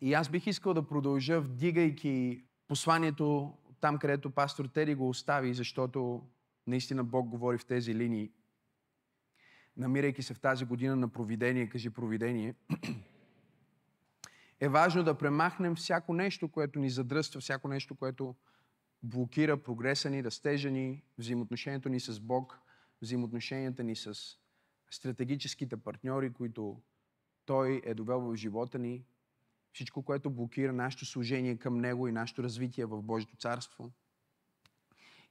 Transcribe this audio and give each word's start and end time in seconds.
И 0.00 0.14
аз 0.14 0.28
бих 0.28 0.46
искал 0.46 0.74
да 0.74 0.86
продължа, 0.86 1.40
вдигайки 1.40 2.44
посланието 2.68 3.54
там, 3.80 3.98
където 3.98 4.30
пастор 4.30 4.64
Тери 4.64 4.94
го 4.94 5.08
остави, 5.08 5.54
защото 5.54 6.22
наистина 6.66 7.04
Бог 7.04 7.28
говори 7.28 7.58
в 7.58 7.66
тези 7.66 7.94
линии. 7.94 8.30
Намирайки 9.76 10.22
се 10.22 10.34
в 10.34 10.40
тази 10.40 10.64
година 10.64 10.96
на 10.96 11.08
провидение, 11.08 11.68
кажи 11.68 11.90
провидение, 11.90 12.54
е 14.60 14.68
важно 14.68 15.04
да 15.04 15.18
премахнем 15.18 15.74
всяко 15.74 16.12
нещо, 16.14 16.48
което 16.48 16.78
ни 16.78 16.90
задръства, 16.90 17.40
всяко 17.40 17.68
нещо, 17.68 17.94
което 17.94 18.34
блокира 19.02 19.62
прогреса 19.62 20.10
ни, 20.10 20.24
растежа 20.24 20.70
ни, 20.70 21.04
взаимоотношението 21.18 21.88
ни 21.88 22.00
с 22.00 22.20
Бог, 22.20 22.58
взаимоотношенията 23.02 23.84
ни 23.84 23.96
с 23.96 24.14
стратегическите 24.90 25.76
партньори, 25.76 26.32
които 26.32 26.82
Той 27.44 27.82
е 27.84 27.94
довел 27.94 28.20
в 28.20 28.36
живота 28.36 28.78
ни, 28.78 29.04
всичко, 29.76 30.02
което 30.02 30.30
блокира 30.30 30.72
нашето 30.72 31.06
служение 31.06 31.56
към 31.56 31.78
Него 31.78 32.08
и 32.08 32.12
нашето 32.12 32.42
развитие 32.42 32.84
в 32.84 33.02
Божието 33.02 33.36
царство. 33.36 33.90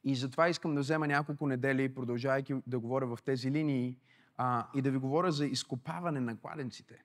И 0.04 0.16
затова 0.16 0.50
искам 0.50 0.76
да 0.76 0.82
взема 0.82 1.08
няколко 1.08 1.48
недели, 1.48 1.96
продължавайки 1.96 2.56
да 2.68 2.80
говоря 2.80 3.08
в 3.08 3.20
тези 3.26 3.52
линии, 3.52 3.98
а, 4.38 4.68
и 4.76 4.82
да 4.82 4.92
ви 4.92 4.98
говоря 4.98 5.32
за 5.32 5.46
изкопаване 5.46 6.20
на 6.20 6.40
кладенците. 6.40 7.04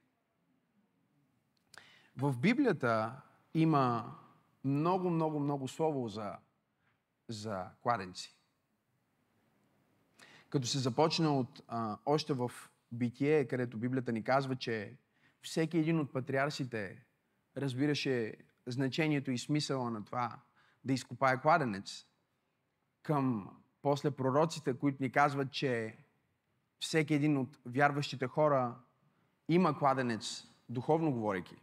В 2.17 2.39
Библията 2.39 3.21
има 3.55 4.17
много, 4.65 5.11
много, 5.11 5.41
много 5.41 5.69
слово 5.69 6.09
за, 6.09 6.37
за 7.29 7.67
кладенци. 7.83 8.37
Като 10.51 10.67
се 10.67 10.79
започна 10.79 11.39
от 11.39 11.63
а, 11.69 11.99
още 12.07 12.33
в 12.33 12.51
Битие, 12.93 13.45
където 13.45 13.79
Библията 13.79 14.13
ни 14.13 14.25
казва, 14.25 14.57
че 14.57 14.97
всеки 15.43 15.79
един 15.79 16.01
от 16.01 16.13
патриарсите 16.13 17.10
разбираше 17.57 18.35
значението 18.67 19.31
и 19.31 19.39
смисъла 19.39 19.91
на 19.91 20.05
това 20.05 20.41
да 20.85 20.93
изкопае 20.93 21.41
кладенец, 21.41 22.07
към 23.03 23.51
после 23.83 24.11
пророците, 24.11 24.75
които 24.75 25.03
ни 25.03 25.13
казват, 25.13 25.53
че 25.53 25.97
всеки 26.81 27.15
един 27.15 27.39
от 27.39 27.59
вярващите 27.67 28.27
хора 28.27 28.75
има 29.49 29.79
кладенец, 29.79 30.45
духовно 30.69 31.13
говорейки. 31.13 31.57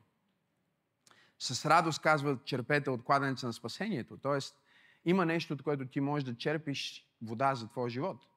С 1.39 1.65
радост 1.65 2.01
казват, 2.01 2.45
черпете 2.45 2.89
от 2.89 3.03
кладенеца 3.03 3.47
на 3.47 3.53
спасението. 3.53 4.17
Тоест, 4.17 4.55
има 5.05 5.25
нещо, 5.25 5.53
от 5.53 5.63
което 5.63 5.87
ти 5.87 5.99
можеш 5.99 6.23
да 6.23 6.37
черпиш 6.37 7.07
вода 7.21 7.55
за 7.55 7.67
твоя 7.67 7.89
живот. 7.89 8.27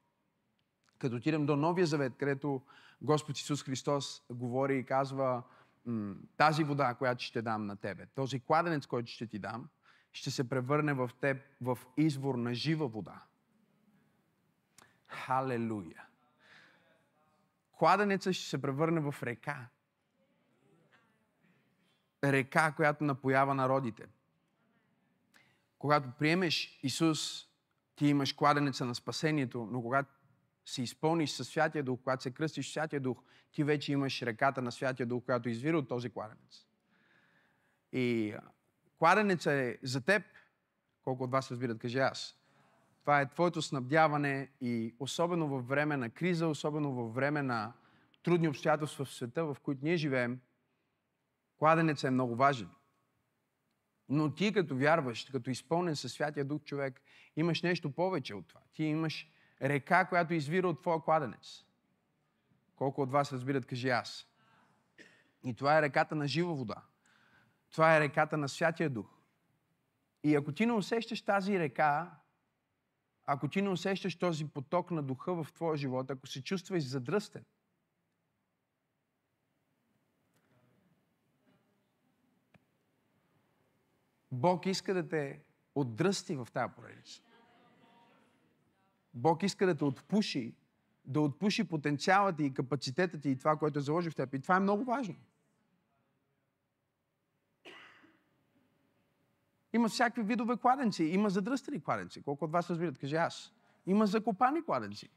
Като 0.98 1.16
отидем 1.16 1.46
до 1.46 1.56
Новия 1.56 1.86
Завет, 1.86 2.12
където 2.16 2.62
Господ 3.02 3.38
Исус 3.38 3.64
Христос 3.64 4.22
говори 4.30 4.78
и 4.78 4.84
казва, 4.84 5.42
тази 6.36 6.64
вода, 6.64 6.94
която 6.94 7.24
ще 7.24 7.42
дам 7.42 7.66
на 7.66 7.76
тебе, 7.76 8.06
този 8.06 8.40
кладенец, 8.40 8.86
който 8.86 9.10
ще 9.10 9.26
ти 9.26 9.38
дам, 9.38 9.68
ще 10.12 10.30
се 10.30 10.48
превърне 10.48 10.92
в 10.94 11.10
теб 11.20 11.42
в 11.60 11.78
извор 11.96 12.34
на 12.34 12.54
жива 12.54 12.88
вода. 12.88 13.22
Халелуя! 15.06 16.06
Кладенеца 17.72 18.32
ще 18.32 18.48
се 18.48 18.62
превърне 18.62 19.00
в 19.00 19.14
река. 19.22 19.68
Река, 22.24 22.72
която 22.72 23.04
напоява 23.04 23.54
народите. 23.54 24.06
Когато 25.78 26.10
приемеш 26.18 26.80
Исус, 26.82 27.46
ти 27.96 28.06
имаш 28.06 28.32
кладенеца 28.32 28.84
на 28.84 28.94
спасението, 28.94 29.68
но 29.70 29.82
когато 29.82 30.19
се 30.70 30.82
изпълниш 30.82 31.30
със 31.30 31.48
Святия 31.48 31.84
Дух, 31.84 32.00
когато 32.04 32.22
се 32.22 32.30
кръстиш 32.30 32.72
Святия 32.72 33.00
Дух, 33.00 33.22
ти 33.52 33.64
вече 33.64 33.92
имаш 33.92 34.22
реката 34.22 34.62
на 34.62 34.72
Святия 34.72 35.06
Дух, 35.06 35.24
която 35.24 35.48
извира 35.48 35.78
от 35.78 35.88
този 35.88 36.10
кладенец. 36.10 36.66
И 37.92 38.34
кладенеца 38.98 39.52
е 39.52 39.78
за 39.82 40.00
теб, 40.00 40.22
колко 41.02 41.24
от 41.24 41.30
вас 41.30 41.50
разбират, 41.50 41.78
кажи 41.78 41.98
аз. 41.98 42.36
Това 43.00 43.20
е 43.20 43.28
твоето 43.28 43.62
снабдяване 43.62 44.50
и 44.60 44.94
особено 44.98 45.48
във 45.48 45.68
време 45.68 45.96
на 45.96 46.10
криза, 46.10 46.48
особено 46.48 46.92
във 46.92 47.14
време 47.14 47.42
на 47.42 47.72
трудни 48.22 48.48
обстоятелства 48.48 49.04
в 49.04 49.14
света, 49.14 49.44
в 49.44 49.56
които 49.62 49.80
ние 49.84 49.96
живеем, 49.96 50.40
кладенеца 51.56 52.08
е 52.08 52.10
много 52.10 52.36
важен. 52.36 52.68
Но 54.08 54.34
ти 54.34 54.52
като 54.52 54.76
вярваш, 54.76 55.24
като 55.32 55.50
изпълнен 55.50 55.96
със 55.96 56.12
Святия 56.12 56.44
Дух 56.44 56.62
човек, 56.62 57.00
имаш 57.36 57.62
нещо 57.62 57.90
повече 57.90 58.34
от 58.34 58.48
това. 58.48 58.60
Ти 58.72 58.84
имаш 58.84 59.28
река, 59.62 60.04
която 60.04 60.34
извира 60.34 60.68
от 60.68 60.80
твоя 60.80 61.00
кладенец. 61.00 61.64
Колко 62.76 63.02
от 63.02 63.10
вас 63.10 63.32
разбират, 63.32 63.66
кажи 63.66 63.88
аз. 63.88 64.26
И 65.44 65.54
това 65.54 65.78
е 65.78 65.82
реката 65.82 66.14
на 66.14 66.28
жива 66.28 66.54
вода. 66.54 66.82
Това 67.72 67.96
е 67.96 68.00
реката 68.00 68.36
на 68.36 68.48
Святия 68.48 68.90
Дух. 68.90 69.06
И 70.24 70.34
ако 70.34 70.52
ти 70.52 70.66
не 70.66 70.72
усещаш 70.72 71.22
тази 71.22 71.58
река, 71.58 72.10
ако 73.26 73.48
ти 73.48 73.62
не 73.62 73.68
усещаш 73.68 74.18
този 74.18 74.48
поток 74.48 74.90
на 74.90 75.02
духа 75.02 75.44
в 75.44 75.52
твоя 75.52 75.76
живот, 75.76 76.10
ако 76.10 76.26
се 76.26 76.44
чувстваш 76.44 76.88
задръстен, 76.88 77.44
Бог 84.32 84.66
иска 84.66 84.94
да 84.94 85.08
те 85.08 85.40
отдръсти 85.74 86.36
в 86.36 86.48
тази 86.52 86.74
поредица. 86.74 87.22
Бог 89.14 89.42
иска 89.42 89.66
да 89.66 89.74
те 89.74 89.84
отпуши, 89.84 90.54
да 91.04 91.20
отпуши 91.20 91.64
потенциалът 91.64 92.36
ти 92.36 92.44
и 92.44 92.54
капацитета 92.54 93.20
ти 93.20 93.30
и 93.30 93.38
това, 93.38 93.56
което 93.56 93.78
е 93.78 93.82
заложи 93.82 94.10
в 94.10 94.14
теб. 94.14 94.34
И 94.34 94.40
това 94.40 94.56
е 94.56 94.60
много 94.60 94.84
важно. 94.84 95.16
Има 99.72 99.88
всякакви 99.88 100.22
видове 100.22 100.56
кладенци. 100.56 101.04
Има 101.04 101.30
задръстени 101.30 101.82
кладенци. 101.82 102.22
Колко 102.22 102.44
от 102.44 102.52
вас 102.52 102.70
разбират? 102.70 102.98
Кажи 102.98 103.16
аз. 103.16 103.52
Има 103.86 104.06
закопани 104.06 104.64
кладенци. 104.64 105.08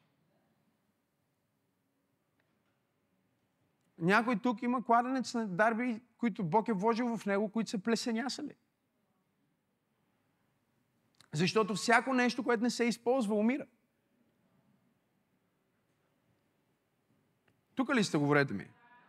Някой 3.98 4.40
тук 4.40 4.62
има 4.62 4.86
кладенец 4.86 5.34
на 5.34 5.48
дарби, 5.48 6.02
които 6.18 6.44
Бог 6.44 6.68
е 6.68 6.74
вложил 6.74 7.18
в 7.18 7.26
него, 7.26 7.50
които 7.50 7.70
са 7.70 7.80
плесенясали. 7.80 8.56
Защото 11.34 11.76
всяко 11.76 12.14
нещо, 12.14 12.44
което 12.44 12.64
не 12.64 12.70
се 12.70 12.84
използва, 12.84 13.36
умира. 13.36 13.66
Тук 17.76 17.96
ли 17.96 18.04
сте, 18.04 18.18
говорете 18.18 18.54
ми? 18.54 18.68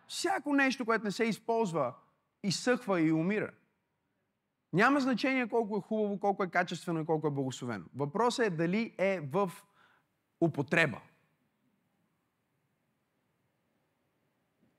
Всяко 0.09 0.53
нещо, 0.53 0.85
което 0.85 1.05
не 1.05 1.11
се 1.11 1.25
използва, 1.25 1.95
изсъхва 2.43 3.01
и 3.01 3.13
умира. 3.13 3.51
Няма 4.73 5.01
значение 5.01 5.49
колко 5.49 5.77
е 5.77 5.81
хубаво, 5.81 6.21
колко 6.21 6.45
е 6.45 6.51
качествено 6.51 7.01
и 7.01 7.07
колко 7.07 7.27
е 7.27 7.31
благословено. 7.31 7.85
Въпросът 7.97 8.47
е 8.47 8.51
дали 8.51 8.95
е 8.99 9.21
в 9.21 9.53
употреба. 10.41 11.01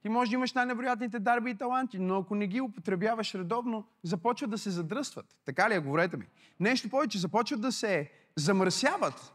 Ти 0.01 0.09
може 0.09 0.29
да 0.29 0.35
имаш 0.35 0.53
най-невероятните 0.53 1.19
дарби 1.19 1.51
и 1.51 1.57
таланти, 1.57 1.99
но 1.99 2.17
ако 2.17 2.35
не 2.35 2.47
ги 2.47 2.61
употребяваш 2.61 3.35
редовно, 3.35 3.87
започват 4.03 4.49
да 4.49 4.57
се 4.57 4.69
задръстват. 4.69 5.25
Така 5.45 5.69
ли 5.69 5.73
е, 5.73 5.79
говорете 5.79 6.17
ми? 6.17 6.25
Нещо 6.59 6.89
повече, 6.89 7.17
започват 7.17 7.61
да 7.61 7.71
се 7.71 8.11
замърсяват. 8.35 9.33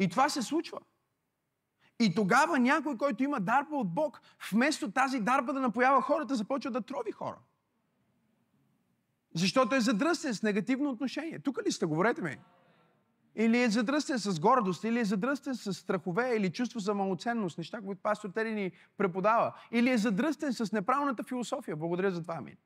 И 0.00 0.08
това 0.08 0.28
се 0.28 0.42
случва. 0.42 0.78
И 2.00 2.14
тогава 2.14 2.58
някой, 2.58 2.96
който 2.96 3.22
има 3.22 3.40
дарба 3.40 3.76
от 3.76 3.94
Бог, 3.94 4.20
вместо 4.52 4.90
тази 4.90 5.20
дарба 5.20 5.52
да 5.52 5.60
напоява 5.60 6.02
хората, 6.02 6.34
започва 6.34 6.70
да 6.70 6.80
трови 6.80 7.12
хора. 7.12 7.38
Защото 9.34 9.74
е 9.74 9.80
задръстен 9.80 10.34
с 10.34 10.42
негативно 10.42 10.90
отношение. 10.90 11.38
Тук 11.38 11.58
ли 11.66 11.72
сте? 11.72 11.86
Говорете 11.86 12.22
ми. 12.22 12.38
Или 13.34 13.62
е 13.62 13.70
задръстен 13.70 14.18
с 14.18 14.40
гордост, 14.40 14.84
или 14.84 15.00
е 15.00 15.04
задръстен 15.04 15.54
с 15.54 15.74
страхове, 15.74 16.36
или 16.36 16.52
чувство 16.52 16.78
за 16.78 16.94
малоценност, 16.94 17.58
неща, 17.58 17.80
които 17.80 18.02
пастор 18.02 18.30
Тери 18.30 18.54
ни 18.54 18.72
преподава. 18.96 19.54
Или 19.70 19.90
е 19.90 19.98
задръстен 19.98 20.52
с 20.52 20.72
неправилната 20.72 21.24
философия. 21.24 21.76
Благодаря 21.76 22.10
за 22.10 22.22
това, 22.22 22.34
амин. 22.34 22.56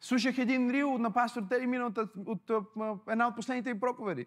Слушах 0.00 0.38
един 0.38 0.70
рил 0.70 0.98
на 0.98 1.12
пастор 1.12 1.42
Тери 1.42 1.66
миналата 1.66 2.00
от, 2.00 2.10
от, 2.50 2.50
от 2.76 3.02
една 3.08 3.28
от 3.28 3.36
последните 3.36 3.70
им 3.70 3.80
проповеди. 3.80 4.26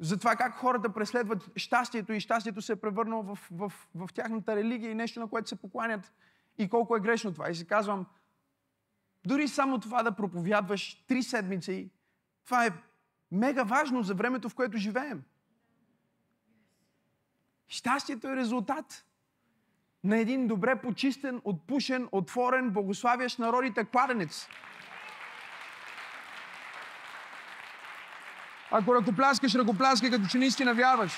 За 0.00 0.18
това 0.18 0.36
как 0.36 0.54
хората 0.54 0.92
преследват 0.92 1.50
щастието 1.56 2.12
и 2.12 2.20
щастието 2.20 2.62
се 2.62 2.72
е 2.72 2.76
превърнало 2.76 3.22
в, 3.22 3.48
в, 3.50 3.72
в, 3.94 4.08
тяхната 4.14 4.56
религия 4.56 4.90
и 4.90 4.94
нещо, 4.94 5.20
на 5.20 5.28
което 5.28 5.48
се 5.48 5.56
покланят 5.56 6.12
и 6.58 6.68
колко 6.68 6.96
е 6.96 7.00
грешно 7.00 7.32
това. 7.32 7.50
И 7.50 7.54
си 7.54 7.66
казвам, 7.66 8.06
дори 9.26 9.48
само 9.48 9.78
това 9.78 10.02
да 10.02 10.16
проповядваш 10.16 11.04
три 11.08 11.22
седмици, 11.22 11.90
това 12.44 12.66
е 12.66 12.70
мега 13.32 13.62
важно 13.62 14.02
за 14.02 14.14
времето, 14.14 14.48
в 14.48 14.54
което 14.54 14.78
живеем. 14.78 15.22
Щастието 17.68 18.28
е 18.28 18.36
резултат 18.36 19.04
на 20.04 20.18
един 20.18 20.46
добре 20.46 20.80
почистен, 20.80 21.40
отпушен, 21.44 22.08
отворен, 22.12 22.70
благославящ 22.70 23.38
народите 23.38 23.84
кладенец. 23.84 24.48
Ако 28.70 28.94
ръкопляскаш, 28.94 29.54
ръкопляскай, 29.54 30.10
като 30.10 30.28
че 30.28 30.38
наистина 30.38 30.74
вярваш. 30.74 31.12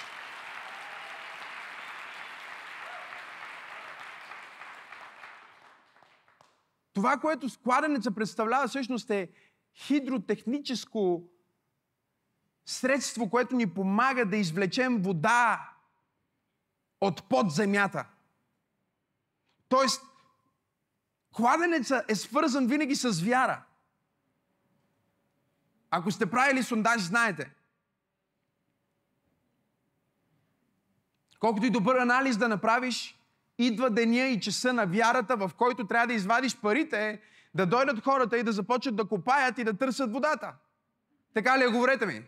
Това, 6.93 7.17
което 7.17 7.47
кладенеца 7.63 8.11
представлява, 8.11 8.69
всъщност 8.69 9.11
е 9.11 9.31
хидротехническо 9.75 11.23
средство, 12.67 13.31
което 13.31 13.57
ни 13.57 13.75
помага 13.75 14.27
да 14.27 14.37
извлечем 14.37 15.03
вода 15.03 15.71
от 17.01 17.29
под 17.29 17.51
земята. 17.51 18.07
Тоест, 19.69 20.03
кладенеца 21.33 22.05
е 22.09 22.15
свързан 22.15 22.67
винаги 22.67 22.95
с 22.95 23.23
вяра. 23.23 23.63
Ако 25.91 26.11
сте 26.11 26.31
правили 26.31 26.63
сондаж, 26.63 27.03
знаете. 27.03 27.51
Колкото 31.39 31.67
и 31.67 31.71
добър 31.71 31.97
анализ 31.97 32.37
да 32.37 32.49
направиш, 32.49 33.19
идва 33.59 33.91
деня 33.91 34.27
и 34.27 34.41
часа 34.41 34.73
на 34.73 34.87
вярата, 34.87 35.37
в 35.37 35.51
който 35.57 35.87
трябва 35.87 36.07
да 36.07 36.13
извадиш 36.13 36.57
парите, 36.57 37.21
да 37.55 37.67
дойдат 37.67 38.05
хората 38.05 38.39
и 38.39 38.43
да 38.43 38.53
започнат 38.53 38.97
да 38.97 39.09
копаят 39.09 39.59
и 39.59 39.65
да 39.65 39.77
търсят 39.77 40.13
водата. 40.13 40.55
Така 41.35 41.59
ли 41.59 41.65
е, 41.65 41.69
говорете 41.69 42.07
ми? 42.07 42.23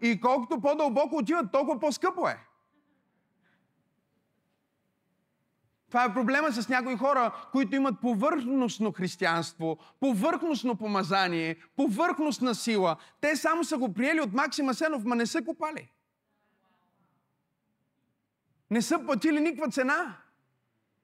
И 0.00 0.20
колкото 0.20 0.60
по-дълбоко 0.60 1.16
отиват, 1.16 1.52
толкова 1.52 1.80
по-скъпо 1.80 2.28
е. 2.28 2.49
Това 5.90 6.04
е 6.04 6.14
проблема 6.14 6.52
с 6.52 6.68
някои 6.68 6.96
хора, 6.96 7.48
които 7.52 7.76
имат 7.76 8.00
повърхностно 8.00 8.92
християнство, 8.92 9.78
повърхностно 10.00 10.76
помазание, 10.76 11.56
повърхностна 11.76 12.54
сила. 12.54 12.96
Те 13.20 13.36
само 13.36 13.64
са 13.64 13.78
го 13.78 13.94
приели 13.94 14.20
от 14.20 14.32
Максима 14.32 14.74
Сенов, 14.74 15.04
ма 15.04 15.16
не 15.16 15.26
са 15.26 15.44
копали. 15.44 15.90
Не 18.70 18.82
са 18.82 18.98
платили 19.04 19.40
никаква 19.40 19.70
цена. 19.70 20.16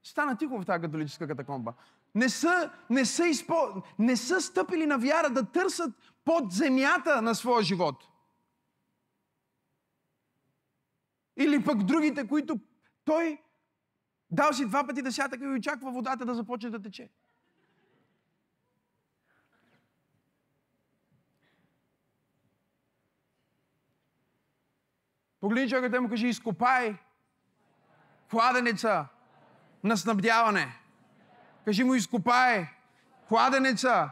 Стана 0.02 0.36
тихо 0.36 0.60
в 0.60 0.64
тази 0.64 0.82
католическа 0.82 1.26
катакомба. 1.26 1.74
Не 2.14 2.28
са, 2.28 2.70
не, 2.90 3.04
са 3.04 3.26
изпо... 3.26 3.54
не 3.98 4.16
са 4.16 4.40
стъпили 4.40 4.86
на 4.86 4.98
вяра 4.98 5.30
да 5.30 5.52
търсят 5.52 5.90
под 6.24 6.52
земята 6.52 7.22
на 7.22 7.34
своя 7.34 7.62
живот. 7.62 8.08
Или 11.36 11.64
пък 11.64 11.82
другите, 11.82 12.28
които 12.28 12.60
той 13.04 13.38
дал 14.30 14.52
си 14.52 14.66
два 14.66 14.86
пъти 14.86 15.02
да 15.02 15.12
сятъка 15.12 15.44
и 15.44 15.48
очаква 15.48 15.90
водата 15.90 16.24
да 16.24 16.34
започне 16.34 16.70
да 16.70 16.82
тече. 16.82 17.10
Погледни 25.40 25.70
човекът 25.70 26.02
му 26.02 26.08
кажи, 26.08 26.28
изкопай 26.28 26.96
кладенеца 28.30 29.06
на 29.84 29.96
снабдяване. 29.96 30.78
Кажи 31.64 31.84
му, 31.84 31.94
изкопай 31.94 32.66
кладенеца 33.28 34.10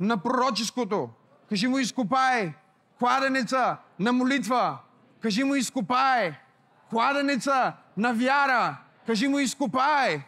на 0.00 0.22
пророческото. 0.22 1.10
Кажи 1.48 1.66
му, 1.66 1.78
изкопай 1.78 2.54
кладенеца 2.98 3.76
на 3.98 4.12
молитва. 4.12 4.78
Кажи 5.20 5.44
му, 5.44 5.54
изкопай 5.54 6.34
кладенеца 6.90 7.72
на 7.96 8.12
вяра. 8.14 8.76
Кажи 9.06 9.28
му, 9.28 9.38
изкопай 9.38 10.22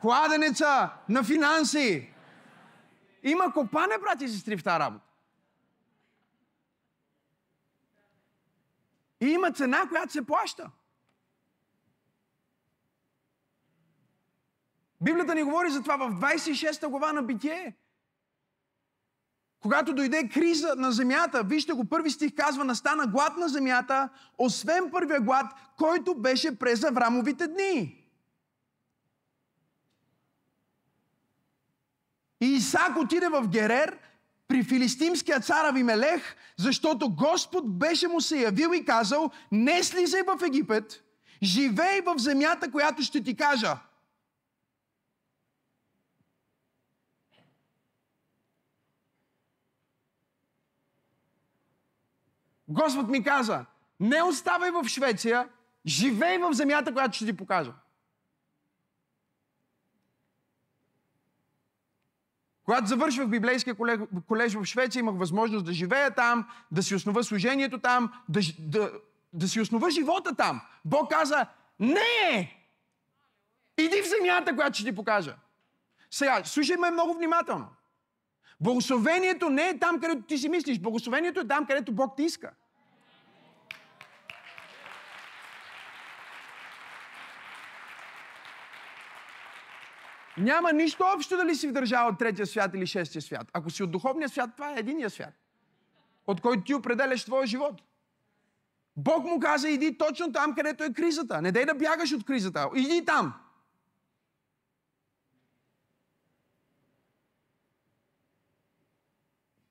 кладенеца 0.00 0.90
на 1.08 1.24
финанси. 1.24 2.14
Има 3.22 3.52
копане, 3.52 3.98
брати 3.98 4.24
и 4.24 4.28
сестри, 4.28 4.56
в 4.56 4.64
тази 4.64 4.80
работа. 4.80 5.04
И 9.20 9.26
има 9.26 9.52
цена, 9.52 9.88
която 9.88 10.12
се 10.12 10.26
плаща. 10.26 10.70
Библията 15.00 15.34
ни 15.34 15.42
говори 15.42 15.70
за 15.70 15.82
това 15.82 15.96
в 15.96 16.10
26 16.10 16.88
глава 16.88 17.12
на 17.12 17.22
Битие. 17.22 17.76
Когато 19.60 19.94
дойде 19.94 20.28
криза 20.28 20.74
на 20.76 20.92
земята, 20.92 21.42
вижте 21.42 21.72
го, 21.72 21.84
първи 21.84 22.10
стих 22.10 22.34
казва, 22.36 22.64
настана 22.64 23.06
глад 23.06 23.36
на 23.36 23.48
земята, 23.48 24.08
освен 24.38 24.90
първия 24.90 25.20
глад, 25.20 25.46
който 25.78 26.14
беше 26.14 26.58
през 26.58 26.84
Аврамовите 26.84 27.48
дни. 27.48 27.97
И 32.40 32.46
Исак 32.46 32.96
отиде 32.96 33.28
в 33.28 33.48
Герер 33.48 33.98
при 34.48 34.62
филистимския 34.62 35.40
цар 35.40 35.64
Авимелех, 35.64 36.36
защото 36.56 37.14
Господ 37.14 37.78
беше 37.78 38.08
му 38.08 38.20
се 38.20 38.38
явил 38.38 38.74
и 38.74 38.84
казал, 38.84 39.30
не 39.52 39.82
слизай 39.82 40.22
в 40.22 40.42
Египет, 40.46 41.04
живей 41.42 42.00
в 42.00 42.18
земята, 42.18 42.70
която 42.70 43.02
ще 43.02 43.24
ти 43.24 43.36
кажа. 43.36 43.78
Господ 52.68 53.08
ми 53.08 53.24
каза, 53.24 53.64
не 54.00 54.22
оставай 54.22 54.70
в 54.70 54.88
Швеция, 54.88 55.48
живей 55.86 56.38
в 56.38 56.52
земята, 56.52 56.92
която 56.92 57.16
ще 57.16 57.26
ти 57.26 57.36
покажа. 57.36 57.72
Когато 62.68 62.86
завършвах 62.86 63.28
библейския 63.28 63.76
колеж 64.28 64.54
в 64.54 64.64
Швеция, 64.64 65.00
имах 65.00 65.14
възможност 65.18 65.64
да 65.64 65.72
живея 65.72 66.14
там, 66.14 66.48
да 66.70 66.82
си 66.82 66.94
основа 66.94 67.24
служението 67.24 67.78
там, 67.78 68.12
да, 68.28 68.40
да, 68.58 68.92
да 69.32 69.48
си 69.48 69.60
основа 69.60 69.90
живота 69.90 70.34
там. 70.34 70.60
Бог 70.84 71.10
каза, 71.10 71.46
не! 71.80 72.56
Иди 73.78 74.02
в 74.02 74.08
земята, 74.08 74.56
която 74.56 74.78
ще 74.78 74.84
ти 74.84 74.94
покажа. 74.94 75.36
Сега, 76.10 76.42
слушай 76.44 76.76
ме 76.76 76.90
много 76.90 77.14
внимателно. 77.14 77.68
Благословението 78.60 79.50
не 79.50 79.68
е 79.68 79.78
там, 79.78 80.00
където 80.00 80.22
ти 80.22 80.38
си 80.38 80.48
мислиш. 80.48 80.80
Благословението 80.80 81.40
е 81.40 81.48
там, 81.48 81.66
където 81.66 81.92
Бог 81.92 82.16
ти 82.16 82.22
иска. 82.22 82.50
Няма 90.38 90.72
нищо 90.72 91.04
общо 91.16 91.36
дали 91.36 91.54
си 91.54 91.68
в 91.68 91.72
държава 91.72 92.10
от 92.10 92.18
третия 92.18 92.46
свят 92.46 92.70
или 92.74 92.86
шестия 92.86 93.22
свят. 93.22 93.50
Ако 93.52 93.70
си 93.70 93.82
от 93.82 93.90
духовния 93.90 94.28
свят, 94.28 94.50
това 94.56 94.70
е 94.70 94.78
единия 94.78 95.10
свят, 95.10 95.34
от 96.26 96.40
който 96.40 96.64
ти 96.64 96.74
определяш 96.74 97.24
твоя 97.24 97.46
живот. 97.46 97.82
Бог 98.96 99.24
му 99.24 99.40
каза, 99.40 99.68
иди 99.68 99.98
точно 99.98 100.32
там, 100.32 100.54
където 100.54 100.84
е 100.84 100.92
кризата. 100.92 101.42
Не 101.42 101.52
дай 101.52 101.64
да 101.64 101.74
бягаш 101.74 102.12
от 102.12 102.24
кризата. 102.24 102.70
Иди 102.76 103.04
там. 103.04 103.34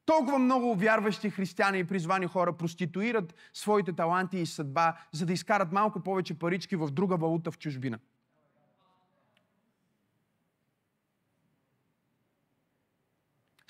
Толкова 0.06 0.40
много 0.40 0.76
вярващи 0.76 1.30
християни 1.30 1.80
и 1.80 1.84
призвани 1.84 2.28
хора 2.28 2.54
проституират 2.54 3.36
своите 3.54 3.94
таланти 3.94 4.38
и 4.38 4.46
съдба, 4.46 4.98
за 5.12 5.26
да 5.26 5.34
изкарат 5.34 5.72
малко 5.72 6.00
повече 6.00 6.40
парички 6.40 6.76
в 6.76 6.92
друга 6.92 7.18
валута 7.18 7.52
в 7.52 7.58
чужбина. 7.58 8.00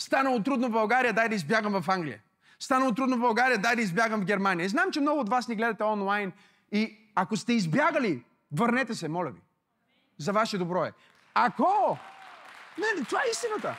Станало 0.07 0.43
трудно 0.43 0.67
в 0.67 0.71
България, 0.71 1.13
дай 1.13 1.29
да 1.29 1.35
избягам 1.35 1.81
в 1.81 1.89
Англия. 1.89 2.19
Станало 2.59 2.93
трудно 2.93 3.17
в 3.17 3.19
България, 3.19 3.57
дай 3.57 3.75
да 3.75 3.81
избягам 3.81 4.21
в 4.21 4.25
Германия. 4.25 4.69
Знам, 4.69 4.91
че 4.91 4.99
много 4.99 5.19
от 5.19 5.29
вас 5.29 5.47
ни 5.47 5.55
гледате 5.55 5.83
онлайн 5.83 6.31
и 6.71 7.11
ако 7.15 7.37
сте 7.37 7.53
избягали, 7.53 8.23
върнете 8.51 8.95
се, 8.95 9.07
моля 9.07 9.31
ви. 9.31 9.41
За 10.17 10.33
ваше 10.33 10.57
добро 10.57 10.85
е. 10.85 10.91
Ако... 11.33 11.97
Не, 12.77 13.03
това 13.03 13.19
е 13.19 13.31
истината. 13.31 13.75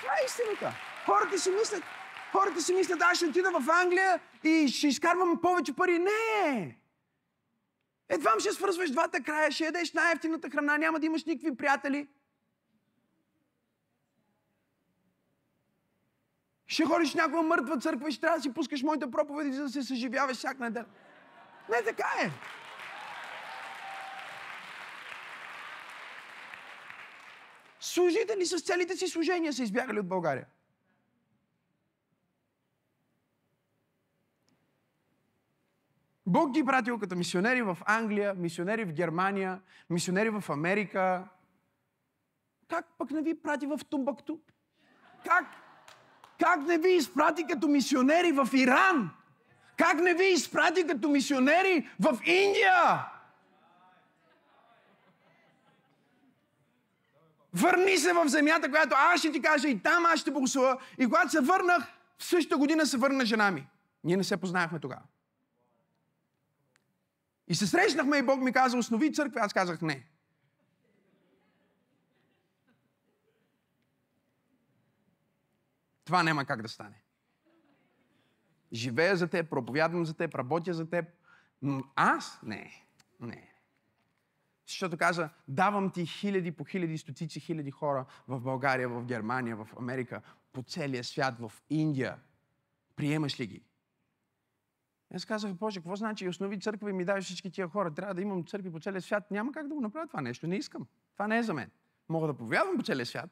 Това 0.00 0.12
е 0.12 0.24
истината. 0.26 0.76
Хората 1.06 1.38
си 1.38 1.50
мислят, 1.50 1.82
хората 2.32 2.62
си 2.62 2.74
мислят, 2.74 3.02
аз 3.02 3.16
ще 3.16 3.26
отида 3.26 3.50
в 3.60 3.70
Англия 3.70 4.20
и 4.44 4.68
ще 4.68 4.86
изкарвам 4.86 5.40
повече 5.42 5.76
пари. 5.76 5.98
Не! 5.98 6.78
Едвам 8.08 8.40
ще 8.40 8.52
свързваш 8.52 8.90
двата 8.90 9.22
края, 9.22 9.50
ще 9.50 9.64
ядеш 9.64 9.92
най-ефтината 9.92 10.50
храна, 10.50 10.78
няма 10.78 11.00
да 11.00 11.06
имаш 11.06 11.24
никакви 11.24 11.56
приятели. 11.56 12.08
Ще 16.74 16.84
ходиш 16.84 17.12
в 17.12 17.14
някаква 17.14 17.42
мъртва 17.42 17.78
църква 17.78 18.08
и 18.08 18.12
ще 18.12 18.20
трябва 18.20 18.38
да 18.38 18.42
си 18.42 18.54
пускаш 18.54 18.82
моите 18.82 19.10
проповеди, 19.10 19.52
за 19.52 19.62
да 19.62 19.68
се 19.68 19.82
съживяваш 19.82 20.36
всяка 20.36 20.62
неделя. 20.62 20.84
Не, 21.70 21.82
така 21.82 22.08
е. 22.22 22.30
Служители 27.80 28.46
с 28.46 28.62
целите 28.62 28.96
си 28.96 29.08
служения 29.08 29.52
са 29.52 29.62
избягали 29.62 30.00
от 30.00 30.08
България. 30.08 30.46
Бог 36.26 36.50
ги 36.50 36.64
пратил 36.64 36.98
като 36.98 37.16
мисионери 37.16 37.62
в 37.62 37.78
Англия, 37.86 38.34
мисионери 38.34 38.84
в 38.84 38.92
Германия, 38.92 39.60
мисионери 39.90 40.30
в 40.30 40.44
Америка. 40.50 41.28
Как 42.68 42.86
пък 42.98 43.10
не 43.10 43.22
ви 43.22 43.42
прати 43.42 43.66
в 43.66 43.80
Тумбакту? 43.90 44.38
Как? 45.24 45.63
Как 46.40 46.60
не 46.66 46.78
ви 46.78 46.90
изпрати 46.90 47.46
като 47.46 47.68
мисионери 47.68 48.32
в 48.32 48.48
Иран? 48.52 49.10
Как 49.76 50.00
не 50.00 50.14
ви 50.14 50.24
изпрати 50.24 50.86
като 50.86 51.08
мисионери 51.08 51.88
в 52.00 52.18
Индия? 52.24 53.06
Върни 57.54 57.96
се 57.96 58.12
в 58.12 58.28
земята, 58.28 58.70
която 58.70 58.94
аз 58.98 59.20
ще 59.20 59.32
ти 59.32 59.42
кажа 59.42 59.68
и 59.68 59.82
там 59.82 60.06
аз 60.06 60.20
ще 60.20 60.30
благословя. 60.30 60.78
И 60.98 61.04
когато 61.04 61.30
се 61.30 61.40
върнах, 61.40 61.86
в 62.18 62.24
същата 62.24 62.56
година 62.56 62.86
се 62.86 62.96
върна 62.96 63.26
жена 63.26 63.50
ми. 63.50 63.66
Ние 64.04 64.16
не 64.16 64.24
се 64.24 64.36
познахме 64.36 64.78
тогава. 64.78 65.02
И 67.48 67.54
се 67.54 67.66
срещнахме 67.66 68.18
и 68.18 68.22
Бог 68.22 68.40
ми 68.40 68.52
каза, 68.52 68.78
основи 68.78 69.12
църква. 69.12 69.40
Аз 69.40 69.52
казах 69.52 69.82
не. 69.82 70.06
Това 76.04 76.22
няма 76.22 76.44
как 76.44 76.62
да 76.62 76.68
стане. 76.68 77.02
Живея 78.72 79.16
за 79.16 79.28
теб, 79.28 79.50
проповядвам 79.50 80.04
за 80.04 80.14
теб, 80.14 80.34
работя 80.34 80.74
за 80.74 80.90
теб. 80.90 81.04
Но 81.62 81.84
аз? 81.96 82.40
Не. 82.42 82.86
Не. 83.20 83.50
Защото 84.66 84.96
каза, 84.96 85.30
давам 85.48 85.90
ти 85.90 86.06
хиляди 86.06 86.52
по 86.52 86.64
хиляди, 86.64 86.98
стотици 86.98 87.40
хиляди 87.40 87.70
хора 87.70 88.06
в 88.28 88.40
България, 88.40 88.88
в 88.88 89.04
Германия, 89.04 89.56
в 89.56 89.68
Америка, 89.78 90.22
по 90.52 90.62
целия 90.62 91.04
свят, 91.04 91.34
в 91.38 91.52
Индия. 91.70 92.16
Приемаш 92.96 93.40
ли 93.40 93.46
ги? 93.46 93.62
Аз 95.14 95.24
казах, 95.24 95.52
Боже, 95.52 95.80
какво 95.80 95.96
значи? 95.96 96.28
Основи 96.28 96.60
църква 96.60 96.90
и 96.90 96.92
ми 96.92 97.04
даваш 97.04 97.24
всички 97.24 97.50
тия 97.50 97.68
хора. 97.68 97.94
Трябва 97.94 98.14
да 98.14 98.22
имам 98.22 98.44
църкви 98.44 98.72
по 98.72 98.80
целия 98.80 99.02
свят. 99.02 99.30
Няма 99.30 99.52
как 99.52 99.68
да 99.68 99.74
го 99.74 99.80
направя 99.80 100.06
това 100.06 100.20
нещо. 100.20 100.46
Не 100.46 100.56
искам. 100.56 100.86
Това 101.12 101.26
не 101.26 101.38
е 101.38 101.42
за 101.42 101.54
мен. 101.54 101.70
Мога 102.08 102.26
да 102.26 102.34
повядвам 102.34 102.76
по 102.76 102.82
целия 102.82 103.06
свят. 103.06 103.30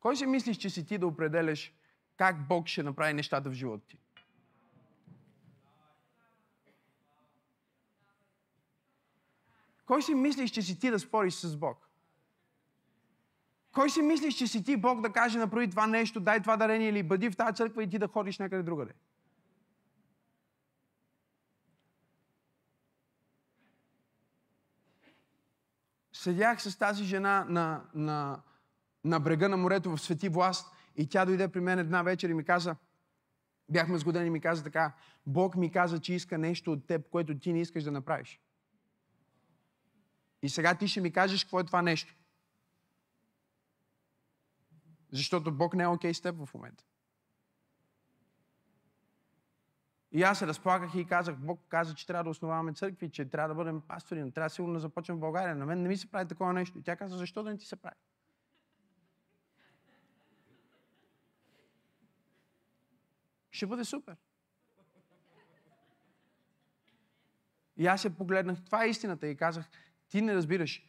Кой 0.00 0.16
си 0.16 0.26
мислиш, 0.26 0.56
че 0.56 0.70
си 0.70 0.86
ти 0.86 0.98
да 0.98 1.06
определяш 1.06 1.72
как 2.16 2.46
Бог 2.48 2.68
ще 2.68 2.82
направи 2.82 3.12
нещата 3.12 3.50
в 3.50 3.52
живота 3.52 3.86
ти? 3.86 3.98
Кой 9.86 10.02
си 10.02 10.14
мислиш, 10.14 10.50
че 10.50 10.62
си 10.62 10.78
ти 10.78 10.90
да 10.90 10.98
спориш 10.98 11.34
с 11.34 11.56
Бог? 11.56 11.88
Кой 13.72 13.90
си 13.90 14.02
мислиш, 14.02 14.34
че 14.34 14.46
си 14.46 14.64
ти 14.64 14.76
Бог 14.76 15.00
да 15.00 15.12
каже 15.12 15.38
направи 15.38 15.70
това 15.70 15.86
нещо, 15.86 16.20
дай 16.20 16.40
това 16.40 16.56
дарение 16.56 16.88
или 16.88 17.02
бъди 17.02 17.30
в 17.30 17.36
тази 17.36 17.56
църква 17.56 17.82
и 17.82 17.90
ти 17.90 17.98
да 17.98 18.08
ходиш 18.08 18.38
някъде 18.38 18.62
другаде? 18.62 18.92
Седях 26.12 26.62
с 26.62 26.78
тази 26.78 27.04
жена 27.04 27.46
на, 27.48 27.84
на, 27.94 28.42
на 29.04 29.20
брега 29.20 29.48
на 29.48 29.56
морето 29.56 29.90
в 29.90 30.00
Свети 30.00 30.28
Власт 30.28 30.74
и 30.96 31.08
тя 31.08 31.24
дойде 31.24 31.48
при 31.48 31.60
мен 31.60 31.78
една 31.78 32.02
вечер 32.02 32.28
и 32.28 32.34
ми 32.34 32.44
каза, 32.44 32.76
бяхме 33.68 33.98
сгодени 33.98 34.26
и 34.26 34.30
ми 34.30 34.40
каза 34.40 34.64
така, 34.64 34.96
Бог 35.26 35.56
ми 35.56 35.72
каза, 35.72 36.00
че 36.00 36.14
иска 36.14 36.38
нещо 36.38 36.72
от 36.72 36.86
теб, 36.86 37.10
което 37.10 37.38
ти 37.38 37.52
не 37.52 37.60
искаш 37.60 37.84
да 37.84 37.90
направиш. 37.90 38.40
И 40.42 40.48
сега 40.48 40.74
ти 40.74 40.88
ще 40.88 41.00
ми 41.00 41.12
кажеш 41.12 41.44
какво 41.44 41.60
е 41.60 41.64
това 41.64 41.82
нещо. 41.82 42.14
Защото 45.12 45.52
Бог 45.52 45.74
не 45.74 45.82
е 45.82 45.86
окей 45.86 46.10
okay 46.10 46.14
с 46.14 46.20
теб 46.20 46.46
в 46.46 46.54
момента. 46.54 46.84
И 50.12 50.22
аз 50.22 50.38
се 50.38 50.46
разплаках 50.46 50.94
и 50.94 51.04
казах, 51.04 51.36
Бог 51.36 51.60
каза, 51.68 51.94
че 51.94 52.06
трябва 52.06 52.24
да 52.24 52.30
основаваме 52.30 52.72
църкви, 52.72 53.10
че 53.10 53.30
трябва 53.30 53.48
да 53.48 53.54
бъдем 53.54 53.80
пастори, 53.80 54.22
но 54.22 54.30
трябва 54.30 54.50
сигурно 54.50 54.74
да 54.74 54.80
започнем 54.80 55.16
в 55.16 55.20
България. 55.20 55.56
На 55.56 55.66
мен 55.66 55.82
не 55.82 55.88
ми 55.88 55.96
се 55.96 56.10
прави 56.10 56.28
такова 56.28 56.52
нещо. 56.52 56.78
И 56.78 56.82
тя 56.82 56.96
каза, 56.96 57.16
защо 57.16 57.42
да 57.42 57.50
не 57.50 57.58
ти 57.58 57.66
се 57.66 57.76
прави? 57.76 57.96
Ще 63.60 63.66
бъде 63.66 63.84
супер. 63.84 64.16
И 67.76 67.86
аз 67.86 68.02
се 68.02 68.16
погледнах, 68.16 68.64
това 68.64 68.84
е 68.84 68.88
истината 68.88 69.26
и 69.26 69.36
казах, 69.36 69.70
ти 70.08 70.22
не 70.22 70.34
разбираш. 70.34 70.88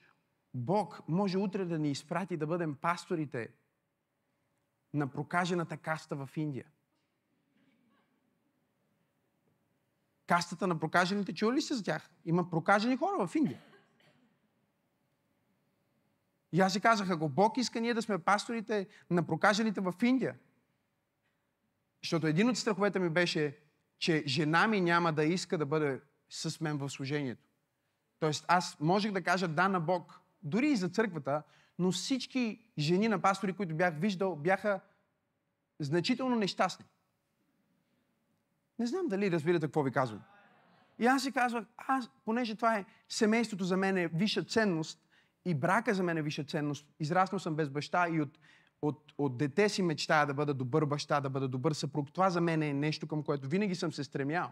Бог 0.53 1.01
може 1.07 1.37
утре 1.37 1.65
да 1.65 1.79
ни 1.79 1.91
изпрати 1.91 2.37
да 2.37 2.47
бъдем 2.47 2.75
пасторите 2.75 3.53
на 4.93 5.07
прокажената 5.07 5.77
каста 5.77 6.15
в 6.15 6.29
Индия. 6.35 6.65
Кастата 10.27 10.67
на 10.67 10.79
прокажените, 10.79 11.33
чули 11.33 11.55
ли 11.55 11.61
се 11.61 11.73
за 11.73 11.83
тях? 11.83 12.09
Има 12.25 12.49
прокажени 12.49 12.97
хора 12.97 13.27
в 13.27 13.35
Индия. 13.35 13.61
И 16.51 16.61
аз 16.61 16.73
си 16.73 16.81
казах, 16.81 17.09
ако 17.09 17.29
Бог 17.29 17.57
иска 17.57 17.81
ние 17.81 17.93
да 17.93 18.01
сме 18.01 18.19
пасторите 18.19 18.87
на 19.09 19.27
прокажените 19.27 19.81
в 19.81 19.93
Индия, 20.03 20.35
защото 22.03 22.27
един 22.27 22.49
от 22.49 22.57
страховете 22.57 22.99
ми 22.99 23.09
беше, 23.09 23.57
че 23.99 24.23
жена 24.27 24.67
ми 24.67 24.81
няма 24.81 25.13
да 25.13 25.23
иска 25.23 25.57
да 25.57 25.65
бъде 25.65 26.01
с 26.29 26.61
мен 26.61 26.77
в 26.77 26.89
служението. 26.89 27.43
Тоест 28.19 28.45
аз 28.47 28.79
можех 28.79 29.11
да 29.11 29.23
кажа 29.23 29.47
да 29.47 29.67
на 29.67 29.79
Бог, 29.79 30.19
дори 30.43 30.67
и 30.67 30.75
за 30.75 30.89
църквата, 30.89 31.43
но 31.79 31.91
всички 31.91 32.65
жени 32.77 33.07
на 33.07 33.21
пастори, 33.21 33.53
които 33.53 33.75
бях 33.75 33.93
виждал, 33.99 34.35
бяха 34.35 34.79
значително 35.79 36.35
нещастни. 36.35 36.85
Не 38.79 38.85
знам 38.85 39.07
дали 39.07 39.31
разбирате 39.31 39.65
какво 39.65 39.83
ви 39.83 39.91
казвам. 39.91 40.21
И 40.99 41.05
аз 41.05 41.23
си 41.23 41.31
казвах, 41.31 41.65
аз, 41.77 42.09
понеже 42.25 42.55
това 42.55 42.77
е 42.77 42.85
семейството 43.09 43.63
за 43.63 43.77
мен 43.77 43.97
е 43.97 44.07
висша 44.07 44.43
ценност 44.43 45.07
и 45.45 45.55
брака 45.55 45.93
за 45.93 46.03
мен 46.03 46.17
е 46.17 46.21
висша 46.21 46.43
ценност, 46.43 46.87
израснал 46.99 47.39
съм 47.39 47.55
без 47.55 47.69
баща 47.69 48.07
и 48.09 48.21
от, 48.21 48.39
от, 48.81 49.13
от 49.17 49.37
дете 49.37 49.69
си 49.69 49.81
мечтая 49.81 50.25
да 50.25 50.33
бъда 50.33 50.53
добър 50.53 50.85
баща, 50.85 51.21
да 51.21 51.29
бъда 51.29 51.47
добър 51.47 51.73
съпруг. 51.73 52.13
Това 52.13 52.29
за 52.29 52.41
мен 52.41 52.63
е 52.63 52.73
нещо, 52.73 53.07
към 53.07 53.23
което 53.23 53.49
винаги 53.49 53.75
съм 53.75 53.93
се 53.93 54.03
стремял. 54.03 54.51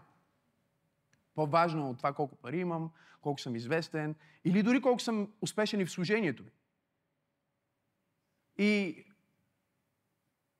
По-важно 1.34 1.90
от 1.90 1.96
това 1.96 2.12
колко 2.12 2.36
пари 2.36 2.58
имам, 2.58 2.90
колко 3.20 3.40
съм 3.40 3.56
известен 3.56 4.14
или 4.44 4.62
дори 4.62 4.82
колко 4.82 5.00
съм 5.00 5.32
успешен 5.40 5.80
и 5.80 5.84
в 5.84 5.90
служението 5.90 6.42
ми. 6.42 6.50
И 8.58 9.04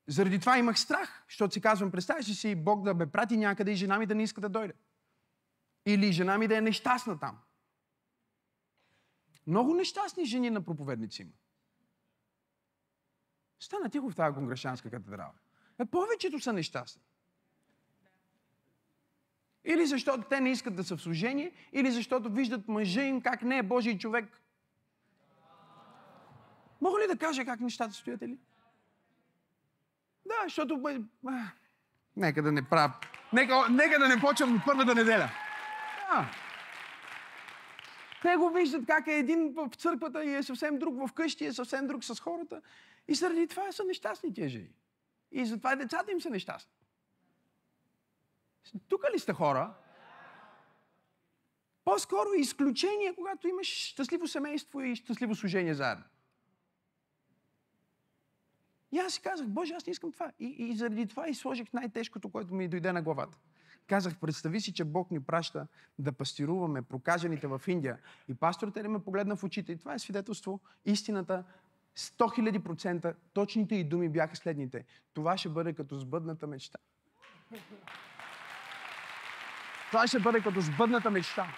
заради 0.07 0.41
това 0.41 0.59
имах 0.59 0.79
страх, 0.79 1.25
защото 1.29 1.55
си 1.55 1.61
казвам, 1.61 1.91
представяш 1.91 2.29
ли 2.29 2.35
си 2.35 2.55
Бог 2.55 2.85
да 2.85 2.95
ме 2.95 3.07
прати 3.07 3.37
някъде 3.37 3.73
и 3.73 3.77
жена 3.77 3.99
ми 3.99 4.07
да 4.07 4.15
не 4.15 4.23
иска 4.23 4.41
да 4.41 4.49
дойде. 4.49 4.75
Или 5.87 6.13
жена 6.13 6.39
ми 6.39 6.49
да 6.49 6.57
е 6.57 6.61
нещастна 6.61 7.19
там. 7.19 7.39
Много 9.47 9.75
нещастни 9.75 10.25
жени 10.25 10.51
на 10.51 10.63
проповедници 10.63 11.23
има. 11.23 11.33
Стана 13.61 13.91
тихо 13.91 14.11
в 14.11 14.17
тази 14.17 14.35
конгрешанска 14.35 14.91
катедрала. 14.91 15.33
Е, 15.79 15.85
повечето 15.85 16.41
са 16.41 16.53
нещастни. 16.53 17.03
Или 19.65 19.87
защото 19.87 20.23
те 20.29 20.41
не 20.41 20.51
искат 20.51 20.77
да 20.77 20.85
са 20.85 20.97
в 20.97 21.03
служение, 21.03 21.53
или 21.73 21.91
защото 21.91 22.31
виждат 22.31 22.69
мъжа 22.69 23.03
им 23.03 23.21
как 23.21 23.43
не 23.43 23.59
е 23.59 23.63
Божий 23.63 23.99
човек. 23.99 24.41
Мога 26.81 27.01
ли 27.01 27.07
да 27.07 27.17
кажа 27.17 27.45
как 27.45 27.61
нещата 27.61 27.93
стоят 27.93 28.23
ли? 28.23 28.39
Да, 30.27 30.35
защото... 30.45 31.01
Нека 32.17 32.43
да 32.43 32.53
не 32.53 32.69
правя... 32.69 32.95
Нека, 33.33 33.69
нека 33.71 33.99
да 33.99 34.09
не 34.09 34.21
почвам 34.21 34.57
от 34.57 34.63
първата 34.67 34.95
неделя. 34.95 35.31
Да. 36.11 36.31
Те 38.23 38.37
го 38.37 38.51
виждат 38.51 38.87
как 38.87 39.07
е 39.07 39.13
един 39.13 39.53
в 39.53 39.71
църквата 39.77 40.25
и 40.25 40.35
е 40.35 40.43
съвсем 40.43 40.79
друг 40.79 41.09
в 41.09 41.13
къщи, 41.13 41.47
е 41.47 41.53
съвсем 41.53 41.87
друг 41.87 42.05
с 42.05 42.21
хората. 42.21 42.61
И 43.11 43.15
заради 43.15 43.47
това 43.47 43.73
са 43.73 43.85
нещастни 43.85 44.35
тези 44.35 44.49
жени. 44.49 44.75
И 45.33 45.47
затова 45.47 45.73
и 45.73 45.77
децата 45.77 46.13
им 46.13 46.21
са 46.21 46.31
нещастни. 46.31 46.73
Тук 48.89 49.05
ли 49.15 49.19
сте 49.19 49.33
хора? 49.33 49.75
По-скоро 51.85 52.29
изключение, 52.37 53.15
когато 53.15 53.49
имаш 53.49 53.67
щастливо 53.67 54.29
семейство 54.29 54.81
и 54.81 54.97
щастливо 54.97 55.35
служение 55.35 55.75
заедно. 55.75 56.05
И 58.93 58.99
аз 58.99 59.15
си 59.15 59.21
казах, 59.21 59.47
Боже, 59.47 59.75
аз 59.75 59.87
не 59.87 59.91
искам 59.91 60.13
това. 60.13 60.33
И, 60.39 60.47
и 60.47 60.77
заради 60.77 61.07
това 61.07 61.29
и 61.29 61.35
сложих 61.35 61.73
най-тежкото, 61.73 62.31
което 62.31 62.55
ми 62.55 62.69
дойде 62.69 62.93
на 62.93 63.03
главата. 63.03 63.39
Казах, 63.87 64.21
представи 64.21 64.61
си, 64.61 64.73
че 64.73 64.85
Бог 64.85 65.11
ни 65.11 65.21
праща 65.21 65.67
да 65.99 66.13
пастируваме 66.13 66.83
прокажените 66.83 67.47
в 67.47 67.63
Индия. 67.67 67.99
И 68.29 68.35
пасторът 68.35 68.89
ме 68.89 69.05
погледна 69.05 69.37
в 69.37 69.45
очите. 69.45 69.73
И 69.73 69.79
това 69.79 69.95
е 69.95 69.99
свидетелство. 69.99 70.61
Истината 70.85 71.45
100 72.01 72.41
000 72.41 72.63
процента, 72.63 73.15
точните 73.33 73.75
и 73.75 73.85
думи 73.85 74.09
бяха 74.09 74.37
следните. 74.37 74.85
Това 75.15 75.37
ще 75.37 75.49
бъде 75.49 75.73
като 75.73 75.99
сбъдната 75.99 76.47
мечта. 76.47 76.79
Това 79.91 80.07
ще 80.07 80.19
бъде 80.19 80.41
като 80.41 80.61
сбъдната 80.61 81.11
мечта. 81.11 81.55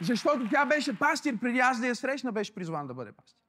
Защото 0.00 0.48
тя 0.48 0.66
беше 0.66 0.98
пастир, 0.98 1.38
преди 1.38 1.58
аз 1.58 1.80
да 1.80 1.86
я 1.86 1.94
срещна, 1.94 2.32
беше 2.32 2.54
призван 2.54 2.86
да 2.86 2.94
бъде 2.94 3.12
пастир. 3.12 3.40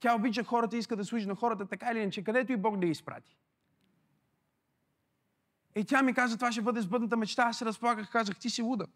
Тя 0.00 0.14
обича 0.14 0.44
хората, 0.44 0.76
иска 0.76 0.96
да 0.96 1.04
служи 1.04 1.26
на 1.26 1.34
хората 1.34 1.66
така 1.66 1.90
или 1.92 1.98
иначе, 1.98 2.24
където 2.24 2.52
и 2.52 2.56
Бог 2.56 2.78
да 2.78 2.86
я 2.86 2.90
изпрати. 2.90 3.36
И 5.76 5.84
тя 5.84 6.02
ми 6.02 6.14
каза, 6.14 6.36
това 6.36 6.52
ще 6.52 6.62
бъде 6.62 6.80
сбъдната 6.80 7.16
мечта. 7.16 7.42
Аз 7.42 7.58
се 7.58 7.64
разплаках, 7.64 8.10
казах, 8.10 8.38
ти 8.38 8.50
си 8.50 8.62
луда. 8.62 8.86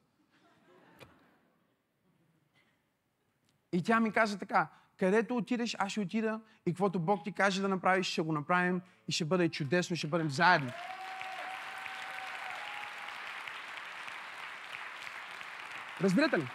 И 3.72 3.82
тя 3.82 4.00
ми 4.00 4.12
каза 4.12 4.38
така, 4.38 4.68
където 4.96 5.36
отидеш, 5.36 5.76
аз 5.78 5.92
ще 5.92 6.00
отида 6.00 6.40
и 6.66 6.70
каквото 6.70 7.00
Бог 7.00 7.24
ти 7.24 7.32
каже 7.32 7.62
да 7.62 7.68
направиш, 7.68 8.06
ще 8.06 8.22
го 8.22 8.32
направим 8.32 8.80
и 9.08 9.12
ще 9.12 9.24
бъде 9.24 9.48
чудесно, 9.48 9.96
ще 9.96 10.06
бъдем 10.06 10.30
заедно. 10.30 10.72
Разбирате 16.00 16.38
ли? 16.38 16.48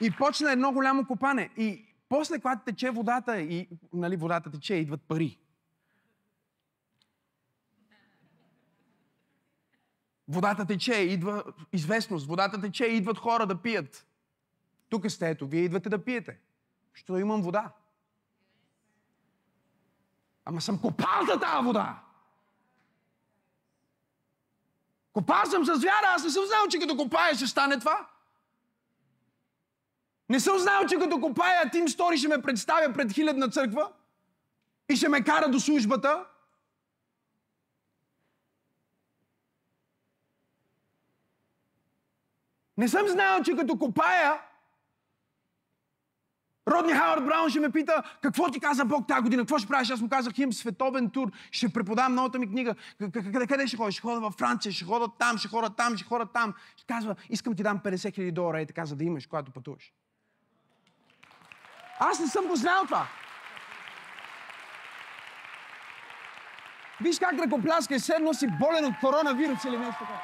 И 0.00 0.10
почна 0.10 0.52
едно 0.52 0.72
голямо 0.72 1.06
копане. 1.06 1.50
И 1.56 1.86
после, 2.08 2.40
когато 2.40 2.64
тече 2.64 2.90
водата, 2.90 3.40
и 3.40 3.68
нали, 3.92 4.16
водата 4.16 4.50
тече, 4.50 4.74
идват 4.74 5.02
пари. 5.02 5.38
Водата 10.28 10.66
тече, 10.66 10.94
идва 10.94 11.44
известност. 11.72 12.26
Водата 12.26 12.60
тече, 12.60 12.84
идват 12.84 13.18
хора 13.18 13.46
да 13.46 13.62
пият. 13.62 14.06
Тук 14.88 15.10
сте, 15.10 15.30
ето, 15.30 15.46
вие 15.46 15.62
идвате 15.62 15.88
да 15.88 16.04
пиете. 16.04 16.38
Що 16.94 17.18
имам 17.18 17.42
вода. 17.42 17.72
Ама 20.44 20.60
съм 20.60 20.80
копал 20.80 21.26
за 21.26 21.40
тази 21.40 21.64
вода. 21.64 22.02
Копал 25.12 25.46
съм 25.46 25.64
с 25.64 25.82
вяра, 25.82 26.06
аз 26.06 26.24
не 26.24 26.30
съм 26.30 26.46
знал, 26.46 26.68
че 26.70 26.78
като 26.78 26.96
копая 26.96 27.34
ще 27.34 27.46
стане 27.46 27.78
това. 27.78 28.08
Не 30.28 30.40
съм 30.40 30.58
знал, 30.58 30.86
че 30.86 30.96
като 30.96 31.20
копая 31.20 31.70
Тим 31.70 31.88
Стори 31.88 32.18
ще 32.18 32.28
ме 32.28 32.42
представя 32.42 32.92
пред 32.94 33.12
хилядна 33.12 33.48
църква 33.48 33.92
и 34.88 34.96
ще 34.96 35.08
ме 35.08 35.24
кара 35.24 35.50
до 35.50 35.60
службата. 35.60 36.24
Не 42.76 42.88
съм 42.88 43.08
знал, 43.08 43.42
че 43.42 43.56
като 43.56 43.78
копая 43.78 44.47
Родни 46.70 46.92
Хауърд 46.92 47.24
Браун 47.24 47.50
ще 47.50 47.60
ме 47.60 47.70
пита, 47.70 48.02
какво 48.22 48.50
ти 48.50 48.60
каза 48.60 48.84
Бог 48.84 49.08
тази 49.08 49.22
година, 49.22 49.42
какво 49.42 49.58
ще 49.58 49.68
правиш? 49.68 49.90
Аз 49.90 50.00
му 50.00 50.08
казах, 50.08 50.38
имам 50.38 50.52
световен 50.52 51.10
тур, 51.10 51.30
ще 51.50 51.68
преподавам 51.68 52.14
новата 52.14 52.38
ми 52.38 52.48
книга. 52.48 52.74
Къде, 52.98 53.46
къде 53.46 53.66
ще 53.66 53.76
ходиш? 53.76 53.94
Ще 53.94 54.02
ходя 54.02 54.20
във 54.20 54.34
Франция, 54.34 54.72
ще 54.72 54.84
ходя 54.84 55.08
там, 55.18 55.38
ще 55.38 55.48
ходя 55.48 55.70
там, 55.70 55.96
ще 55.96 56.08
ходя 56.08 56.26
там. 56.26 56.54
Ще 56.76 56.86
казва, 56.86 57.14
искам 57.30 57.54
ти 57.54 57.62
дам 57.62 57.78
50 57.78 58.14
хиляди 58.14 58.32
долара, 58.32 58.60
и 58.60 58.66
така, 58.66 58.84
за 58.84 58.96
да 58.96 59.04
имаш, 59.04 59.26
когато 59.26 59.50
пътуваш. 59.50 59.92
Аз 62.00 62.20
не 62.20 62.26
съм 62.26 62.46
го 62.46 62.56
знал 62.56 62.84
това. 62.84 63.06
Виж 67.00 67.18
как 67.18 67.32
ръкопляска 67.32 67.94
и 67.94 68.00
седно 68.00 68.34
си 68.34 68.46
болен 68.60 68.84
от 68.84 68.94
коронавирус 69.00 69.64
или 69.64 69.78
нещо 69.78 69.98
такова. 69.98 70.20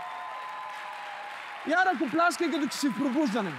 Я 1.66 1.84
ръкопляскай, 1.94 2.50
като 2.50 2.68
че 2.68 2.78
си 2.78 2.88
в 2.88 2.98
пробуждане. 2.98 3.52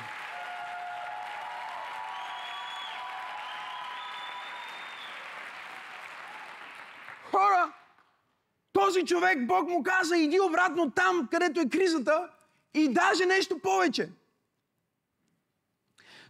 Този 8.95 9.05
човек, 9.05 9.47
Бог 9.47 9.69
му 9.69 9.83
каза, 9.83 10.17
иди 10.17 10.39
обратно 10.39 10.91
там, 10.91 11.27
където 11.31 11.59
е 11.59 11.69
кризата 11.69 12.29
и 12.73 12.93
даже 12.93 13.25
нещо 13.25 13.59
повече. 13.59 14.09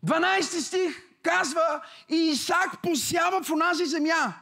12 0.05 0.41
стих 0.41 1.03
казва, 1.23 1.81
и 2.09 2.15
Исак 2.15 2.81
посява 2.83 3.43
в 3.43 3.51
онази 3.51 3.85
земя. 3.85 4.33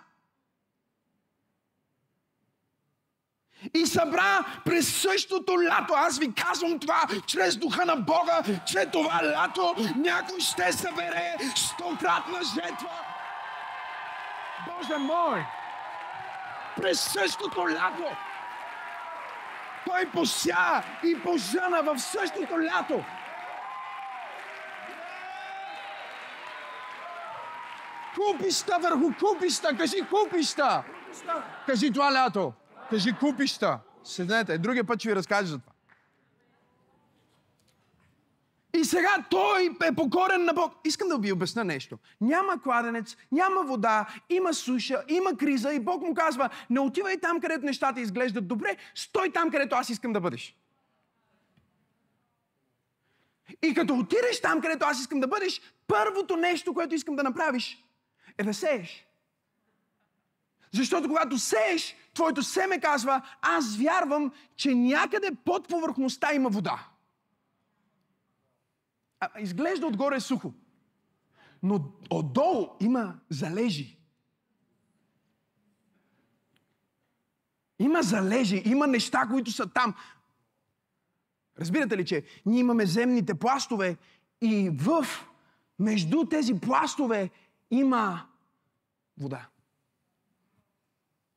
И 3.74 3.86
събра 3.86 4.46
през 4.65 5.01
същото 5.01 5.63
лято. 5.63 5.94
Аз 5.94 6.20
ви 6.20 6.34
казвам 6.34 6.80
това 6.80 7.08
чрез 7.27 7.58
духа 7.58 7.86
на 7.86 7.96
Бога, 7.96 8.44
че 8.65 8.86
това 8.86 9.22
лято 9.24 9.75
някой 9.96 10.39
ще 10.39 10.74
събере 10.74 11.38
стократна 11.56 12.39
жетва. 12.44 12.89
Боже 14.68 14.98
мой! 14.98 15.46
През 16.82 17.01
същото 17.01 17.70
лято. 17.70 18.06
Той 19.86 20.06
пося 20.06 20.84
и 21.03 21.20
пожена 21.24 21.84
в 21.84 22.00
същото 22.00 22.62
лято. 22.62 23.03
Купища 28.16 28.77
върху 28.81 29.14
купища. 29.20 29.77
Кажи 29.77 29.98
купища. 30.09 30.83
Кажи 31.66 31.94
това 31.94 32.14
лято. 32.14 32.53
Кажи 32.90 33.14
купища. 33.14 33.79
Седнете. 34.03 34.57
Другия 34.57 34.83
път 34.83 35.00
ще 35.00 35.09
ви 35.09 35.16
разкажа 35.16 35.46
за 35.46 35.59
това. 35.59 35.73
И 38.77 38.86
сега 38.86 39.25
той 39.29 39.77
е 39.83 39.96
покорен 39.96 40.46
на 40.46 40.53
Бог. 40.53 40.74
Искам 40.86 41.07
да 41.07 41.18
ви 41.18 41.31
обясня 41.31 41.64
нещо. 41.64 41.98
Няма 42.22 42.62
кладенец, 42.62 43.18
няма 43.31 43.64
вода, 43.64 44.07
има 44.29 44.53
суша, 44.53 45.03
има 45.07 45.38
криза 45.38 45.74
и 45.74 45.79
Бог 45.79 46.01
му 46.01 46.14
казва, 46.14 46.50
не 46.70 46.79
отивай 46.79 47.18
там, 47.18 47.40
където 47.40 47.66
нещата 47.66 48.01
изглеждат 48.01 48.48
добре, 48.48 48.77
стой 48.96 49.31
там, 49.31 49.51
където 49.51 49.75
аз 49.75 49.90
искам 49.90 50.14
да 50.14 50.20
бъдеш. 50.22 50.55
И 53.62 53.74
като 53.74 53.96
отидеш 53.96 54.42
там, 54.42 54.62
където 54.62 54.86
аз 54.86 55.00
искам 55.00 55.20
да 55.20 55.27
бъдеш, 55.27 55.62
първото 55.88 56.38
нещо, 56.38 56.74
което 56.74 56.96
искам 56.96 57.16
да 57.16 57.24
направиш, 57.24 57.83
е 58.38 58.44
да 58.44 58.53
сееш. 58.53 59.07
Защото 60.72 61.07
когато 61.07 61.38
сееш, 61.38 61.96
твоето 62.14 62.44
семе 62.44 62.79
казва, 62.79 63.22
аз 63.42 63.77
вярвам, 63.77 64.31
че 64.55 64.75
някъде 64.75 65.31
под 65.46 65.68
повърхността 65.68 66.33
има 66.33 66.50
вода. 66.50 66.88
Изглежда 69.40 69.88
отгоре 69.88 70.20
сухо. 70.20 70.53
Но 71.64 71.92
отдолу 72.09 72.68
има 72.79 73.20
залежи. 73.29 73.98
Има 77.79 78.01
залежи, 78.01 78.64
има 78.66 78.88
неща, 78.88 79.27
които 79.31 79.51
са 79.51 79.68
там. 79.68 79.96
Разбирате 81.59 81.98
ли, 81.98 82.05
че 82.05 82.24
ние 82.46 82.59
имаме 82.59 82.86
земните 82.86 83.33
пластове 83.33 83.98
и 84.42 84.70
в 84.74 85.05
между 85.79 86.25
тези 86.25 86.59
пластове 86.59 87.29
има 87.72 88.27
вода. 89.18 89.48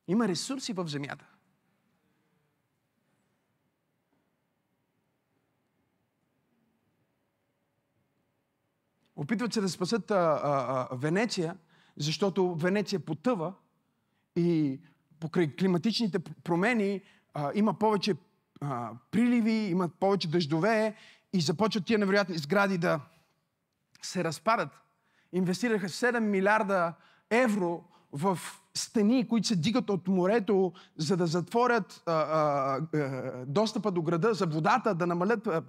Има 0.09 0.29
ресурси 0.29 0.73
в 0.73 0.89
земята. 0.89 1.36
Опитват 9.17 9.53
се 9.53 9.61
да 9.61 9.69
спасат 9.69 10.11
а, 10.11 10.41
а, 10.45 10.97
Венеция, 10.97 11.57
защото 11.97 12.55
Венеция 12.55 13.01
потъва 13.01 13.53
и 14.37 14.81
покрай 15.21 15.57
климатичните 15.57 16.19
промени 16.19 17.01
а, 17.35 17.51
има 17.55 17.75
повече 17.75 18.15
а, 18.61 18.91
приливи, 19.11 19.53
има 19.53 19.89
повече 19.89 20.29
дъждове 20.29 20.95
и 21.33 21.41
започват 21.41 21.85
тия 21.85 21.99
невероятни 21.99 22.39
сгради 22.39 22.79
да 22.79 23.01
се 24.03 24.25
разпадат. 24.25 24.69
Инвестираха 25.33 25.89
7 25.89 26.19
милиарда 26.19 26.95
евро 27.31 27.85
в 28.13 28.39
стени, 28.75 29.29
които 29.29 29.47
се 29.47 29.57
дигат 29.57 29.91
от 29.91 30.09
морето, 30.09 30.73
за 30.97 31.17
да 31.17 31.27
затворят 31.27 32.03
а, 32.07 32.13
а, 32.13 32.81
а, 32.99 33.45
достъпа 33.47 33.91
до 33.91 34.03
града, 34.03 34.35
за 34.35 34.47
водата, 34.47 34.95
да 34.95 35.07
намалят 35.07 35.47
а, 35.47 35.63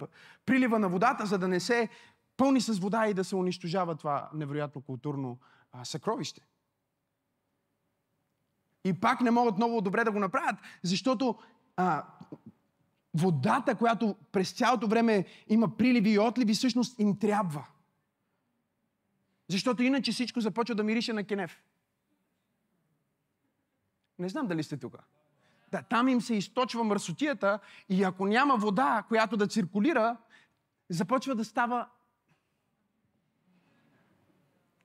прилива 0.46 0.78
на 0.78 0.88
водата, 0.88 1.26
за 1.26 1.38
да 1.38 1.48
не 1.48 1.60
се 1.60 1.88
пълни 2.38 2.60
с 2.60 2.78
вода 2.78 3.06
и 3.06 3.14
да 3.14 3.24
се 3.24 3.36
унищожава 3.36 3.94
това 3.94 4.30
невероятно 4.34 4.82
културно 4.82 5.38
а, 5.72 5.84
съкровище. 5.84 6.46
И 8.84 9.00
пак 9.00 9.20
не 9.20 9.30
могат 9.30 9.56
много 9.56 9.80
добре 9.80 10.04
да 10.04 10.12
го 10.12 10.18
направят, 10.18 10.56
защото 10.82 11.38
а, 11.76 12.06
водата, 13.14 13.74
която 13.74 14.16
през 14.32 14.52
цялото 14.52 14.86
време 14.86 15.24
има 15.48 15.76
приливи 15.76 16.10
и 16.10 16.18
отливи, 16.18 16.54
всъщност 16.54 16.98
им 16.98 17.18
трябва. 17.18 17.66
Защото 19.48 19.82
иначе 19.82 20.12
всичко 20.12 20.40
започва 20.40 20.74
да 20.74 20.84
мирише 20.84 21.12
на 21.12 21.24
кенев. 21.24 21.62
Не 24.18 24.28
знам 24.28 24.46
дали 24.46 24.62
сте 24.62 24.76
тук. 24.76 24.96
Да, 25.70 25.82
там 25.82 26.08
им 26.08 26.20
се 26.20 26.34
източва 26.34 26.84
мърсотията 26.84 27.58
и 27.88 28.04
ако 28.04 28.26
няма 28.26 28.56
вода, 28.56 29.04
която 29.08 29.36
да 29.36 29.46
циркулира, 29.46 30.16
започва 30.88 31.34
да 31.34 31.44
става 31.44 31.88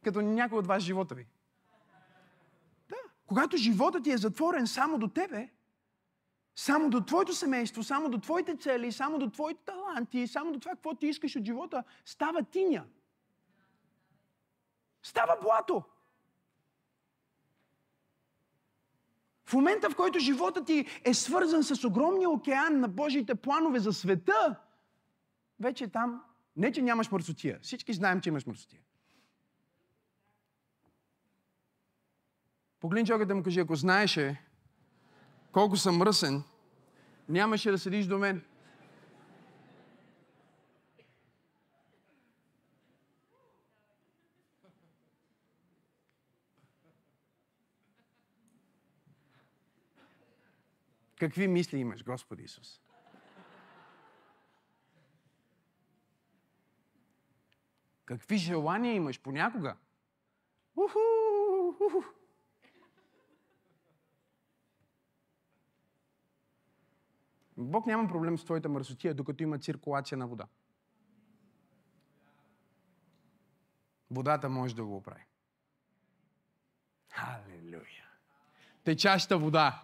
като 0.04 0.22
някой 0.22 0.58
от 0.58 0.68
вас 0.68 0.84
живота 0.84 1.16
ви. 1.16 1.28
Да. 2.90 2.96
Когато 3.28 3.58
животът 3.58 4.04
ти 4.04 4.12
е 4.12 4.18
затворен 4.18 4.68
само 4.68 4.98
до 4.98 5.08
тебе, 5.08 5.50
само 6.56 6.90
до 6.90 7.02
твоето 7.02 7.34
семейство, 7.34 7.84
само 7.84 8.10
до 8.10 8.18
твоите 8.18 8.58
цели, 8.58 8.92
само 8.92 9.20
до 9.20 9.30
твоите 9.30 9.62
таланти, 9.66 10.28
само 10.28 10.52
до 10.52 10.60
това, 10.60 10.72
какво 10.72 10.96
ти 10.96 11.08
искаш 11.08 11.36
от 11.36 11.46
живота, 11.46 11.84
става 12.06 12.44
тиня. 12.44 12.86
Става 15.04 15.38
блато. 15.42 15.84
В 19.46 19.54
момента, 19.54 19.90
в 19.90 19.96
който 19.96 20.20
живота 20.20 20.66
ти 20.66 20.86
е 21.04 21.14
свързан 21.14 21.64
с 21.64 21.84
огромния 21.84 22.30
океан 22.30 22.80
на 22.80 22.88
Божиите 22.88 23.36
планове 23.36 23.80
за 23.80 23.94
света, 23.94 24.60
вече 25.60 25.88
там, 25.88 26.24
не 26.56 26.72
че 26.72 26.82
нямаш 26.82 27.12
мърсотия. 27.12 27.60
Всички 27.62 27.94
знаем, 27.94 28.22
че 28.22 28.30
имаш 28.30 28.46
мърсотия. 28.46 28.82
Погледни 32.84 33.08
човека 33.08 33.36
му 33.36 33.44
кажи, 33.44 33.60
ако 33.60 33.76
знаеше 33.76 34.42
колко 35.52 35.78
съм 35.78 35.98
мръсен, 35.98 36.44
нямаше 37.30 37.72
да 37.72 37.80
седиш 37.80 38.06
до 38.06 38.18
мен. 38.18 38.46
Какви 51.20 51.48
мисли 51.48 51.78
имаш, 51.78 52.04
Господи 52.04 52.44
Исус? 52.44 52.82
Какви 58.06 58.38
желания 58.38 58.94
имаш 58.94 59.22
понякога? 59.22 59.76
Уху, 60.76 61.00
уху. 61.80 62.23
Бог 67.58 67.86
няма 67.86 68.08
проблем 68.08 68.38
с 68.38 68.46
твоята 68.46 68.70
мърсотия, 68.70 69.14
докато 69.14 69.44
има 69.44 69.60
циркулация 69.60 70.18
на 70.18 70.28
вода. 70.28 70.46
Водата 74.12 74.50
може 74.50 74.76
да 74.76 74.84
го 74.84 74.96
оправи. 74.96 75.26
Халелуя! 77.12 78.08
Течаща 78.84 79.38
вода. 79.38 79.84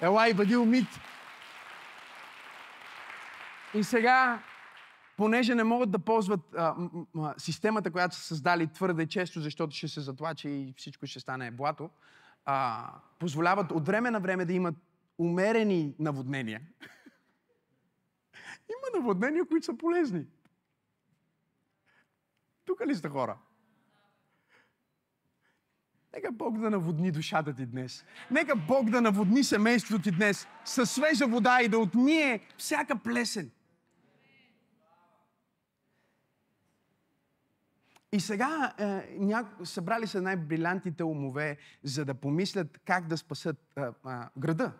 Елай, 0.00 0.34
бъди 0.34 0.56
умит. 0.56 0.88
И 3.74 3.84
сега, 3.84 4.42
понеже 5.16 5.54
не 5.54 5.64
могат 5.64 5.90
да 5.90 5.98
ползват 5.98 6.40
а, 6.56 6.74
м- 6.74 7.06
м- 7.14 7.34
системата, 7.38 7.90
която 7.90 8.16
са 8.16 8.22
създали 8.22 8.66
твърде 8.66 9.06
често, 9.06 9.40
защото 9.40 9.76
ще 9.76 9.88
се 9.88 10.00
затлачи 10.00 10.48
и 10.48 10.74
всичко 10.76 11.06
ще 11.06 11.20
стане 11.20 11.50
блато, 11.50 11.90
а, 12.44 12.90
позволяват 13.18 13.72
от 13.72 13.86
време 13.86 14.10
на 14.10 14.20
време 14.20 14.44
да 14.44 14.52
имат 14.52 14.74
умерени 15.18 15.94
наводнения. 15.98 16.60
Има 18.68 19.00
наводнения, 19.00 19.44
които 19.46 19.66
са 19.66 19.76
полезни. 19.76 20.26
Тук 22.64 22.86
ли 22.86 22.94
сте 22.94 23.08
хора? 23.08 23.38
Нека 26.14 26.32
Бог 26.32 26.58
да 26.58 26.70
наводни 26.70 27.10
душата 27.10 27.54
ти 27.54 27.66
днес. 27.66 28.04
Нека 28.30 28.56
Бог 28.56 28.90
да 28.90 29.00
наводни 29.00 29.44
семейството 29.44 30.02
ти 30.02 30.10
днес 30.10 30.46
със 30.64 30.90
свежа 30.90 31.26
вода 31.26 31.62
и 31.62 31.68
да 31.68 31.78
отмие 31.78 32.40
всяка 32.58 32.96
плесен. 32.96 33.50
И 38.12 38.20
сега 38.20 38.74
е, 38.78 38.84
ня... 39.18 39.50
събрали 39.64 40.06
се 40.06 40.20
най-брилянтите 40.20 41.04
умове, 41.04 41.56
за 41.82 42.04
да 42.04 42.14
помислят 42.14 42.80
как 42.84 43.06
да 43.06 43.16
спасат 43.16 43.56
е, 43.76 43.80
е, 43.80 43.90
града. 44.38 44.72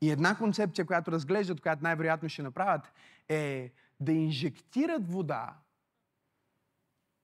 И 0.00 0.10
една 0.10 0.38
концепция, 0.38 0.86
която 0.86 1.12
разглеждат, 1.12 1.60
която 1.60 1.82
най-вероятно 1.82 2.28
ще 2.28 2.42
направят, 2.42 2.92
е 3.28 3.72
да 4.00 4.12
инжектират 4.12 5.12
вода 5.12 5.56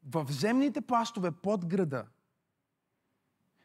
в 0.09 0.27
земните 0.31 0.81
пластове 0.81 1.31
под 1.31 1.67
града. 1.67 2.07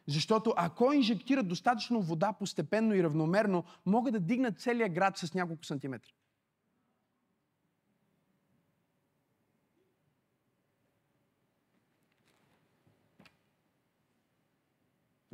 Защото 0.08 0.54
ако 0.58 0.94
инжектират 0.94 1.48
достатъчно 1.48 2.02
вода 2.02 2.34
постепенно 2.34 2.96
и 2.96 3.04
равномерно, 3.04 3.66
могат 3.86 4.14
да 4.14 4.20
дигнат 4.20 4.60
целия 4.60 4.90
град 4.90 5.18
с 5.18 5.34
няколко 5.34 5.66
сантиметра. 5.66 6.12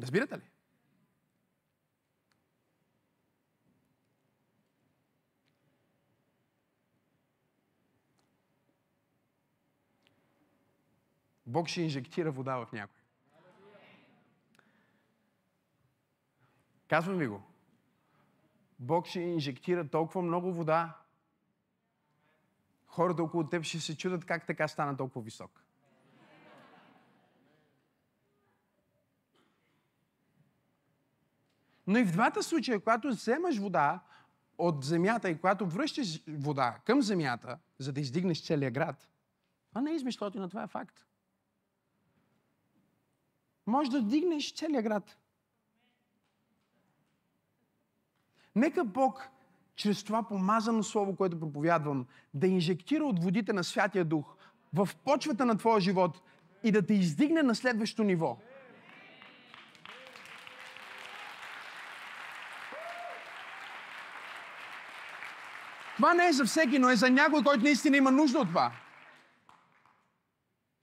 Разбирате 0.02 0.38
ли? 0.38 0.57
Бог 11.48 11.68
ще 11.68 11.82
инжектира 11.82 12.32
вода 12.32 12.56
в 12.58 12.72
някой. 12.72 13.02
Казвам 16.88 17.18
ви 17.18 17.28
го. 17.28 17.42
Бог 18.80 19.08
ще 19.08 19.20
инжектира 19.20 19.90
толкова 19.90 20.22
много 20.22 20.54
вода, 20.54 20.98
хората 22.88 23.24
около 23.24 23.50
теб 23.50 23.64
ще 23.64 23.80
се 23.80 23.98
чудат 23.98 24.26
как 24.26 24.48
така 24.48 24.68
стана 24.68 24.98
толкова 24.98 25.22
висок. 25.22 25.64
Но 31.88 31.98
и 31.98 32.04
в 32.04 32.12
двата 32.12 32.44
случая, 32.44 32.80
когато 32.80 33.08
вземаш 33.08 33.58
вода 33.58 34.04
от 34.58 34.84
земята 34.84 35.30
и 35.30 35.36
когато 35.36 35.66
връщаш 35.66 36.24
вода 36.28 36.80
към 36.86 37.02
земята, 37.02 37.60
за 37.78 37.94
да 37.94 38.02
издигнеш 38.02 38.46
целия 38.46 38.72
град, 38.72 39.10
това 39.70 39.82
не 39.82 39.92
е 39.92 39.96
измишлотина, 39.96 40.50
това 40.50 40.64
е 40.64 40.68
факт. 40.68 41.08
Може 43.68 43.92
да 43.92 44.02
дигнеш 44.02 44.54
целия 44.54 44.82
град. 44.82 45.18
Нека 48.56 48.86
Бог, 48.86 49.30
чрез 49.76 50.04
това 50.04 50.24
помазано 50.24 50.84
слово, 50.84 51.16
което 51.16 51.40
проповядвам, 51.40 52.06
да 52.34 52.48
инжектира 52.48 53.06
от 53.06 53.24
водите 53.24 53.54
на 53.54 53.64
Святия 53.64 54.06
Дух 54.06 54.36
в 54.74 54.90
почвата 55.06 55.46
на 55.46 55.58
твоя 55.58 55.80
живот 55.80 56.22
и 56.64 56.72
да 56.72 56.86
те 56.86 56.94
издигне 56.94 57.44
на 57.44 57.56
следващото 57.56 58.04
ниво. 58.04 58.38
Това 65.96 66.14
не 66.14 66.28
е 66.28 66.34
за 66.34 66.46
всеки, 66.46 66.80
но 66.80 66.90
е 66.90 66.96
за 66.96 67.10
някой, 67.10 67.44
който 67.44 67.64
наистина 67.64 67.98
има 67.98 68.12
нужда 68.12 68.40
от 68.40 68.48
това. 68.48 68.72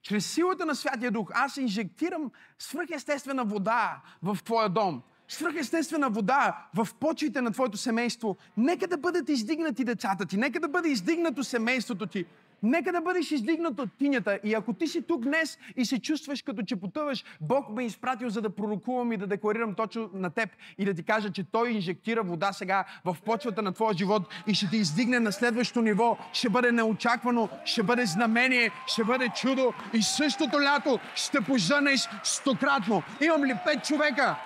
Чрез 0.04 0.26
силата 0.26 0.66
на 0.66 0.74
Святия 0.74 1.10
Дух 1.10 1.30
аз 1.34 1.56
инжектирам 1.56 2.30
свръхестествена 2.58 3.44
вода 3.44 4.00
в 4.22 4.38
твоя 4.44 4.68
дом. 4.68 5.02
Свръхестествена 5.28 6.10
вода 6.10 6.66
в 6.74 6.88
почвите 7.00 7.40
на 7.40 7.50
твоето 7.50 7.76
семейство. 7.76 8.36
Нека 8.56 8.86
да 8.86 8.96
бъдат 8.96 9.28
издигнати 9.28 9.84
децата 9.84 10.26
ти. 10.26 10.36
Нека 10.36 10.60
да 10.60 10.68
бъде 10.68 10.88
издигнато 10.88 11.44
семейството 11.44 12.06
ти. 12.06 12.24
Нека 12.64 12.92
да 12.92 13.00
бъдеш 13.00 13.30
издигнат 13.30 13.80
от 13.80 13.98
тинята. 13.98 14.38
И 14.44 14.54
ако 14.54 14.72
ти 14.72 14.86
си 14.86 15.02
тук 15.02 15.22
днес 15.22 15.58
и 15.76 15.84
се 15.84 16.00
чувстваш 16.00 16.42
като 16.42 16.62
че 16.62 16.76
потъваш, 16.76 17.24
Бог 17.40 17.68
ме 17.68 17.82
е 17.82 17.86
изпратил 17.86 18.28
за 18.28 18.42
да 18.42 18.50
пророкувам 18.50 19.12
и 19.12 19.16
да 19.16 19.26
декларирам 19.26 19.74
точно 19.74 20.10
на 20.14 20.30
теб 20.30 20.50
и 20.78 20.84
да 20.84 20.94
ти 20.94 21.02
кажа, 21.02 21.32
че 21.32 21.44
Той 21.44 21.70
инжектира 21.70 22.22
вода 22.22 22.52
сега 22.52 22.84
в 23.04 23.16
почвата 23.24 23.62
на 23.62 23.72
твоя 23.72 23.94
живот 23.94 24.22
и 24.46 24.54
ще 24.54 24.70
те 24.70 24.76
издигне 24.76 25.20
на 25.20 25.32
следващото 25.32 25.82
ниво. 25.82 26.16
Ще 26.32 26.48
бъде 26.48 26.72
неочаквано, 26.72 27.48
ще 27.64 27.82
бъде 27.82 28.06
знамение, 28.06 28.70
ще 28.86 29.04
бъде 29.04 29.28
чудо 29.28 29.72
и 29.92 30.02
същото 30.02 30.62
лято 30.62 30.98
ще 31.14 31.40
пожънеш 31.40 32.08
стократно. 32.22 33.02
Имам 33.20 33.44
ли 33.44 33.54
пет 33.64 33.84
човека? 33.84 34.36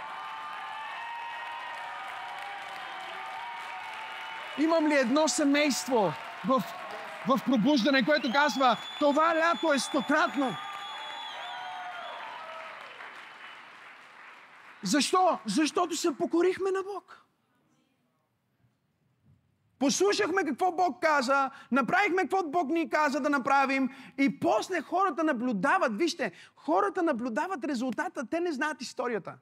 Имам 4.58 4.88
ли 4.88 4.94
едно 4.94 5.28
семейство 5.28 6.12
в 6.48 6.62
в 7.28 7.40
пробуждане, 7.46 8.04
което 8.04 8.32
казва, 8.32 8.76
това 8.98 9.34
лято 9.36 9.72
е 9.72 9.78
стократно. 9.78 10.56
Защо? 14.82 15.38
Защото 15.46 15.96
се 15.96 16.16
покорихме 16.16 16.70
на 16.70 16.82
Бог. 16.82 17.24
Послушахме 19.78 20.44
какво 20.44 20.72
Бог 20.72 21.02
каза, 21.02 21.50
направихме 21.72 22.22
какво 22.22 22.42
Бог 22.42 22.68
ни 22.68 22.90
каза 22.90 23.20
да 23.20 23.30
направим 23.30 23.90
и 24.18 24.40
после 24.40 24.80
хората 24.80 25.24
наблюдават. 25.24 25.96
Вижте, 25.96 26.32
хората 26.56 27.02
наблюдават 27.02 27.64
резултата, 27.64 28.26
те 28.30 28.40
не 28.40 28.52
знаят 28.52 28.82
историята. 28.82 29.34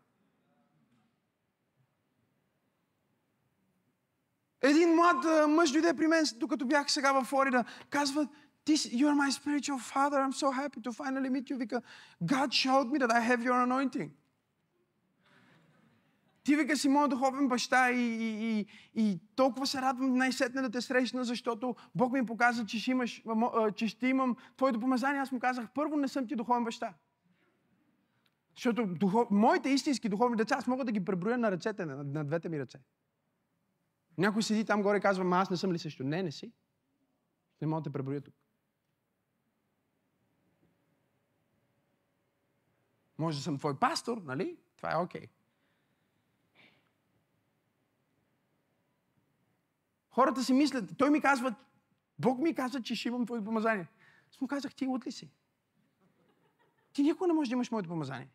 Един 4.70 4.94
млад 4.94 5.48
мъж 5.48 5.70
дойде 5.70 5.94
при 5.94 6.06
мен, 6.06 6.24
докато 6.36 6.66
бях 6.66 6.90
сега 6.90 7.12
в 7.12 7.24
Флорида. 7.24 7.64
Казва, 7.90 8.28
This, 8.66 8.82
you 9.00 9.06
are 9.06 9.18
my 9.24 9.30
spiritual 9.30 9.78
father. 9.94 10.18
I'm 10.24 10.36
so 10.44 10.48
happy 10.50 10.80
to 10.86 10.90
finally 11.02 11.30
meet 11.30 11.50
you. 11.50 11.56
Вика, 11.56 11.82
God 12.24 12.48
showed 12.52 12.86
me 12.92 12.98
that 12.98 13.12
I 13.12 13.20
have 13.20 13.40
your 13.44 13.58
anointing. 13.66 14.10
Ти 16.44 16.56
вика 16.56 16.76
си 16.76 16.88
моят 16.88 17.10
духовен 17.10 17.48
баща 17.48 17.90
и, 17.90 18.00
и, 18.00 18.58
и, 18.58 18.66
и 18.94 19.20
толкова 19.36 19.66
се 19.66 19.80
радвам 19.82 20.14
най-сетне 20.14 20.62
да 20.62 20.70
те 20.70 20.80
срещна, 20.80 21.24
защото 21.24 21.76
Бог 21.94 22.12
ми 22.12 22.26
показа, 22.26 22.66
че 22.66 22.78
ще, 22.78 22.90
имаш, 22.90 23.22
че 23.76 23.88
ще 23.88 24.06
имам 24.06 24.36
твоето 24.56 24.80
помазание. 24.80 25.20
Аз 25.20 25.32
му 25.32 25.38
казах, 25.38 25.66
първо 25.74 25.96
не 25.96 26.08
съм 26.08 26.26
ти 26.26 26.36
духовен 26.36 26.64
баща. 26.64 26.94
Защото 28.54 28.86
духов... 28.86 29.28
моите 29.30 29.68
истински 29.68 30.08
духовни 30.08 30.36
деца, 30.36 30.56
аз 30.58 30.66
мога 30.66 30.84
да 30.84 30.92
ги 30.92 31.04
преброя 31.04 31.38
на 31.38 31.50
ръцете, 31.50 31.86
на, 31.86 32.04
на 32.04 32.24
двете 32.24 32.48
ми 32.48 32.60
ръце. 32.60 32.78
Някой 34.18 34.42
седи 34.42 34.64
там 34.64 34.82
горе 34.82 34.98
и 34.98 35.00
казва, 35.00 35.24
ма 35.24 35.36
аз 35.36 35.50
не 35.50 35.56
съм 35.56 35.72
ли 35.72 35.78
също? 35.78 36.04
Не, 36.04 36.22
не 36.22 36.32
си. 36.32 36.52
Не 37.60 37.66
мога 37.66 37.80
да 37.80 37.84
те 37.84 37.92
преброя 37.92 38.20
тук. 38.20 38.34
Може 43.18 43.38
да 43.38 43.42
съм 43.42 43.58
твой 43.58 43.78
пастор, 43.78 44.18
нали? 44.18 44.58
Това 44.76 44.92
е 44.92 44.96
окей. 44.96 45.20
Okay. 45.20 45.30
Хората 50.10 50.44
си 50.44 50.52
мислят, 50.52 50.98
той 50.98 51.10
ми 51.10 51.20
казва, 51.20 51.54
Бог 52.18 52.38
ми 52.38 52.54
казва, 52.54 52.82
че 52.82 52.94
ще 52.94 53.08
имам 53.08 53.26
твоето 53.26 53.44
помазание. 53.44 53.88
Аз 54.30 54.40
му 54.40 54.48
казах, 54.48 54.74
ти 54.74 54.86
от 54.86 55.06
ли 55.06 55.12
си? 55.12 55.30
Ти 56.92 57.02
никога 57.02 57.26
не 57.26 57.32
можеш 57.32 57.48
да 57.48 57.52
имаш 57.52 57.70
моето 57.70 57.88
помазание. 57.88 58.28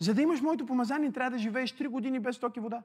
За 0.00 0.14
да 0.14 0.22
имаш 0.22 0.40
моето 0.40 0.66
помазание, 0.66 1.12
трябва 1.12 1.30
да 1.30 1.38
живееш 1.38 1.72
3 1.72 1.88
години 1.88 2.20
без 2.20 2.38
токи 2.38 2.60
вода. 2.60 2.82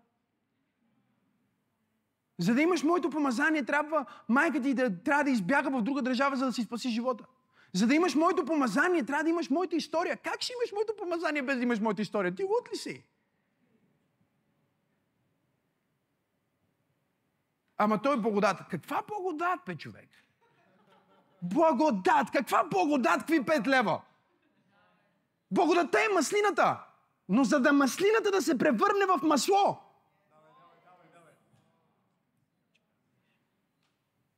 За 2.38 2.54
да 2.54 2.62
имаш 2.62 2.84
моето 2.84 3.10
помазание, 3.10 3.66
трябва 3.66 4.06
майка 4.30 4.62
ти 4.62 4.74
да, 4.74 5.04
трябва 5.04 5.24
да 5.24 5.30
избяга 5.30 5.70
в 5.70 5.82
друга 5.82 6.02
държава, 6.02 6.36
за 6.36 6.46
да 6.46 6.54
си 6.54 6.64
спаси 6.64 6.90
живота. 6.90 7.26
За 7.74 7.88
да 7.88 7.96
имаш 7.96 8.16
моето 8.16 8.46
помазание, 8.46 9.06
трябва 9.06 9.24
да 9.24 9.30
имаш 9.30 9.50
моята 9.50 9.76
история. 9.76 10.18
Как 10.18 10.42
ще 10.42 10.54
имаш 10.54 10.72
моето 10.72 10.94
помазание 10.98 11.42
без 11.42 11.58
да 11.58 11.64
имаш 11.64 11.80
моята 11.80 12.02
история? 12.02 12.36
Ти 12.36 12.44
луд 12.44 12.70
ли 12.74 12.78
си? 12.78 13.04
Ама 17.78 18.02
той 18.02 18.14
е 18.14 18.20
благодат. 18.20 18.58
Каква 18.70 19.04
благодат, 19.08 19.60
бе, 19.66 19.76
човек? 19.76 20.10
Благодат! 21.42 22.32
Каква 22.32 22.64
благодат? 22.64 23.20
Какви 23.20 23.46
пет 23.46 23.68
лева? 23.68 24.02
Благодата 25.52 26.00
е 26.00 26.14
маслината. 26.14 26.85
Но 27.30 27.44
за 27.44 27.60
да 27.60 27.74
маслината 27.74 28.32
да 28.32 28.42
се 28.42 28.58
превърне 28.58 29.06
в 29.06 29.20
масло, 29.24 29.78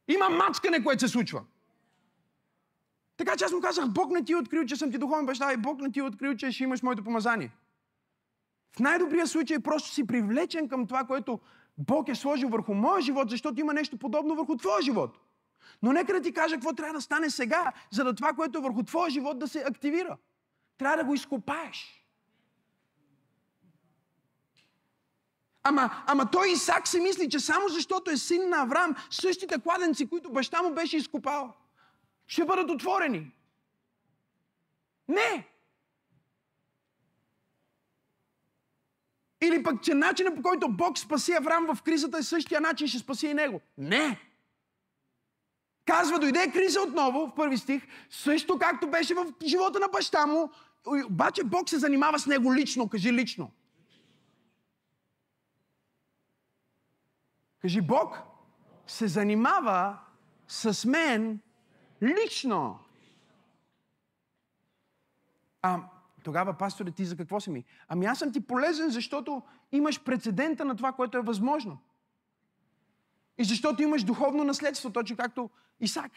има 0.07 0.29
мачкане, 0.29 0.83
което 0.83 0.99
се 0.99 1.07
случва. 1.07 1.43
Така 3.17 3.35
че 3.35 3.45
аз 3.45 3.51
му 3.51 3.61
казах, 3.61 3.89
Бог 3.89 4.11
не 4.11 4.23
ти 4.23 4.31
е 4.31 4.37
открил, 4.37 4.65
че 4.65 4.75
съм 4.75 4.91
ти 4.91 4.97
духовен 4.97 5.25
баща 5.25 5.53
и 5.53 5.57
Бог 5.57 5.81
не 5.81 5.91
ти 5.91 5.99
е 5.99 6.03
открил, 6.03 6.35
че 6.35 6.51
ще 6.51 6.63
имаш 6.63 6.81
моето 6.81 7.03
помазание. 7.03 7.51
В 8.75 8.79
най-добрия 8.79 9.27
случай 9.27 9.59
просто 9.59 9.89
си 9.89 10.07
привлечен 10.07 10.69
към 10.69 10.87
това, 10.87 11.03
което 11.03 11.39
Бог 11.77 12.09
е 12.09 12.15
сложил 12.15 12.49
върху 12.49 12.73
моя 12.73 13.01
живот, 13.01 13.29
защото 13.29 13.61
има 13.61 13.73
нещо 13.73 13.97
подобно 13.97 14.35
върху 14.35 14.57
твоя 14.57 14.81
живот. 14.81 15.17
Но 15.81 15.93
нека 15.93 16.13
да 16.13 16.21
ти 16.21 16.33
кажа 16.33 16.55
какво 16.55 16.73
трябва 16.73 16.93
да 16.93 17.01
стане 17.01 17.29
сега, 17.29 17.73
за 17.91 18.03
да 18.03 18.15
това, 18.15 18.33
което 18.33 18.57
е 18.57 18.61
върху 18.61 18.83
твоя 18.83 19.09
живот, 19.09 19.39
да 19.39 19.47
се 19.47 19.63
активира. 19.67 20.17
Трябва 20.77 20.97
да 20.97 21.03
го 21.03 21.13
изкопаеш. 21.13 21.96
Ама, 25.67 26.03
ама 26.05 26.31
той 26.31 26.49
Исак 26.49 26.87
се 26.87 26.99
мисли, 26.99 27.29
че 27.29 27.39
само 27.39 27.69
защото 27.69 28.11
е 28.11 28.17
син 28.17 28.49
на 28.49 28.61
Авраам, 28.61 28.95
същите 29.09 29.59
кладенци, 29.59 30.09
които 30.09 30.31
баща 30.31 30.61
му 30.61 30.73
беше 30.73 30.97
изкопал, 30.97 31.53
ще 32.27 32.45
бъдат 32.45 32.69
отворени. 32.69 33.31
Не! 35.07 35.47
Или 39.41 39.63
пък, 39.63 39.83
че 39.83 39.93
начинът 39.93 40.35
по 40.35 40.41
който 40.41 40.69
Бог 40.69 40.97
спаси 40.97 41.33
Авраам 41.33 41.75
в 41.75 41.81
кризата 41.81 42.17
е 42.17 42.23
същия 42.23 42.61
начин, 42.61 42.87
ще 42.87 42.99
спаси 42.99 43.27
и 43.27 43.33
него. 43.33 43.61
Не! 43.77 44.19
Казва, 45.85 46.19
дойде 46.19 46.51
криза 46.51 46.81
отново, 46.81 47.27
в 47.27 47.35
първи 47.35 47.57
стих, 47.57 47.83
също 48.09 48.59
както 48.59 48.87
беше 48.87 49.13
в 49.13 49.25
живота 49.45 49.79
на 49.79 49.87
баща 49.87 50.25
му, 50.25 50.51
обаче 51.09 51.43
Бог 51.43 51.69
се 51.69 51.79
занимава 51.79 52.19
с 52.19 52.25
него 52.25 52.55
лично. 52.55 52.89
Кажи 52.89 53.13
лично. 53.13 53.51
Кажи, 57.67 57.81
Бог 57.81 58.19
се 58.87 59.07
занимава 59.07 59.99
с 60.47 60.85
мен 60.85 61.39
лично. 62.01 62.79
А 65.61 65.89
тогава, 66.23 66.57
пасторе, 66.57 66.91
ти 66.91 67.05
за 67.05 67.17
какво 67.17 67.39
си 67.39 67.49
ми? 67.49 67.65
Ами 67.87 68.05
аз 68.05 68.19
съм 68.19 68.31
ти 68.31 68.47
полезен, 68.47 68.89
защото 68.89 69.43
имаш 69.71 70.03
прецедента 70.03 70.65
на 70.65 70.75
това, 70.75 70.91
което 70.91 71.17
е 71.17 71.21
възможно. 71.21 71.79
И 73.37 73.43
защото 73.43 73.83
имаш 73.83 74.03
духовно 74.03 74.43
наследство, 74.43 74.91
точно 74.93 75.17
както 75.17 75.49
Исак. 75.79 76.11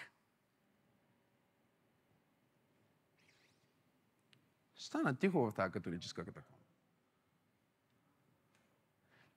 Стана 4.77 5.17
тихо 5.17 5.51
в 5.51 5.55
тази 5.55 5.73
католическа 5.73 6.25
катакомба. 6.25 6.65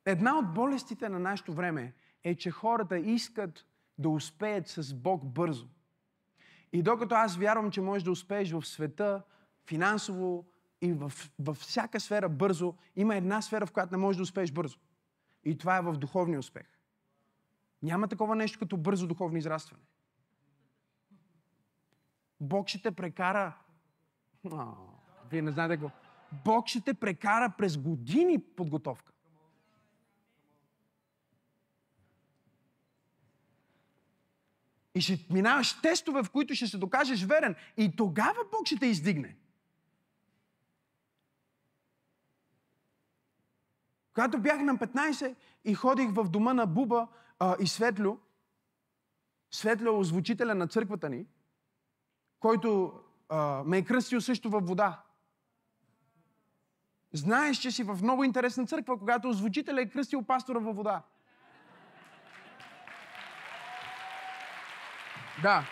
Една 0.05 0.37
от 0.37 0.53
болестите 0.53 1.09
на 1.09 1.19
нашето 1.19 1.53
време 1.53 1.93
е, 2.23 2.35
че 2.35 2.51
хората 2.51 2.97
искат 2.97 3.65
да 3.97 4.09
успеят 4.09 4.67
с 4.67 4.93
Бог 4.93 5.25
бързо. 5.25 5.67
И 6.73 6.83
докато 6.83 7.15
аз 7.15 7.37
вярвам, 7.37 7.71
че 7.71 7.81
можеш 7.81 8.03
да 8.03 8.11
успееш 8.11 8.51
в 8.51 8.65
света, 8.65 9.21
финансово 9.65 10.45
и 10.81 10.93
във, 10.93 11.31
във 11.39 11.57
всяка 11.57 11.99
сфера 11.99 12.29
бързо, 12.29 12.73
има 12.95 13.15
една 13.15 13.41
сфера, 13.41 13.65
в 13.65 13.71
която 13.71 13.93
не 13.93 13.97
можеш 13.97 14.17
да 14.17 14.23
успееш 14.23 14.51
бързо. 14.51 14.77
И 15.43 15.57
това 15.57 15.77
е 15.77 15.81
в 15.81 15.93
духовния 15.93 16.39
успех. 16.39 16.67
Няма 17.81 18.07
такова 18.07 18.35
нещо 18.35 18.59
като 18.59 18.77
бързо 18.77 19.07
духовно 19.07 19.37
израстване. 19.37 19.83
Бог 22.39 22.67
ще 22.67 22.81
те 22.81 22.91
прекара. 22.91 23.57
О, 24.51 24.67
вие 25.31 25.41
не 25.41 25.51
знаете 25.51 25.77
го. 25.77 25.91
Бог 26.45 26.67
ще 26.67 26.81
те 26.81 26.93
прекара 26.93 27.53
през 27.57 27.77
години 27.77 28.39
подготовка. 28.39 29.12
И 34.95 35.01
ще 35.01 35.25
минаваш 35.29 35.81
тестове, 35.81 36.23
в 36.23 36.29
които 36.29 36.55
ще 36.55 36.67
се 36.67 36.77
докажеш 36.77 37.23
верен. 37.23 37.55
И 37.77 37.95
тогава 37.95 38.39
Бог 38.51 38.65
ще 38.65 38.79
те 38.79 38.85
издигне. 38.85 39.35
Когато 44.13 44.39
бях 44.39 44.61
на 44.61 44.77
15 44.77 45.35
и 45.65 45.73
ходих 45.73 46.09
в 46.11 46.29
дома 46.29 46.53
на 46.53 46.65
Буба 46.65 47.07
а, 47.39 47.55
и 47.59 47.67
Светлю, 47.67 48.17
Светлю 49.51 49.87
е 49.87 49.97
озвучителя 49.97 50.55
на 50.55 50.67
църквата 50.67 51.09
ни, 51.09 51.25
който 52.39 52.93
а, 53.29 53.63
ме 53.65 53.77
е 53.77 53.85
кръстил 53.85 54.21
също 54.21 54.49
във 54.49 54.67
вода. 54.67 55.03
Знаеш, 57.13 57.57
че 57.57 57.71
си 57.71 57.83
в 57.83 57.99
много 58.01 58.23
интересна 58.23 58.65
църква, 58.65 58.99
когато 58.99 59.29
озвучителя 59.29 59.81
е 59.81 59.89
кръстил 59.89 60.21
пастора 60.21 60.59
във 60.59 60.75
вода. 60.75 61.03
Да. 65.43 65.65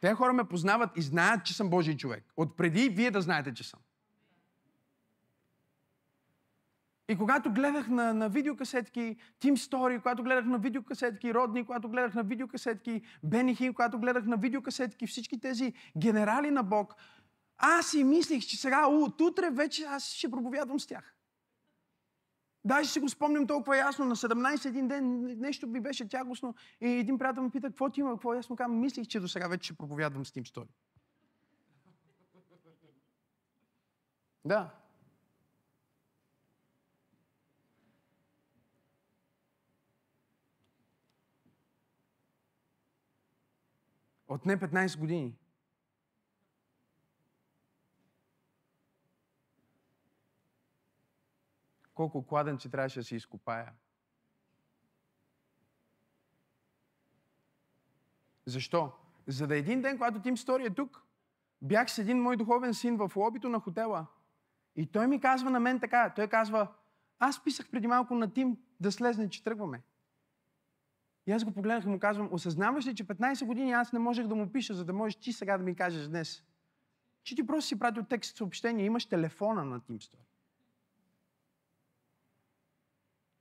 Те 0.00 0.14
хора 0.14 0.32
ме 0.32 0.44
познават 0.44 0.90
и 0.96 1.02
знаят, 1.02 1.44
че 1.44 1.54
съм 1.54 1.70
Божий 1.70 1.96
човек. 1.96 2.24
От 2.36 2.56
преди 2.56 2.88
вие 2.88 3.10
да 3.10 3.20
знаете, 3.20 3.54
че 3.54 3.64
съм. 3.64 3.80
И 7.08 7.16
когато 7.16 7.52
гледах 7.52 7.88
на, 7.88 8.14
на 8.14 8.28
видеокасетки 8.28 9.16
Team 9.40 9.52
Story, 9.52 9.98
когато 9.98 10.22
гледах 10.22 10.44
на 10.44 10.58
видеокасетки 10.58 11.34
Родни, 11.34 11.66
когато 11.66 11.88
гледах 11.88 12.14
на 12.14 12.22
видеокасетки 12.22 13.02
Бенихин, 13.22 13.74
когато 13.74 13.98
гледах 13.98 14.24
на 14.24 14.36
видеокасетки 14.36 15.06
всички 15.06 15.40
тези 15.40 15.72
генерали 15.98 16.50
на 16.50 16.62
Бог, 16.62 16.94
аз 17.58 17.86
си 17.86 18.04
мислих, 18.04 18.46
че 18.46 18.56
сега 18.56 18.88
утре 19.20 19.50
вече 19.50 19.84
аз 19.84 20.04
ще 20.04 20.30
проповядвам 20.30 20.80
с 20.80 20.86
тях. 20.86 21.14
Даже 22.64 22.90
си 22.90 23.00
го 23.00 23.08
спомням 23.08 23.46
толкова 23.46 23.76
ясно. 23.76 24.04
На 24.04 24.16
17 24.16 24.68
един 24.68 24.88
ден 24.88 25.22
нещо 25.40 25.66
ми 25.66 25.80
беше 25.80 26.08
тягостно 26.08 26.54
и 26.80 26.86
един 26.88 27.18
приятел 27.18 27.42
ме 27.42 27.50
пита, 27.50 27.68
какво 27.68 27.90
ти 27.90 28.00
има, 28.00 28.12
какво? 28.12 28.32
Аз 28.32 28.50
му 28.50 28.56
казвам, 28.56 28.80
мислих, 28.80 29.08
че 29.08 29.20
до 29.20 29.28
сега 29.28 29.48
вече 29.48 29.64
ще 29.64 29.74
проповядвам 29.74 30.26
с 30.26 30.30
Team 30.30 30.48
Story. 30.48 30.68
Да. 34.44 34.70
От 44.28 44.46
не 44.46 44.56
15 44.56 44.98
години. 44.98 45.34
Колко 51.94 52.26
кладенци 52.26 52.70
трябваше 52.70 53.00
да 53.00 53.04
си 53.04 53.16
изкопая. 53.16 53.72
Защо? 58.46 58.92
За 59.26 59.46
да 59.46 59.56
един 59.56 59.82
ден, 59.82 59.98
когато 59.98 60.20
Тим 60.20 60.36
Стори 60.36 60.64
е 60.64 60.70
тук, 60.70 61.02
бях 61.62 61.90
с 61.90 61.98
един 61.98 62.22
мой 62.22 62.36
духовен 62.36 62.74
син 62.74 62.96
в 62.96 63.12
лобито 63.16 63.48
на 63.48 63.60
хотела. 63.60 64.06
И 64.76 64.86
той 64.86 65.06
ми 65.06 65.20
казва 65.20 65.50
на 65.50 65.60
мен 65.60 65.80
така, 65.80 66.12
той 66.16 66.28
казва, 66.28 66.68
аз 67.18 67.44
писах 67.44 67.70
преди 67.70 67.86
малко 67.86 68.14
на 68.14 68.32
Тим 68.32 68.56
да 68.80 68.92
слезне, 68.92 69.30
че 69.30 69.44
тръгваме. 69.44 69.82
И 71.26 71.32
аз 71.32 71.44
го 71.44 71.52
погледнах 71.52 71.84
и 71.84 71.88
му 71.88 71.98
казвам, 71.98 72.28
осъзнаваш 72.32 72.86
ли, 72.86 72.94
че 72.94 73.04
15 73.04 73.46
години 73.46 73.72
аз 73.72 73.92
не 73.92 73.98
можех 73.98 74.26
да 74.26 74.34
му 74.34 74.52
пиша, 74.52 74.74
за 74.74 74.84
да 74.84 74.92
можеш 74.92 75.16
ти 75.16 75.32
сега 75.32 75.58
да 75.58 75.64
ми 75.64 75.74
кажеш 75.74 76.08
днес, 76.08 76.44
че 77.22 77.36
ти 77.36 77.46
просто 77.46 77.68
си 77.68 77.78
пратил 77.78 78.02
текст 78.02 78.36
съобщение, 78.36 78.84
имаш 78.84 79.06
телефона 79.06 79.64
на 79.64 79.80
Team 79.80 79.98
Story. 79.98 80.31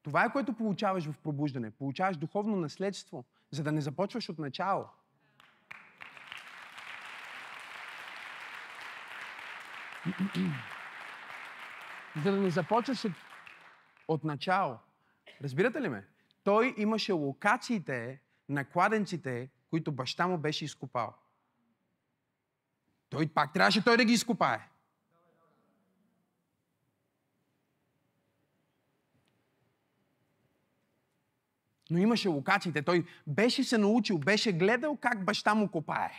Това 0.04 0.26
е 0.26 0.32
което 0.32 0.54
получаваш 0.54 1.06
в 1.06 1.18
пробуждане. 1.18 1.72
Получаваш 1.72 2.18
духовно 2.18 2.56
наследство, 2.56 3.26
за 3.52 3.64
да 3.64 3.72
не 3.72 3.82
започваш 3.82 4.30
от 4.30 4.40
начало. 4.40 4.86
за 12.24 12.32
да 12.32 12.38
не 12.38 12.50
започваш 12.50 13.06
от, 13.06 13.12
от 14.08 14.24
начало. 14.24 14.78
Разбирате 15.42 15.82
ли 15.82 15.90
ме? 15.90 16.06
той 16.44 16.74
имаше 16.78 17.12
локациите 17.12 18.22
на 18.50 18.66
кладенците, 18.66 19.50
които 19.70 19.92
баща 19.92 20.28
му 20.28 20.38
беше 20.38 20.66
изкопал. 20.66 21.14
Той 23.10 23.28
пак 23.28 23.54
трябваше 23.54 23.84
той 23.84 23.98
да 23.98 24.06
ги 24.06 24.14
изкопае. 24.14 24.70
Но 31.92 31.98
имаше 31.98 32.30
локациите. 32.30 32.82
Той 32.82 33.06
беше 33.28 33.64
се 33.64 33.78
научил, 33.78 34.18
беше 34.18 34.52
гледал 34.52 34.98
как 34.98 35.26
баща 35.26 35.56
му 35.56 35.68
копае. 35.68 36.12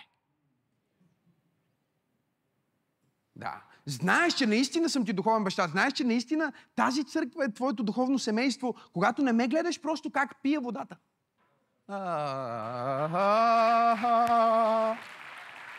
Да. 3.37 3.63
Знаеш, 3.87 4.35
че 4.35 4.47
наистина 4.47 4.89
съм 4.89 5.05
ти 5.05 5.13
духовен 5.13 5.45
баща. 5.45 5.69
Знаеш, 5.69 5.93
че 5.93 6.05
наистина 6.05 6.53
тази 6.75 7.05
църква 7.05 7.45
е 7.45 7.53
твоето 7.53 7.83
духовно 7.83 8.19
семейство, 8.19 8.75
когато 8.93 9.23
не 9.23 9.33
ме 9.33 9.49
гледаш 9.49 9.81
просто 9.81 10.11
как 10.11 10.37
пия 10.43 10.61
водата. 10.61 10.97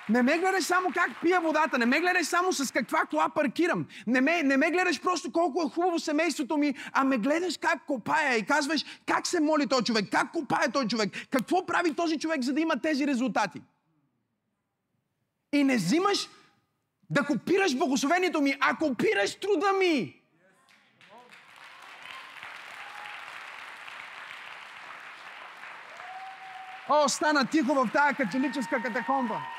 Не 0.09 0.21
ме 0.23 0.37
гледаш 0.37 0.63
само 0.63 0.89
как 0.93 1.21
пия 1.21 1.41
водата, 1.41 1.77
не 1.77 1.85
ме 1.85 1.99
гледаш 1.99 2.27
само 2.27 2.53
с 2.53 2.71
каква 2.71 3.05
кола 3.05 3.29
паркирам, 3.29 3.85
не 4.07 4.21
ме, 4.21 4.43
не 4.43 4.57
ме 4.57 4.71
гледаш 4.71 5.01
просто 5.01 5.31
колко 5.31 5.61
е 5.61 5.69
хубаво 5.69 5.99
семейството 5.99 6.57
ми, 6.57 6.75
а 6.91 7.03
ме 7.03 7.17
гледаш 7.17 7.57
как 7.57 7.85
копая 7.85 8.37
и 8.37 8.45
казваш 8.45 8.85
как 9.05 9.27
се 9.27 9.39
моли 9.39 9.67
този 9.67 9.83
човек, 9.83 10.05
как 10.11 10.31
копае 10.31 10.71
този 10.71 10.87
човек, 10.87 11.27
какво 11.31 11.65
прави 11.65 11.93
този 11.93 12.19
човек, 12.19 12.41
за 12.41 12.53
да 12.53 12.61
има 12.61 12.81
тези 12.81 13.07
резултати. 13.07 13.61
И 15.53 15.63
не 15.63 15.75
взимаш 15.75 16.29
да 17.09 17.25
копираш 17.25 17.77
благословението 17.77 18.41
ми, 18.41 18.55
а 18.59 18.77
копираш 18.77 19.35
труда 19.35 19.73
ми. 19.73 20.19
О, 26.89 27.09
стана 27.09 27.45
тихо 27.45 27.73
в 27.73 27.89
тази 27.93 28.15
католическа 28.15 28.81
катакомба. 28.81 29.52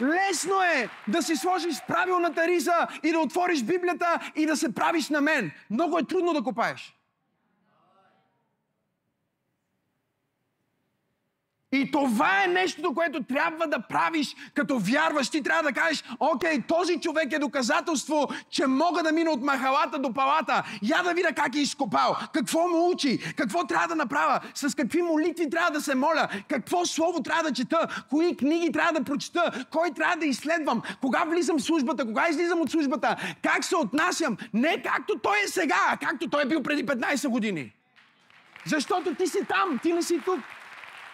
Лесно 0.00 0.62
е 0.62 0.88
да 1.08 1.22
си 1.22 1.36
сложиш 1.36 1.74
правилната 1.88 2.48
риза 2.48 2.88
и 3.02 3.12
да 3.12 3.18
отвориш 3.18 3.62
Библията 3.62 4.32
и 4.36 4.46
да 4.46 4.56
се 4.56 4.74
правиш 4.74 5.08
на 5.08 5.20
мен. 5.20 5.50
Много 5.70 5.98
е 5.98 6.06
трудно 6.06 6.32
да 6.32 6.42
копаеш. 6.42 6.94
И 11.74 11.90
това 11.90 12.44
е 12.44 12.46
нещото, 12.46 12.94
което 12.94 13.22
трябва 13.22 13.66
да 13.66 13.80
правиш 13.80 14.36
като 14.54 14.78
вярваш. 14.78 15.28
Ти 15.28 15.42
трябва 15.42 15.62
да 15.62 15.72
кажеш, 15.72 16.04
окей, 16.20 16.62
този 16.68 17.00
човек 17.00 17.32
е 17.32 17.38
доказателство, 17.38 18.28
че 18.50 18.66
мога 18.66 19.02
да 19.02 19.12
мина 19.12 19.30
от 19.30 19.42
махалата 19.42 19.98
до 19.98 20.12
палата. 20.12 20.62
Я 20.82 21.02
да 21.02 21.14
видя 21.14 21.32
как 21.32 21.54
е 21.54 21.58
изкопал, 21.58 22.16
какво 22.32 22.68
му 22.68 22.90
учи, 22.90 23.34
какво 23.36 23.66
трябва 23.66 23.88
да 23.88 23.94
направя, 23.94 24.40
с 24.54 24.74
какви 24.76 25.02
молитви 25.02 25.50
трябва 25.50 25.70
да 25.70 25.80
се 25.80 25.94
моля, 25.94 26.28
какво 26.48 26.86
слово 26.86 27.22
трябва 27.22 27.42
да 27.42 27.52
чета, 27.52 28.04
кои 28.10 28.36
книги 28.36 28.72
трябва 28.72 28.92
да 28.92 29.04
прочета, 29.04 29.64
кой 29.70 29.90
трябва 29.90 30.16
да 30.16 30.26
изследвам, 30.26 30.82
кога 31.00 31.24
влизам 31.24 31.58
в 31.58 31.62
службата, 31.62 32.06
кога 32.06 32.28
излизам 32.28 32.60
от 32.60 32.70
службата, 32.70 33.16
как 33.42 33.64
се 33.64 33.76
отнасям. 33.76 34.36
Не 34.52 34.82
както 34.82 35.18
той 35.18 35.36
е 35.44 35.48
сега, 35.48 35.80
а 35.88 35.96
както 35.96 36.30
той 36.30 36.42
е 36.42 36.46
бил 36.46 36.62
преди 36.62 36.86
15 36.86 37.28
години. 37.28 37.72
Защото 38.66 39.14
ти 39.14 39.26
си 39.26 39.38
там, 39.48 39.78
ти 39.82 39.92
не 39.92 40.02
си 40.02 40.20
тук. 40.24 40.40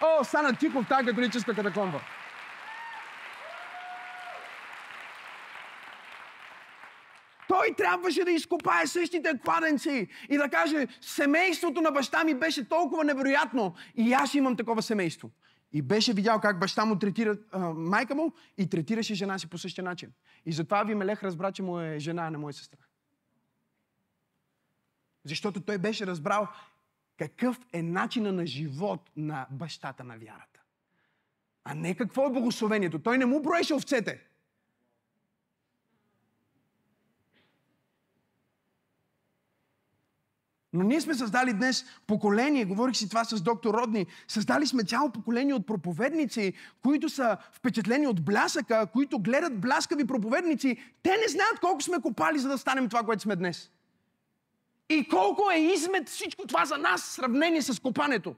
О, 0.00 0.24
стана 0.24 0.56
тихо 0.56 0.82
в 0.82 0.88
тази 0.88 1.06
католическа 1.06 1.54
катакомба. 1.54 2.00
Той 7.48 7.74
трябваше 7.76 8.24
да 8.24 8.30
изкопае 8.30 8.86
същите 8.86 9.38
кладенци 9.44 10.08
и 10.28 10.36
да 10.36 10.48
каже, 10.48 10.86
семейството 11.00 11.80
на 11.80 11.90
баща 11.90 12.24
ми 12.24 12.34
беше 12.34 12.68
толкова 12.68 13.04
невероятно 13.04 13.74
и 13.94 14.12
аз 14.12 14.34
имам 14.34 14.56
такова 14.56 14.82
семейство. 14.82 15.30
И 15.72 15.82
беше 15.82 16.12
видял 16.12 16.40
как 16.40 16.60
баща 16.60 16.84
му 16.84 16.98
третира 16.98 17.38
а, 17.52 17.58
майка 17.58 18.14
му 18.14 18.32
и 18.58 18.70
третираше 18.70 19.14
жена 19.14 19.38
си 19.38 19.50
по 19.50 19.58
същия 19.58 19.84
начин. 19.84 20.12
И 20.46 20.52
затова 20.52 20.82
Вимелех 20.82 21.22
разбра, 21.22 21.52
че 21.52 21.62
му 21.62 21.80
е 21.80 21.98
жена, 21.98 22.26
а 22.26 22.30
не 22.30 22.38
моя 22.38 22.52
сестра. 22.52 22.78
Защото 25.24 25.60
той 25.60 25.78
беше 25.78 26.06
разбрал 26.06 26.48
какъв 27.20 27.60
е 27.72 27.82
начина 27.82 28.32
на 28.32 28.46
живот 28.46 29.10
на 29.16 29.46
бащата 29.50 30.04
на 30.04 30.18
вярата. 30.18 30.60
А 31.64 31.74
не 31.74 31.94
какво 31.94 32.26
е 32.26 32.32
благословението. 32.32 32.98
Той 32.98 33.18
не 33.18 33.26
му 33.26 33.42
броеше 33.42 33.74
овцете. 33.74 34.20
Но 40.72 40.84
ние 40.84 41.00
сме 41.00 41.14
създали 41.14 41.52
днес 41.52 41.84
поколение, 42.06 42.64
говорих 42.64 42.96
си 42.96 43.08
това 43.08 43.24
с 43.24 43.42
доктор 43.42 43.74
Родни, 43.74 44.06
създали 44.28 44.66
сме 44.66 44.84
цяло 44.84 45.12
поколение 45.12 45.54
от 45.54 45.66
проповедници, 45.66 46.52
които 46.82 47.08
са 47.08 47.36
впечатлени 47.52 48.06
от 48.06 48.24
блясъка, 48.24 48.86
които 48.92 49.18
гледат 49.18 49.60
бляскави 49.60 50.06
проповедници. 50.06 50.76
Те 51.02 51.10
не 51.10 51.28
знаят 51.28 51.60
колко 51.60 51.82
сме 51.82 52.00
копали, 52.00 52.38
за 52.38 52.48
да 52.48 52.58
станем 52.58 52.88
това, 52.88 53.02
което 53.02 53.22
сме 53.22 53.36
днес. 53.36 53.70
И 54.90 55.08
колко 55.08 55.50
е 55.50 55.58
измет 55.58 56.08
всичко 56.08 56.46
това 56.46 56.64
за 56.64 56.78
нас 56.78 57.02
в 57.02 57.12
сравнение 57.12 57.62
с 57.62 57.80
копането. 57.80 58.34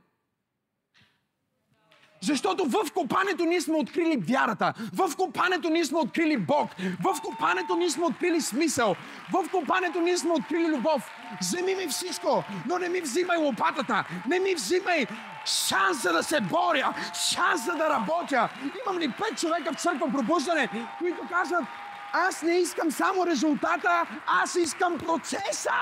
Защото 2.23 2.65
в 2.65 2.93
копането 2.95 3.45
ние 3.45 3.61
сме 3.61 3.77
открили 3.77 4.17
вярата. 4.17 4.73
В 4.93 5.17
копането 5.17 5.71
ние 5.71 5.85
сме 5.85 5.99
открили 5.99 6.37
Бог. 6.37 6.71
В 6.79 7.21
копането 7.23 7.77
ние 7.77 7.91
сме 7.91 8.05
открили 8.05 8.41
смисъл. 8.41 8.97
В 9.33 9.51
копането 9.51 10.01
ние 10.01 10.19
сме 10.19 10.33
открили 10.33 10.69
любов. 10.69 11.11
Вземи 11.41 11.75
ми 11.75 11.87
всичко, 11.87 12.45
но 12.69 12.79
не 12.79 12.89
ми 12.89 13.01
взимай 13.01 13.37
лопатата. 13.37 14.05
Не 14.29 14.39
ми 14.39 14.55
взимай 14.55 15.07
шанса 15.47 16.13
да 16.13 16.23
се 16.23 16.41
боря, 16.41 16.95
шанса 17.31 17.73
да 17.73 17.89
работя. 17.91 18.49
Имам 18.83 18.99
ли 18.99 19.13
пет 19.13 19.39
човека 19.39 19.73
в 19.73 19.81
църква 19.81 20.13
пробуждане, 20.13 20.69
които 20.99 21.21
казват, 21.29 21.65
аз 22.13 22.43
не 22.43 22.55
искам 22.55 22.91
само 22.91 23.27
резултата, 23.27 24.07
аз 24.27 24.55
искам 24.55 24.99
процеса. 24.99 25.73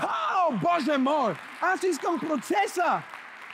О, 0.00 0.52
Боже 0.62 0.98
мой! 0.98 1.34
Аз 1.60 1.82
искам 1.82 2.20
процеса 2.20 3.02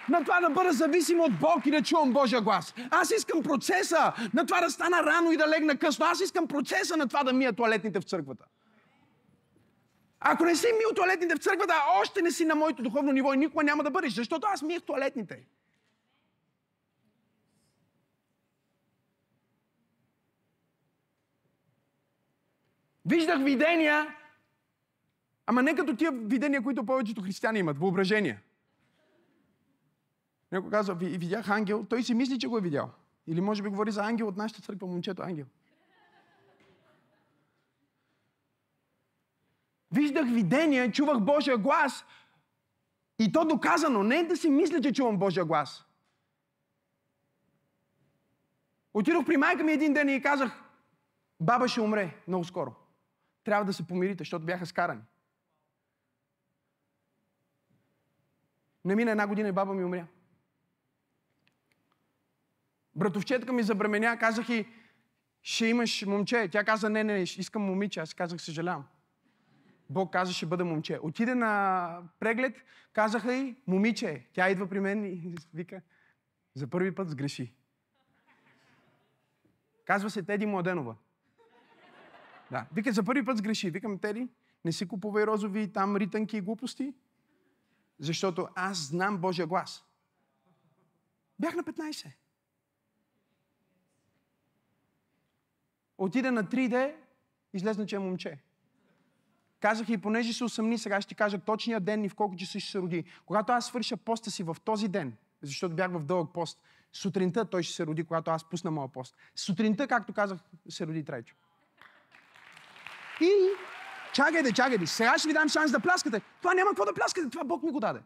на 0.08 0.24
това 0.24 0.40
да 0.40 0.50
бъда 0.50 0.72
зависим 0.72 1.20
от 1.20 1.38
Бог 1.38 1.66
и 1.66 1.70
да 1.70 1.82
чувам 1.82 2.12
Божия 2.12 2.40
глас. 2.40 2.74
Аз 2.90 3.10
искам 3.10 3.42
процеса 3.42 4.12
на 4.34 4.46
това 4.46 4.60
да 4.60 4.70
стана 4.70 5.02
рано 5.02 5.32
и 5.32 5.36
да 5.36 5.48
легна 5.48 5.76
късно. 5.76 6.06
Аз 6.06 6.20
искам 6.20 6.48
процеса 6.48 6.96
на 6.96 7.08
това 7.08 7.24
да 7.24 7.32
мия 7.32 7.52
туалетните 7.52 8.00
в 8.00 8.04
църквата. 8.04 8.44
Ако 10.20 10.44
не 10.44 10.56
си 10.56 10.66
мил 10.66 10.94
туалетните 10.94 11.34
в 11.34 11.38
църквата, 11.38 11.74
още 12.00 12.22
не 12.22 12.30
си 12.30 12.44
на 12.44 12.54
моето 12.54 12.82
духовно 12.82 13.12
ниво 13.12 13.34
и 13.34 13.36
никога 13.36 13.64
няма 13.64 13.82
да 13.82 13.90
бъдеш, 13.90 14.12
защото 14.12 14.46
аз 14.46 14.62
миех 14.62 14.82
туалетните. 14.82 15.46
Виждах 23.06 23.38
видения 23.38 24.14
Ама 25.50 25.62
не 25.62 25.74
като 25.74 25.96
тия 25.96 26.12
видения, 26.12 26.62
които 26.62 26.86
повечето 26.86 27.22
християни 27.22 27.58
имат. 27.58 27.78
Въображение. 27.78 28.42
Някой 30.52 30.70
казва, 30.70 30.94
видях 30.94 31.48
ангел, 31.48 31.86
той 31.88 32.02
си 32.02 32.14
мисли, 32.14 32.38
че 32.38 32.48
го 32.48 32.58
е 32.58 32.60
видял. 32.60 32.90
Или 33.26 33.40
може 33.40 33.62
би 33.62 33.68
говори 33.68 33.90
за 33.90 34.04
ангел 34.04 34.28
от 34.28 34.36
нашата 34.36 34.62
църква, 34.62 34.86
момчето 34.86 35.22
ангел. 35.22 35.44
Виждах 39.92 40.30
видения, 40.30 40.92
чувах 40.92 41.20
Божия 41.20 41.58
глас. 41.58 42.04
И 43.18 43.32
то 43.32 43.44
доказано. 43.44 44.02
Не 44.02 44.16
е 44.16 44.26
да 44.26 44.36
си 44.36 44.50
мисля, 44.50 44.80
че 44.80 44.92
чувам 44.92 45.18
Божия 45.18 45.44
глас. 45.44 45.84
Отидох 48.94 49.26
при 49.26 49.36
майка 49.36 49.64
ми 49.64 49.72
един 49.72 49.92
ден 49.92 50.08
и 50.08 50.22
казах, 50.22 50.62
баба 51.40 51.68
ще 51.68 51.80
умре 51.80 52.14
много 52.28 52.44
скоро. 52.44 52.74
Трябва 53.44 53.64
да 53.64 53.72
се 53.72 53.86
помирите, 53.86 54.20
защото 54.20 54.46
бяха 54.46 54.66
скарани. 54.66 55.00
Не 58.84 58.96
мина 58.96 59.10
една 59.10 59.26
година 59.26 59.48
и 59.48 59.52
баба 59.52 59.74
ми 59.74 59.84
умря. 59.84 60.06
Братовчетка 62.94 63.52
ми 63.52 63.62
забременя, 63.62 64.18
казах 64.18 64.48
и 64.48 64.66
ще 65.42 65.66
имаш 65.66 66.06
момче. 66.06 66.48
Тя 66.52 66.64
каза, 66.64 66.90
не, 66.90 67.04
не, 67.04 67.18
искам 67.22 67.62
момиче. 67.62 68.00
Аз 68.00 68.14
казах, 68.14 68.42
съжалявам. 68.42 68.84
Бог 69.90 70.12
каза, 70.12 70.32
ще 70.32 70.46
бъда 70.46 70.64
момче. 70.64 70.98
Отиде 71.02 71.34
на 71.34 72.02
преглед, 72.20 72.64
казаха 72.92 73.34
и 73.34 73.56
момиче. 73.66 74.26
Тя 74.32 74.50
идва 74.50 74.68
при 74.68 74.80
мен 74.80 75.04
и 75.04 75.34
вика, 75.54 75.80
за 76.54 76.66
първи 76.66 76.94
път 76.94 77.10
сгреши. 77.10 77.52
Казва 79.84 80.10
се 80.10 80.22
Теди 80.22 80.46
Младенова. 80.46 80.96
Да. 82.50 82.66
Вика, 82.74 82.92
за 82.92 83.02
първи 83.02 83.24
път 83.24 83.36
сгреши. 83.36 83.70
Викам, 83.70 83.98
Теди, 83.98 84.28
не 84.64 84.72
си 84.72 84.88
купувай 84.88 85.24
розови 85.24 85.72
там 85.72 85.96
ританки 85.96 86.36
и 86.36 86.40
глупости. 86.40 86.94
Защото 88.00 88.48
аз 88.54 88.78
знам 88.78 89.18
Божия 89.18 89.46
глас. 89.46 89.84
Бях 91.38 91.54
на 91.54 91.64
15. 91.64 92.12
Отида 95.98 96.32
на 96.32 96.44
3D, 96.44 96.94
излезна, 97.52 97.86
че 97.86 97.96
е 97.96 97.98
момче. 97.98 98.38
Казах 99.60 99.88
и 99.88 99.98
понеже 99.98 100.32
се 100.32 100.44
усъмни, 100.44 100.78
сега 100.78 101.00
ще 101.00 101.08
ти 101.08 101.14
кажа 101.14 101.38
точния 101.38 101.80
ден 101.80 102.04
и 102.04 102.08
в 102.08 102.14
колко 102.14 102.36
часа 102.36 102.60
ще 102.60 102.70
се 102.70 102.78
роди. 102.78 103.04
Когато 103.26 103.52
аз 103.52 103.66
свърша 103.66 103.96
поста 103.96 104.30
си 104.30 104.42
в 104.42 104.56
този 104.64 104.88
ден, 104.88 105.16
защото 105.42 105.74
бях 105.74 105.90
в 105.90 106.04
дълъг 106.04 106.32
пост, 106.32 106.62
сутринта 106.92 107.44
той 107.44 107.62
ще 107.62 107.74
се 107.74 107.86
роди, 107.86 108.04
когато 108.04 108.30
аз 108.30 108.48
пусна 108.48 108.70
моя 108.70 108.88
пост. 108.88 109.16
Сутринта, 109.34 109.88
както 109.88 110.12
казах, 110.12 110.40
се 110.68 110.86
роди 110.86 111.04
Трайчо. 111.04 111.34
И 113.20 113.30
Чакайте, 114.12 114.52
чакайте. 114.52 114.86
Сега 114.86 115.18
ще 115.18 115.28
ви 115.28 115.34
дам 115.34 115.48
шанс 115.48 115.72
да 115.72 115.80
пляскате. 115.80 116.20
Това 116.42 116.54
няма 116.54 116.70
какво 116.70 116.84
да 116.84 116.94
пляскате. 116.94 117.30
Това 117.30 117.44
Бог 117.44 117.62
ми 117.62 117.70
го 117.70 117.80
даде. 117.80 118.00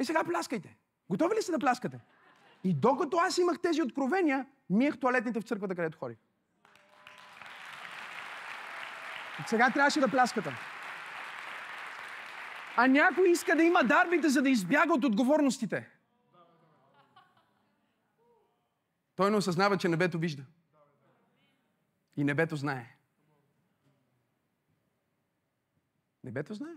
И 0.00 0.04
сега 0.04 0.24
пляскайте. 0.24 0.76
Готови 1.10 1.36
ли 1.36 1.42
сте 1.42 1.52
да 1.52 1.58
пляскате? 1.58 2.00
И 2.64 2.74
докато 2.74 3.16
аз 3.16 3.38
имах 3.38 3.60
тези 3.60 3.82
откровения, 3.82 4.46
миех 4.70 5.00
туалетните 5.00 5.40
в 5.40 5.44
църквата, 5.44 5.74
където 5.74 5.98
ходих. 5.98 6.16
Сега 9.46 9.70
трябваше 9.70 10.00
да 10.00 10.08
пляскате. 10.08 10.56
А 12.76 12.86
някой 12.86 13.30
иска 13.30 13.56
да 13.56 13.62
има 13.62 13.84
дарбите, 13.84 14.28
за 14.28 14.42
да 14.42 14.50
избяга 14.50 14.94
от 14.94 15.04
отговорностите. 15.04 15.90
Той 19.16 19.30
не 19.30 19.36
осъзнава, 19.36 19.76
че 19.76 19.88
небето 19.88 20.18
вижда. 20.18 20.42
И 22.16 22.24
небето 22.24 22.56
знае. 22.56 22.96
Небето 26.24 26.54
знае. 26.54 26.74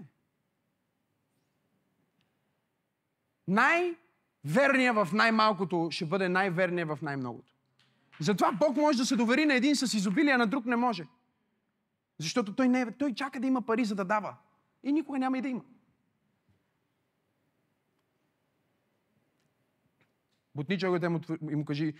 Най-верният 3.48 4.96
в 4.96 5.14
най-малкото 5.14 5.88
ще 5.92 6.06
бъде 6.06 6.30
най-верният 6.30 6.90
в 6.90 7.00
най-многото. 7.02 7.54
Затова 8.20 8.52
Бог 8.52 8.78
може 8.78 8.98
да 8.98 9.06
се 9.06 9.16
довери 9.16 9.46
на 9.46 9.54
един 9.54 9.76
с 9.76 9.94
изобилие, 9.94 10.34
а 10.34 10.38
на 10.38 10.48
друг 10.48 10.66
не 10.66 10.76
може. 10.76 11.08
Защото 12.20 12.56
той, 12.56 12.68
не, 12.68 12.92
той 12.92 13.14
чака 13.14 13.40
да 13.40 13.48
има 13.48 13.62
пари, 13.62 13.86
за 13.86 13.96
да 13.96 14.06
дава. 14.06 14.38
И 14.84 14.92
никога 14.92 15.20
няма 15.20 15.38
и 15.38 15.42
да 15.42 15.48
има. 15.48 15.64
Бутни 20.56 20.80
човекът 20.80 21.12
му, 21.12 21.20
и 21.52 21.56
му 21.56 21.66
кажи, 21.66 21.94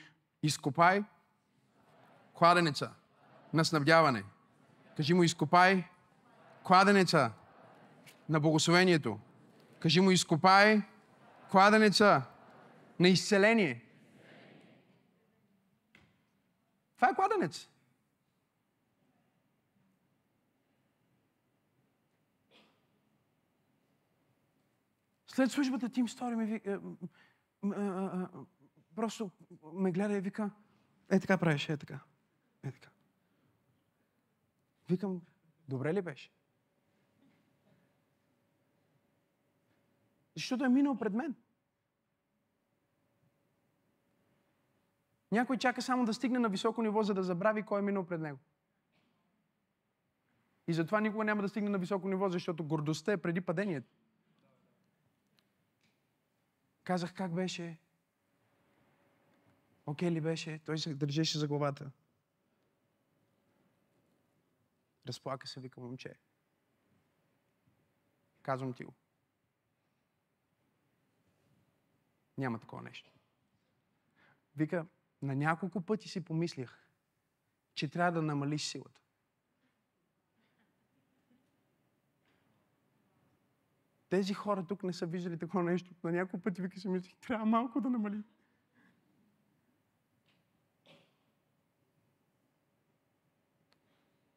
изкопай 0.44 1.04
кладенеца 2.34 2.94
на 3.56 3.66
снабдяване. 3.66 4.24
Кажи 4.98 5.14
му, 5.14 5.24
изкопай 5.24 5.84
кладенеца 6.64 7.32
на 8.30 8.40
благословението. 8.40 9.20
Кажи 9.80 10.02
му, 10.02 10.12
изкопай 10.12 10.82
кладенеца 11.52 12.22
на 13.00 13.08
изцеление. 13.08 13.86
Това 16.96 17.10
е 17.10 17.16
кладенец. 17.16 17.70
След 25.28 25.52
службата 25.52 25.90
Тим 25.90 26.10
Стори 26.10 26.36
ми 26.36 26.46
вика, 26.46 26.82
просто 28.96 29.32
ме 29.74 29.92
гледа 29.92 30.18
и 30.18 30.22
вика, 30.22 30.52
е 31.10 31.20
така 31.20 31.38
правиш, 31.38 31.70
е 31.70 31.78
така. 31.78 32.00
Е 32.64 32.72
така. 32.72 32.95
Викам, 34.90 35.22
добре 35.68 35.94
ли 35.94 36.02
беше? 36.02 36.32
Защото 40.36 40.64
е 40.64 40.70
минал 40.70 40.98
пред 40.98 41.14
мен. 41.14 41.36
Някой 45.32 45.58
чака 45.58 45.82
само 45.82 46.06
да 46.06 46.14
стигне 46.14 46.40
на 46.40 46.50
високо 46.50 46.82
ниво, 46.82 47.04
за 47.04 47.14
да 47.14 47.24
забрави 47.24 47.64
кой 47.64 47.80
е 47.80 47.82
минал 47.82 48.06
пред 48.06 48.22
него. 48.22 48.40
И 50.68 50.74
затова 50.74 51.02
никога 51.02 51.24
няма 51.24 51.42
да 51.42 51.50
стигне 51.50 51.70
на 51.70 51.78
високо 51.78 52.08
ниво, 52.08 52.30
защото 52.30 52.64
гордостта 52.64 53.12
е 53.12 53.18
преди 53.18 53.42
падението. 53.42 53.94
Казах 56.84 57.14
как 57.14 57.34
беше. 57.34 57.78
Окей 59.86 60.12
ли 60.12 60.22
беше? 60.22 60.60
Той 60.66 60.78
се 60.78 60.96
държеше 60.96 61.38
за 61.38 61.48
главата. 61.48 61.92
Разплака 65.08 65.48
се, 65.48 65.60
вика 65.60 65.82
момче. 65.82 66.16
Казвам 68.42 68.74
ти 68.74 68.84
го. 68.84 68.94
Няма 72.38 72.60
такова 72.60 72.82
нещо. 72.82 73.12
Вика, 74.56 74.86
на 75.22 75.36
няколко 75.36 75.82
пъти 75.82 76.10
си 76.10 76.26
помислях, 76.26 76.90
че 77.74 77.90
трябва 77.90 78.12
да 78.12 78.22
намалиш 78.22 78.64
силата. 78.64 79.02
Тези 84.10 84.34
хора 84.34 84.66
тук 84.68 84.84
не 84.84 84.94
са 84.94 85.06
виждали 85.06 85.38
такова 85.38 85.64
нещо. 85.64 85.92
На 86.04 86.12
няколко 86.12 86.44
пъти 86.44 86.62
вика 86.62 86.80
си 86.80 86.88
мислих, 86.88 87.16
трябва 87.16 87.46
малко 87.46 87.82
да 87.82 87.90
намали. 87.90 88.24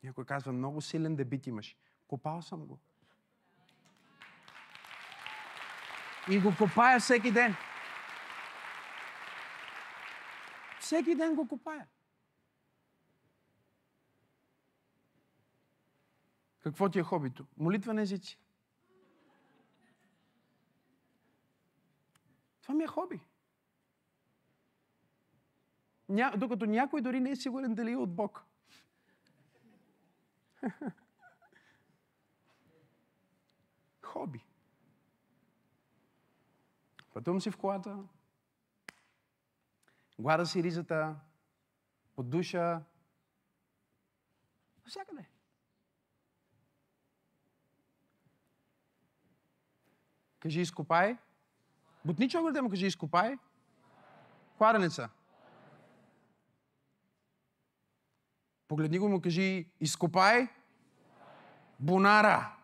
Някой 0.08 0.24
казва, 0.24 0.52
много 0.52 0.80
силен 0.80 1.16
дебит 1.16 1.46
имаш. 1.46 1.76
Копал 2.06 2.42
съм 2.42 2.66
го. 2.66 2.78
И 6.30 6.40
го 6.40 6.52
копая 6.58 7.00
всеки 7.00 7.32
ден. 7.32 7.54
Всеки 10.80 11.14
ден 11.14 11.34
го 11.34 11.48
копая. 11.48 11.86
Какво 16.60 16.88
ти 16.88 16.98
е 16.98 17.02
хобито? 17.02 17.46
Молитва 17.56 17.94
на 17.94 18.02
езици. 18.02 18.38
Това 22.62 22.74
ми 22.74 22.84
е 22.84 22.86
хоби. 22.86 23.20
Ня... 26.08 26.32
Докато 26.36 26.66
някой 26.66 27.00
дори 27.00 27.20
не 27.20 27.30
е 27.30 27.36
сигурен 27.36 27.74
дали 27.74 27.92
е 27.92 27.96
от 27.96 28.14
Бог. 28.14 28.47
Хоби. 34.02 34.44
Пътувам 37.12 37.40
си 37.40 37.50
в 37.50 37.56
колата, 37.56 37.98
глада 40.18 40.46
си 40.46 40.62
ризата, 40.62 41.16
под 42.14 42.30
душа, 42.30 42.82
навсякъде. 44.84 45.24
Кажи, 50.40 50.60
изкопай. 50.60 51.18
Бутни 52.04 52.28
човек 52.30 52.52
да 52.52 52.62
му 52.62 52.70
кажи, 52.70 52.86
изкопай. 52.86 53.38
Кладенеца. 54.58 55.08
Погледни 58.68 58.98
го 58.98 59.08
му 59.08 59.20
кажи, 59.20 59.70
изкопай. 59.80 60.48
Бунара. 61.80 62.54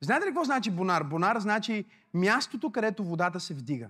Знаете 0.00 0.26
ли 0.26 0.30
какво 0.30 0.44
значи 0.44 0.70
бунар? 0.70 1.02
Бунар 1.02 1.38
значи 1.38 1.84
мястото, 2.14 2.72
където 2.72 3.04
водата 3.04 3.40
се 3.40 3.54
вдига. 3.54 3.88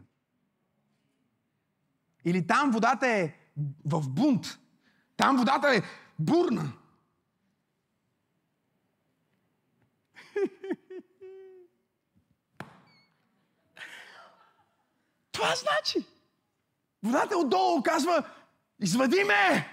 Или 2.24 2.46
там 2.46 2.70
водата 2.70 3.06
е 3.06 3.34
в 3.84 4.08
бунт. 4.08 4.46
Там 5.16 5.36
водата 5.36 5.74
е 5.74 5.82
бурна. 6.18 6.72
Това 15.32 15.54
значи. 15.54 16.06
Водата 17.02 17.34
е 17.34 17.36
отдолу 17.36 17.82
казва, 17.82 18.24
извади 18.80 19.24
ме! 19.24 19.68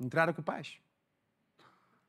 Не 0.00 0.10
трябва 0.10 0.26
да 0.26 0.36
копаеш. 0.36 0.82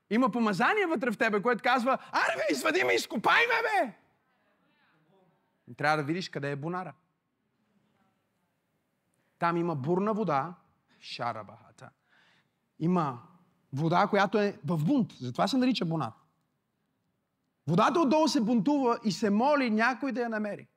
Има 0.09 0.31
помазание 0.31 0.85
вътре 0.85 1.11
в 1.11 1.17
тебе, 1.17 1.41
което 1.41 1.63
казва, 1.63 1.97
аре 2.11 2.35
бе, 2.35 2.53
извади 2.55 2.83
ме, 2.83 2.93
изкопай 2.93 3.41
ме, 3.47 3.61
бе! 3.61 3.93
Не 5.67 5.75
трябва 5.75 5.97
да 5.97 6.03
видиш 6.03 6.29
къде 6.29 6.51
е 6.51 6.55
бунара. 6.55 6.93
Там 9.39 9.57
има 9.57 9.75
бурна 9.75 10.13
вода, 10.13 10.53
шарабахата. 10.99 11.89
Има 12.79 13.21
вода, 13.73 14.07
която 14.07 14.39
е 14.39 14.59
в 14.65 14.85
бунт. 14.85 15.13
Затова 15.13 15.47
се 15.47 15.57
нарича 15.57 15.85
бунар. 15.85 16.11
Водата 17.67 17.99
отдолу 17.99 18.27
се 18.27 18.41
бунтува 18.41 18.99
и 19.03 19.11
се 19.11 19.29
моли 19.29 19.69
някой 19.69 20.11
да 20.11 20.21
я 20.21 20.29
намери. 20.29 20.67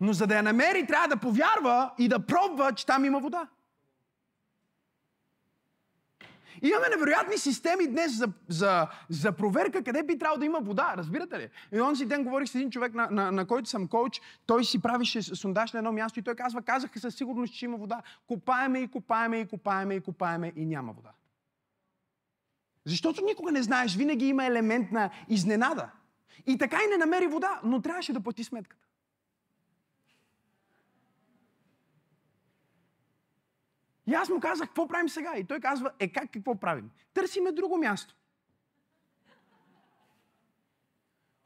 Но 0.00 0.12
за 0.12 0.26
да 0.26 0.36
я 0.36 0.42
намери, 0.42 0.86
трябва 0.86 1.08
да 1.08 1.16
повярва 1.16 1.90
и 1.98 2.08
да 2.08 2.26
пробва, 2.26 2.72
че 2.72 2.86
там 2.86 3.04
има 3.04 3.20
вода. 3.20 3.48
Имаме 6.62 6.88
невероятни 6.88 7.38
системи 7.38 7.86
днес 7.86 8.16
за, 8.16 8.28
за, 8.48 8.88
за 9.08 9.32
проверка 9.32 9.84
къде 9.84 10.02
би 10.02 10.18
трябвало 10.18 10.38
да 10.38 10.46
има 10.46 10.60
вода. 10.60 10.94
Разбирате 10.96 11.38
ли? 11.38 11.48
И 11.72 11.80
онзи 11.80 12.06
ден 12.06 12.24
говорих 12.24 12.48
с 12.48 12.54
един 12.54 12.70
човек, 12.70 12.94
на, 12.94 13.08
на, 13.10 13.32
на 13.32 13.46
който 13.46 13.68
съм 13.68 13.88
коуч. 13.88 14.20
Той 14.46 14.64
си 14.64 14.82
правише 14.82 15.22
сондаж 15.22 15.72
на 15.72 15.78
едно 15.78 15.92
място 15.92 16.18
и 16.18 16.22
той 16.22 16.34
казва, 16.34 16.62
казаха 16.62 17.00
със 17.00 17.14
сигурност, 17.14 17.54
че 17.54 17.64
има 17.64 17.76
вода. 17.76 18.02
Копаеме 18.26 18.78
и 18.78 18.88
копаеме 18.88 19.40
и 19.40 19.48
копаеме 19.48 19.94
и 19.94 20.00
копаеме 20.00 20.52
и 20.56 20.66
няма 20.66 20.92
вода. 20.92 21.10
Защото 22.84 23.24
никога 23.24 23.52
не 23.52 23.62
знаеш, 23.62 23.96
винаги 23.96 24.26
има 24.26 24.46
елемент 24.46 24.92
на 24.92 25.10
изненада. 25.28 25.90
И 26.46 26.58
така 26.58 26.76
и 26.84 26.90
не 26.90 26.96
намери 26.96 27.26
вода, 27.26 27.60
но 27.64 27.82
трябваше 27.82 28.12
да 28.12 28.20
плати 28.20 28.44
сметката. 28.44 28.87
И 34.08 34.14
аз 34.14 34.28
му 34.28 34.40
казах, 34.40 34.68
какво 34.68 34.88
правим 34.88 35.08
сега? 35.08 35.36
И 35.36 35.44
той 35.44 35.60
казва, 35.60 35.92
е 35.98 36.12
как 36.12 36.32
какво 36.32 36.60
правим? 36.60 36.90
Търсиме 37.14 37.52
друго 37.52 37.78
място. 37.78 38.14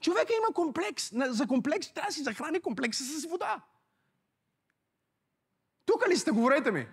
Човека 0.01 0.33
има 0.33 0.55
комплекс. 0.55 1.11
За 1.15 1.47
комплекс 1.47 1.93
трябва 1.93 2.09
да 2.09 2.13
си 2.13 2.23
захрани 2.23 2.61
комплекса 2.61 3.05
с 3.05 3.25
вода. 3.25 3.63
Тук 5.87 6.09
ли 6.09 6.17
сте, 6.17 6.31
говорете 6.31 6.71
ми? 6.71 6.89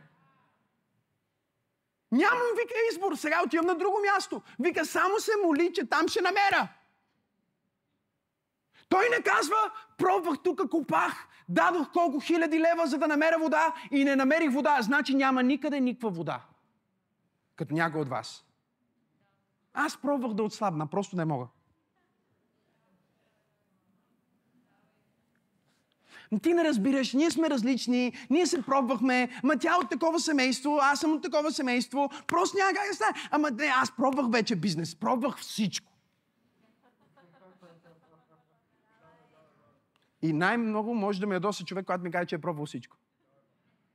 Нямам, 2.11 2.47
вика, 2.61 2.73
избор. 2.91 3.15
Сега 3.15 3.41
отивам 3.45 3.65
на 3.65 3.75
друго 3.75 3.97
място. 4.13 4.41
Вика, 4.59 4.85
само 4.85 5.19
се 5.19 5.31
моли, 5.45 5.73
че 5.73 5.89
там 5.89 6.07
ще 6.07 6.21
намеря. 6.21 6.67
Той 8.89 9.09
не 9.09 9.23
казва, 9.23 9.71
пробвах 9.97 10.39
тук, 10.43 10.69
копах, 10.69 11.27
дадох 11.49 11.91
колко 11.91 12.19
хиляди 12.19 12.59
лева, 12.59 12.87
за 12.87 12.97
да 12.97 13.07
намеря 13.07 13.37
вода 13.39 13.73
и 13.91 14.03
не 14.03 14.15
намерих 14.15 14.51
вода. 14.51 14.81
Значи 14.81 15.15
няма 15.15 15.43
никъде 15.43 15.79
никаква 15.79 16.09
вода. 16.09 16.41
Като 17.55 17.73
някой 17.73 18.01
от 18.01 18.09
вас. 18.09 18.45
Аз 19.73 19.97
пробвах 19.97 20.33
да 20.33 20.43
отслабна, 20.43 20.87
просто 20.87 21.15
не 21.15 21.25
мога. 21.25 21.47
Ти 26.41 26.53
не 26.53 26.63
разбираш, 26.63 27.13
ние 27.13 27.31
сме 27.31 27.49
различни, 27.49 28.13
ние 28.29 28.47
се 28.47 28.61
пробвахме, 28.61 29.29
ма 29.43 29.57
тя 29.57 29.77
от 29.77 29.89
такова 29.89 30.19
семейство, 30.19 30.79
аз 30.81 30.99
съм 30.99 31.13
от 31.13 31.23
такова 31.23 31.51
семейство, 31.51 32.09
просто 32.27 32.57
няма 32.57 32.73
как 32.73 32.87
да 32.89 32.95
стане. 32.95 33.13
Ама 33.31 33.51
не, 33.51 33.65
аз 33.65 33.95
пробвах 33.95 34.31
вече 34.31 34.55
бизнес, 34.55 34.95
пробвах 34.95 35.37
всичко. 35.37 35.91
И 40.21 40.33
най-много 40.33 40.95
може 40.95 41.19
да 41.19 41.27
ме 41.27 41.35
ядоса 41.35 41.65
човек, 41.65 41.85
когато 41.85 42.03
ми 42.03 42.11
каже, 42.11 42.25
че 42.25 42.35
е 42.35 42.41
пробвал 42.41 42.65
всичко. 42.65 42.97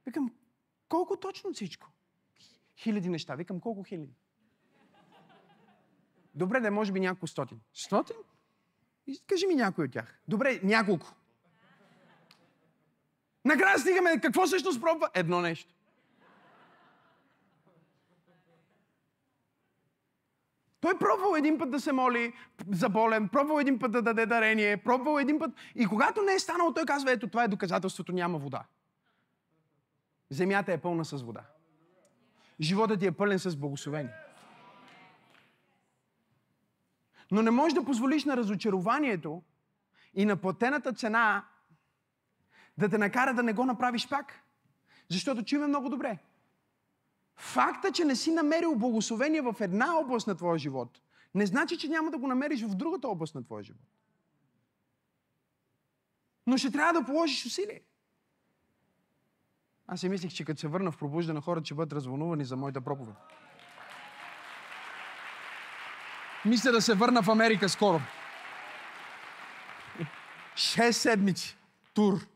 Викам, 0.06 0.32
колко 0.88 1.16
точно 1.16 1.52
всичко? 1.52 1.90
Хиляди 2.76 3.08
неща. 3.08 3.34
Викам, 3.34 3.60
колко 3.60 3.82
хиляди? 3.82 4.14
Добре, 6.34 6.60
да 6.60 6.70
може 6.70 6.92
би 6.92 7.00
няколко 7.00 7.26
стотин. 7.26 7.60
Стотин? 7.72 8.16
Кажи 9.26 9.46
ми 9.46 9.54
някой 9.54 9.84
от 9.84 9.92
тях. 9.92 10.20
Добре, 10.28 10.60
няколко. 10.62 11.14
Накрая 13.44 13.78
стигаме, 13.78 14.20
какво 14.20 14.46
също 14.46 14.72
спробва? 14.72 15.10
Едно 15.14 15.40
нещо. 15.40 15.73
Той 20.84 20.98
пробвал 20.98 21.36
един 21.36 21.58
път 21.58 21.70
да 21.70 21.80
се 21.80 21.92
моли 21.92 22.32
за 22.70 22.88
болен, 22.88 23.28
пробвал 23.28 23.60
един 23.60 23.78
път 23.78 23.92
да 23.92 24.02
даде 24.02 24.26
дарение, 24.26 24.76
пробвал 24.76 25.18
един 25.18 25.38
път. 25.38 25.50
И 25.74 25.86
когато 25.86 26.22
не 26.22 26.32
е 26.32 26.38
станало, 26.38 26.74
той 26.74 26.84
казва, 26.84 27.12
ето 27.12 27.28
това 27.28 27.44
е 27.44 27.48
доказателството, 27.48 28.12
няма 28.12 28.38
вода. 28.38 28.64
Земята 30.30 30.72
е 30.72 30.80
пълна 30.80 31.04
с 31.04 31.22
вода. 31.22 31.40
Животът 32.60 33.00
ти 33.00 33.06
е 33.06 33.12
пълен 33.12 33.38
с 33.38 33.56
благословение. 33.56 34.12
Но 37.30 37.42
не 37.42 37.50
можеш 37.50 37.74
да 37.74 37.84
позволиш 37.84 38.24
на 38.24 38.36
разочарованието 38.36 39.42
и 40.14 40.24
на 40.24 40.36
платената 40.36 40.92
цена 40.92 41.44
да 42.78 42.88
те 42.88 42.98
накара 42.98 43.34
да 43.34 43.42
не 43.42 43.52
го 43.52 43.64
направиш 43.64 44.08
пак. 44.08 44.40
Защото 45.08 45.44
чуме 45.44 45.66
много 45.66 45.88
добре. 45.88 46.18
Факта, 47.36 47.92
че 47.92 48.04
не 48.04 48.16
си 48.16 48.32
намерил 48.32 48.74
благословение 48.74 49.40
в 49.40 49.54
една 49.60 49.98
област 49.98 50.26
на 50.26 50.34
твоя 50.34 50.58
живот, 50.58 51.00
не 51.34 51.46
значи, 51.46 51.78
че 51.78 51.88
няма 51.88 52.10
да 52.10 52.18
го 52.18 52.26
намериш 52.26 52.62
в 52.62 52.74
другата 52.74 53.08
област 53.08 53.34
на 53.34 53.44
твоя 53.44 53.62
живот. 53.62 53.82
Но 56.46 56.56
ще 56.56 56.70
трябва 56.70 57.00
да 57.00 57.06
положиш 57.06 57.46
усилие. 57.46 57.80
Аз 59.86 60.00
си 60.00 60.08
мислих, 60.08 60.32
че 60.32 60.44
като 60.44 60.60
се 60.60 60.68
върна 60.68 60.90
в 60.90 60.98
пробуждане, 60.98 61.40
хората 61.40 61.64
ще 61.64 61.74
бъдат 61.74 61.92
развълнувани 61.92 62.44
за 62.44 62.56
моята 62.56 62.80
проповед. 62.80 63.14
Мисля 66.44 66.72
да 66.72 66.82
се 66.82 66.94
върна 66.94 67.22
в 67.22 67.28
Америка 67.28 67.68
скоро. 67.68 68.00
Шест 70.56 71.00
седмици. 71.00 71.56
Тур. 71.94 72.26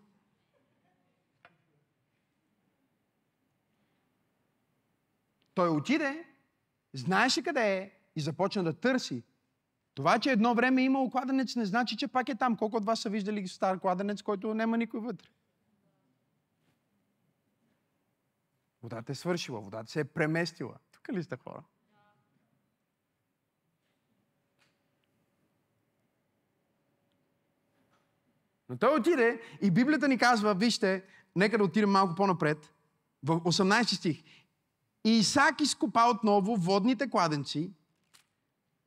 Той 5.59 5.69
отиде, 5.69 6.25
знаеше 6.93 7.43
къде 7.43 7.77
е 7.77 7.91
и 8.17 8.21
започна 8.21 8.65
да 8.65 8.73
търси. 8.73 9.25
Това, 9.95 10.19
че 10.19 10.31
едно 10.31 10.55
време 10.55 10.83
е 10.83 10.85
имал 10.85 11.11
кладенец, 11.11 11.57
не 11.57 11.65
значи, 11.65 11.97
че 11.97 12.09
пак 12.09 12.29
е 12.29 12.35
там. 12.35 12.57
Колко 12.57 12.77
от 12.77 12.85
вас 12.85 13.01
са 13.01 13.11
виждали 13.11 13.49
стар 13.49 13.79
кладенец, 13.79 14.23
който 14.23 14.55
няма 14.55 14.79
никой 14.79 15.01
вътре? 15.01 15.29
Водата 18.83 19.13
е 19.13 19.15
свършила, 19.15 19.61
водата 19.61 19.91
се 19.91 20.01
е 20.01 20.05
преместила. 20.05 20.75
Тук 20.93 21.09
ли 21.13 21.23
сте 21.23 21.37
хора? 21.37 21.63
Но 28.69 28.77
той 28.77 28.99
отиде 28.99 29.41
и 29.63 29.71
Библията 29.71 30.09
ни 30.09 30.19
казва, 30.19 30.55
вижте, 30.55 31.05
нека 31.37 31.59
да 31.59 31.65
отидем 31.65 31.91
малко 31.91 32.15
по-напред, 32.15 32.75
в 33.23 33.41
18 33.41 33.83
стих. 33.85 34.23
И 35.09 35.19
Исак 35.19 35.61
изкопа 35.61 36.05
отново 36.15 36.57
водните 36.57 37.11
кладенци, 37.11 37.71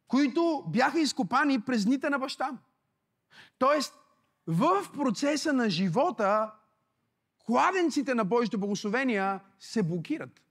които 0.08 0.64
бяха 0.68 1.00
изкопани 1.00 1.62
през 1.62 1.86
дните 1.86 2.10
на 2.10 2.20
баща. 2.20 2.52
Тоест, 3.58 3.94
в 4.48 4.86
процеса 4.94 5.54
на 5.54 5.70
живота, 5.70 6.52
кладенците 7.46 8.14
на 8.14 8.26
Божите 8.26 8.58
благословения 8.58 9.40
се 9.60 9.84
блокират. 9.84 10.42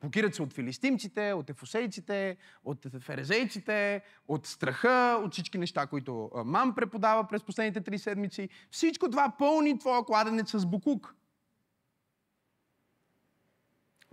Блокират 0.00 0.34
се 0.34 0.42
от 0.42 0.52
филистимците, 0.52 1.32
от 1.32 1.50
ефосейците, 1.50 2.36
от 2.64 2.86
ферезейците, 3.00 4.02
от 4.28 4.46
страха, 4.46 5.20
от 5.24 5.32
всички 5.32 5.58
неща, 5.58 5.86
които 5.86 6.30
мам 6.44 6.74
преподава 6.74 7.28
през 7.28 7.42
последните 7.42 7.80
три 7.80 7.98
седмици. 7.98 8.48
Всичко 8.70 9.10
това 9.10 9.32
пълни 9.38 9.78
твоя 9.78 10.04
кладенец 10.04 10.50
с 10.50 10.66
букук. 10.66 11.14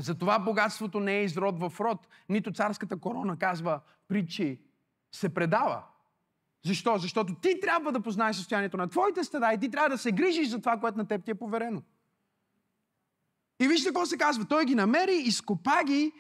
Затова 0.04 0.40
богатството 0.40 1.00
не 1.00 1.18
е 1.18 1.24
изрод 1.24 1.60
в 1.60 1.80
род. 1.80 2.08
Нито 2.30 2.54
царската 2.54 3.00
корона 3.00 3.38
казва 3.38 3.80
притчи. 4.08 4.62
Се 5.12 5.34
предава. 5.34 5.84
Защо? 6.66 6.98
Защото 6.98 7.36
ти 7.36 7.60
трябва 7.60 7.92
да 7.92 8.02
познаеш 8.02 8.36
състоянието 8.36 8.78
на 8.78 8.88
твоите 8.88 9.24
стада 9.24 9.54
и 9.54 9.60
ти 9.60 9.72
трябва 9.72 9.90
да 9.90 9.98
се 9.98 10.12
грижиш 10.12 10.48
за 10.48 10.60
това, 10.60 10.80
което 10.80 10.98
на 10.98 11.08
теб 11.08 11.26
ти 11.26 11.32
е 11.32 11.36
поверено. 11.36 11.82
И 13.60 13.68
вижте 13.68 13.90
какво 13.90 14.06
се 14.06 14.18
казва. 14.18 14.46
Той 14.46 14.66
ги 14.66 14.76
намери, 14.76 15.16
изкопа 15.16 15.84
ги. 15.86 16.12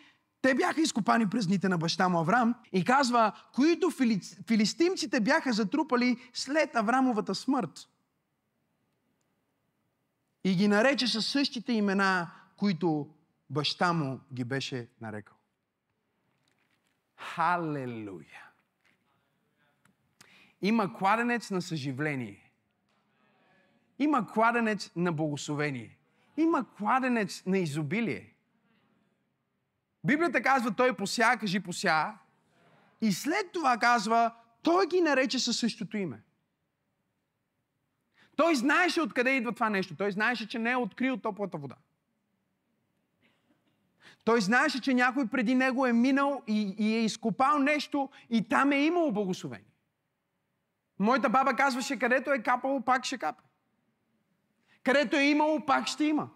Те 0.41 0.55
бяха 0.55 0.81
изкопани 0.81 1.29
през 1.29 1.47
дните 1.47 1.69
на 1.69 1.77
баща 1.77 2.09
му 2.09 2.19
Аврам. 2.19 2.55
И 2.71 2.83
казва, 2.83 3.31
които 3.55 3.91
фили... 3.91 4.21
филистимците 4.47 5.19
бяха 5.19 5.53
затрупали 5.53 6.17
след 6.33 6.75
Аврамовата 6.75 7.35
смърт. 7.35 7.89
И 10.43 10.55
ги 10.55 10.67
нарече 10.67 11.07
със 11.07 11.25
същите 11.27 11.73
имена, 11.73 12.31
които 12.57 13.09
баща 13.53 13.93
му 13.93 14.19
ги 14.33 14.43
беше 14.43 14.87
нарекал. 15.01 15.37
Халелуя! 17.17 18.43
Има 20.61 20.93
кладенец 20.93 21.51
на 21.51 21.61
съживление. 21.61 22.51
Има 23.99 24.27
кладенец 24.27 24.91
на 24.95 25.11
благословение. 25.11 25.97
Има 26.37 26.73
кладенец 26.77 27.43
на 27.45 27.57
изобилие. 27.57 28.33
Библията 30.03 30.41
казва, 30.41 30.75
той 30.75 30.97
пося, 30.97 31.37
кажи 31.39 31.59
пося. 31.59 32.13
И 33.01 33.11
след 33.11 33.51
това 33.53 33.77
казва, 33.77 34.35
той 34.61 34.87
ги 34.87 35.01
нарече 35.01 35.39
със 35.39 35.57
същото 35.57 35.97
име. 35.97 36.21
Той 38.35 38.55
знаеше 38.55 39.01
откъде 39.01 39.35
идва 39.35 39.53
това 39.53 39.69
нещо. 39.69 39.95
Той 39.95 40.11
знаеше, 40.11 40.47
че 40.47 40.59
не 40.59 40.71
е 40.71 40.75
открил 40.75 41.17
топлата 41.17 41.57
вода. 41.57 41.75
Той 44.23 44.41
знаеше, 44.41 44.81
че 44.81 44.93
някой 44.93 45.27
преди 45.27 45.55
него 45.55 45.85
е 45.85 45.93
минал 45.93 46.41
и, 46.47 46.75
и 46.77 46.95
е 46.95 47.03
изкопал 47.03 47.59
нещо 47.59 48.09
и 48.29 48.47
там 48.47 48.71
е 48.71 48.85
имало 48.85 49.11
благословение. 49.11 49.73
Моята 50.99 51.29
баба 51.29 51.55
казваше, 51.55 51.99
където 51.99 52.31
е 52.31 52.39
капало, 52.39 52.81
пак 52.81 53.05
ще 53.05 53.17
капе. 53.17 53.43
Където 54.83 55.15
е 55.15 55.23
имало, 55.23 55.65
пак 55.65 55.87
ще 55.87 56.05
има. 56.05 56.29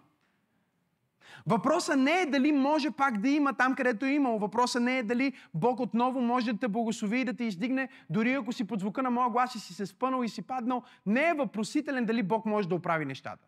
Въпросът 1.46 1.98
не 1.98 2.20
е 2.20 2.26
дали 2.26 2.52
може 2.52 2.90
пак 2.90 3.20
да 3.20 3.28
има 3.28 3.52
там, 3.54 3.74
където 3.74 4.06
е 4.06 4.10
имало. 4.10 4.38
Въпросът 4.38 4.82
не 4.82 4.98
е 4.98 5.02
дали 5.02 5.32
Бог 5.54 5.80
отново 5.80 6.20
може 6.20 6.52
да 6.52 6.58
те 6.58 6.68
благослови 6.68 7.20
и 7.20 7.24
да 7.24 7.34
те 7.34 7.44
издигне, 7.44 7.88
дори 8.10 8.32
ако 8.32 8.52
си 8.52 8.66
под 8.66 8.80
звука 8.80 9.02
на 9.02 9.10
моя 9.10 9.30
глас 9.30 9.54
и 9.54 9.60
си 9.60 9.74
се 9.74 9.86
спънал 9.86 10.22
и 10.22 10.28
си 10.28 10.42
паднал. 10.42 10.82
Не 11.06 11.28
е 11.28 11.34
въпросителен 11.34 12.04
дали 12.04 12.22
Бог 12.22 12.46
може 12.46 12.68
да 12.68 12.74
оправи 12.74 13.04
нещата. 13.04 13.46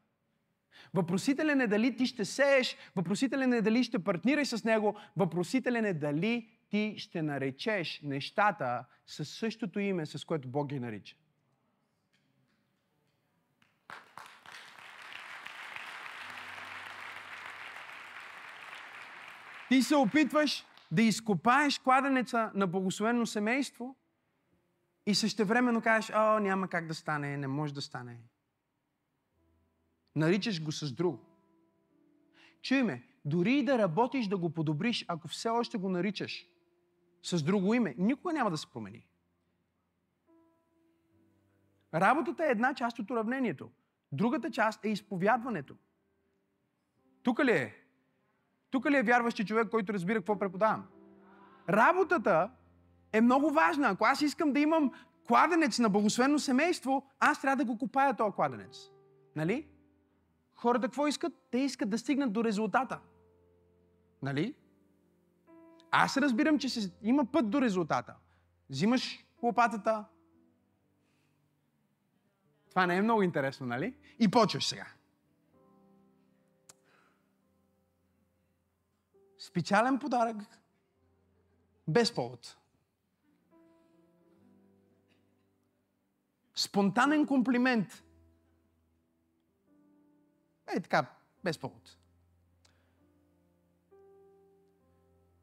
Въпросителен 0.94 1.60
е 1.60 1.66
дали 1.66 1.96
ти 1.96 2.06
ще 2.06 2.24
сееш, 2.24 2.76
въпросителен 2.96 3.52
е 3.52 3.62
дали 3.62 3.84
ще 3.84 3.98
партнираш 3.98 4.48
с 4.48 4.64
него, 4.64 4.96
въпросителен 5.16 5.84
е 5.84 5.94
дали 5.94 6.48
ти 6.70 6.94
ще 6.98 7.22
наречеш 7.22 8.00
нещата 8.02 8.84
със 9.06 9.28
същото 9.28 9.80
име, 9.80 10.06
с 10.06 10.24
което 10.24 10.48
Бог 10.48 10.68
ги 10.68 10.80
нарича. 10.80 11.16
Ти 19.68 19.82
се 19.82 19.96
опитваш 19.96 20.66
да 20.90 21.02
изкопаеш 21.02 21.78
кладенеца 21.78 22.50
на 22.54 22.66
благословено 22.66 23.26
семейство 23.26 23.96
и 25.06 25.14
същевременно 25.14 25.82
кажеш, 25.82 26.10
о, 26.14 26.38
няма 26.38 26.68
как 26.68 26.86
да 26.86 26.94
стане, 26.94 27.36
не 27.36 27.46
може 27.46 27.74
да 27.74 27.82
стане. 27.82 28.18
Наричаш 30.16 30.62
го 30.62 30.72
с 30.72 30.92
друго. 30.92 31.18
Чуй 32.62 32.82
ме, 32.82 33.02
дори 33.24 33.52
и 33.52 33.64
да 33.64 33.78
работиш 33.78 34.26
да 34.26 34.36
го 34.36 34.50
подобриш, 34.50 35.04
ако 35.08 35.28
все 35.28 35.48
още 35.48 35.78
го 35.78 35.88
наричаш 35.88 36.46
с 37.22 37.42
друго 37.42 37.74
име, 37.74 37.94
никога 37.98 38.32
няма 38.32 38.50
да 38.50 38.56
се 38.56 38.66
промени. 38.66 39.06
Работата 41.94 42.44
е 42.44 42.50
една 42.50 42.74
част 42.74 42.98
от 42.98 43.10
уравнението. 43.10 43.70
Другата 44.12 44.50
част 44.50 44.84
е 44.84 44.88
изповядването. 44.88 45.74
Тук 47.22 47.44
ли 47.44 47.50
е? 47.50 47.76
Тук 48.70 48.90
ли 48.90 48.96
е 48.96 49.02
вярващи 49.02 49.46
човек, 49.46 49.68
който 49.70 49.92
разбира 49.92 50.18
какво 50.18 50.38
преподавам? 50.38 50.86
Работата 51.68 52.50
е 53.12 53.20
много 53.20 53.50
важна. 53.50 53.88
Ако 53.88 54.04
аз 54.04 54.22
искам 54.22 54.52
да 54.52 54.60
имам 54.60 54.92
кладенец 55.26 55.78
на 55.78 55.88
благословено 55.88 56.38
семейство, 56.38 57.10
аз 57.18 57.40
трябва 57.40 57.56
да 57.56 57.64
го 57.64 57.78
купая 57.78 58.16
този 58.16 58.34
кладенец. 58.34 58.90
Нали? 59.36 59.68
Хората 60.60 60.86
какво 60.86 61.06
искат? 61.06 61.32
Те 61.50 61.58
искат 61.58 61.90
да 61.90 61.98
стигнат 61.98 62.32
до 62.32 62.44
резултата. 62.44 63.00
Нали? 64.22 64.54
Аз 65.90 66.16
разбирам, 66.16 66.58
че 66.58 66.68
се, 66.68 66.92
има 67.02 67.26
път 67.32 67.50
до 67.50 67.60
резултата. 67.60 68.14
Взимаш 68.70 69.26
лопатата. 69.42 70.04
Това 72.70 72.86
не 72.86 72.96
е 72.96 73.02
много 73.02 73.22
интересно, 73.22 73.66
нали? 73.66 73.94
И 74.18 74.30
почваш 74.30 74.66
сега. 74.66 74.86
Специален 79.38 79.98
подарък. 79.98 80.36
Без 81.88 82.14
повод. 82.14 82.56
Спонтанен 86.54 87.26
комплимент. 87.26 88.04
Е 90.76 90.80
така, 90.80 91.06
без 91.44 91.58
повод. 91.58 91.96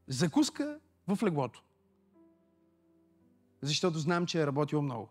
Закуска 0.08 0.80
в 1.08 1.24
леглото. 1.24 1.64
Защото 3.62 4.00
знам, 4.00 4.26
че 4.26 4.42
е 4.42 4.48
работил 4.48 4.82
много. 4.82 5.10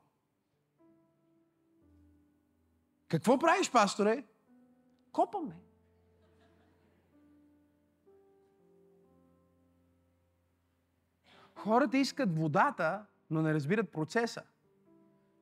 Какво 3.09 3.39
правиш, 3.39 3.71
пасторе? 3.71 4.25
Копаме. 5.13 5.57
Хората 11.55 11.99
искат 11.99 12.39
водата, 12.39 13.07
но 13.31 13.43
не 13.43 13.55
разбират 13.55 13.93
процеса. 13.93 14.43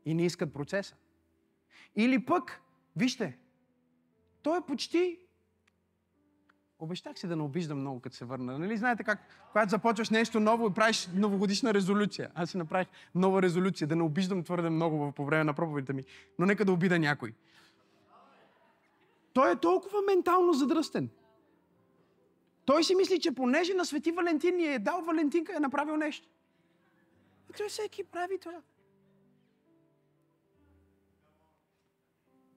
И 0.04 0.14
не 0.14 0.24
искат 0.24 0.52
процеса. 0.52 0.96
Или 1.96 2.24
пък, 2.24 2.62
вижте, 2.96 3.38
той 4.44 4.58
е 4.58 4.60
почти... 4.60 5.18
Обещах 6.78 7.18
се 7.18 7.26
да 7.26 7.36
не 7.36 7.42
обиждам 7.42 7.78
много, 7.80 8.00
като 8.00 8.16
се 8.16 8.24
върна. 8.24 8.58
Нали 8.58 8.76
знаете 8.76 9.04
как, 9.04 9.18
когато 9.52 9.70
започваш 9.70 10.10
нещо 10.10 10.40
ново 10.40 10.66
и 10.66 10.74
правиш 10.74 11.08
новогодишна 11.14 11.74
резолюция. 11.74 12.30
Аз 12.34 12.50
си 12.50 12.56
направих 12.56 12.88
нова 13.14 13.42
резолюция, 13.42 13.88
да 13.88 13.96
не 13.96 14.02
обиждам 14.02 14.44
твърде 14.44 14.70
много 14.70 15.12
по 15.12 15.24
време 15.24 15.44
на 15.44 15.54
проповедите 15.54 15.92
ми. 15.92 16.04
Но 16.38 16.46
нека 16.46 16.64
да 16.64 16.72
обида 16.72 16.98
някой. 16.98 17.34
Той 19.32 19.52
е 19.52 19.56
толкова 19.56 20.02
ментално 20.02 20.52
задръстен. 20.52 21.10
Той 22.64 22.84
си 22.84 22.94
мисли, 22.94 23.20
че 23.20 23.34
понеже 23.34 23.74
на 23.74 23.84
Свети 23.84 24.12
Валентин 24.12 24.56
ни 24.56 24.66
е 24.66 24.78
дал 24.78 25.02
Валентинка, 25.02 25.56
е 25.56 25.60
направил 25.60 25.96
нещо. 25.96 26.28
Той 27.56 27.68
всеки 27.68 28.04
прави 28.04 28.38
това. 28.38 28.62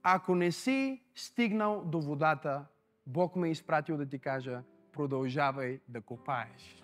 Ако 0.10 0.36
не 0.36 0.52
си 0.52 1.02
стигнал 1.16 1.84
до 1.86 2.02
водата, 2.02 2.66
Бог 3.06 3.36
ме 3.36 3.48
е 3.48 3.52
изпратил 3.52 3.98
да 3.98 4.10
ти 4.10 4.20
кажа, 4.20 4.62
продължавай 4.94 5.80
да 5.88 6.02
копаеш. 6.02 6.84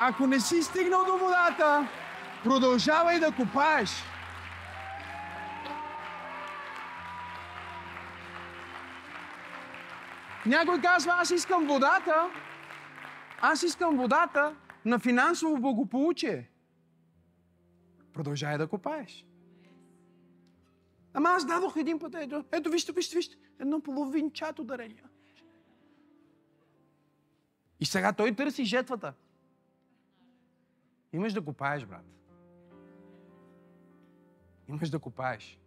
Ако 0.00 0.26
не 0.26 0.40
си 0.40 0.62
стигнал 0.62 1.04
до 1.04 1.18
водата, 1.18 1.88
продължавай 2.44 3.20
да 3.20 3.32
копаеш. 3.32 3.90
Някой 10.46 10.80
казва, 10.80 11.12
аз 11.18 11.30
искам 11.30 11.66
водата, 11.66 12.30
аз 13.40 13.62
искам 13.62 13.96
водата 13.96 14.54
на 14.84 14.98
финансово 14.98 15.60
благополучие. 15.60 16.50
Продължай 18.12 18.58
да 18.58 18.68
копаеш. 18.68 19.26
Ама 21.14 21.28
аз 21.28 21.46
дадох 21.46 21.76
един 21.76 21.98
път, 21.98 22.14
ето, 22.14 22.44
ето 22.52 22.70
вижте, 22.70 22.92
вижте, 22.92 23.16
вижте, 23.16 23.36
едно 23.58 23.80
половинчато 23.80 24.64
дарение. 24.64 25.04
И 27.80 27.84
сега 27.84 28.12
той 28.12 28.34
търси 28.34 28.64
жетвата. 28.64 29.14
Имаш 31.12 31.32
да 31.32 31.44
копаеш, 31.44 31.86
брат. 31.86 32.04
Имаш 34.68 34.90
да 34.90 34.98
копаеш. 34.98 35.58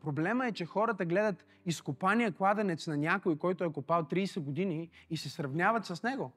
Проблема 0.00 0.46
е, 0.46 0.52
че 0.52 0.66
хората 0.66 1.04
гледат 1.04 1.46
изкопания 1.66 2.32
кладенец 2.32 2.86
на 2.86 2.96
някой, 2.96 3.38
който 3.38 3.64
е 3.64 3.72
копал 3.72 4.02
30 4.02 4.40
години 4.40 4.90
и 5.10 5.16
се 5.16 5.30
сравняват 5.30 5.86
с 5.86 6.02
него. 6.02 6.32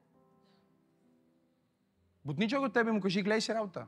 Бутничок 2.26 2.66
от 2.66 2.74
тебе 2.74 2.92
му 2.92 3.02
кажи, 3.02 3.22
гледай 3.22 3.42
си 3.42 3.54
работа. 3.54 3.86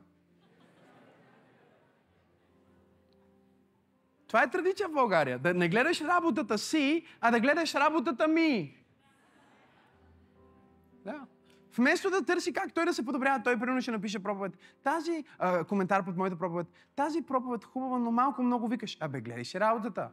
Това 4.26 4.42
е 4.42 4.50
традиция 4.50 4.88
в 4.88 4.92
България. 4.92 5.38
Да 5.38 5.54
не 5.54 5.68
гледаш 5.68 6.00
работата 6.00 6.58
си, 6.58 7.06
а 7.20 7.30
да 7.30 7.40
гледаш 7.40 7.74
работата 7.74 8.28
ми. 8.28 8.76
Да. 11.04 11.20
Вместо 11.76 12.10
да 12.10 12.24
търси 12.24 12.52
как 12.52 12.74
той 12.74 12.84
да 12.84 12.94
се 12.94 13.04
подобрява, 13.04 13.42
той 13.44 13.58
примерно 13.58 13.82
ще 13.82 13.90
напише 13.90 14.22
проповед. 14.22 14.52
Тази, 14.82 15.24
а, 15.38 15.64
коментар 15.64 16.04
под 16.04 16.16
моята 16.16 16.36
проповед. 16.36 16.66
Тази 16.96 17.22
проповед 17.22 17.64
хубава, 17.64 17.98
но 17.98 18.10
малко 18.10 18.42
много 18.42 18.68
викаш. 18.68 18.96
Абе, 19.00 19.20
гледай 19.20 19.44
си 19.44 19.60
работата. 19.60 20.08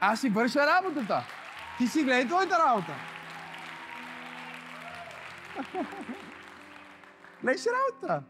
Аз 0.00 0.20
си 0.20 0.28
върша 0.28 0.66
работата. 0.66 1.22
Ти 1.78 1.86
си 1.86 2.04
гледай 2.04 2.26
твоята 2.26 2.58
работа. 2.66 2.92
гледай 7.42 7.58
си 7.58 7.68
работа. 7.68 8.22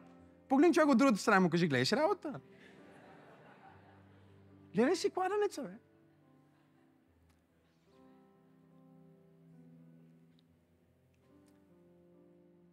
Погледни 0.48 0.74
човек 0.74 0.88
от 0.88 0.98
другата 0.98 1.18
страна 1.18 1.40
му 1.40 1.50
кажи, 1.50 1.68
гледай 1.68 1.86
си 1.86 1.96
работа. 1.96 2.40
Гледай 4.74 4.96
си 4.96 5.10
кладенеца, 5.10 5.62
бе. 5.62 5.78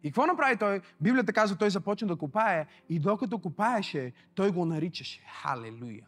И 0.02 0.08
какво 0.08 0.26
направи 0.26 0.56
той? 0.56 0.80
Библията 1.00 1.32
казва, 1.32 1.56
той 1.58 1.70
започна 1.70 2.08
да 2.08 2.16
копае 2.16 2.66
и 2.88 2.98
докато 2.98 3.38
копаеше, 3.38 4.12
той 4.34 4.50
го 4.50 4.64
наричаше. 4.64 5.20
Халелуя. 5.42 6.06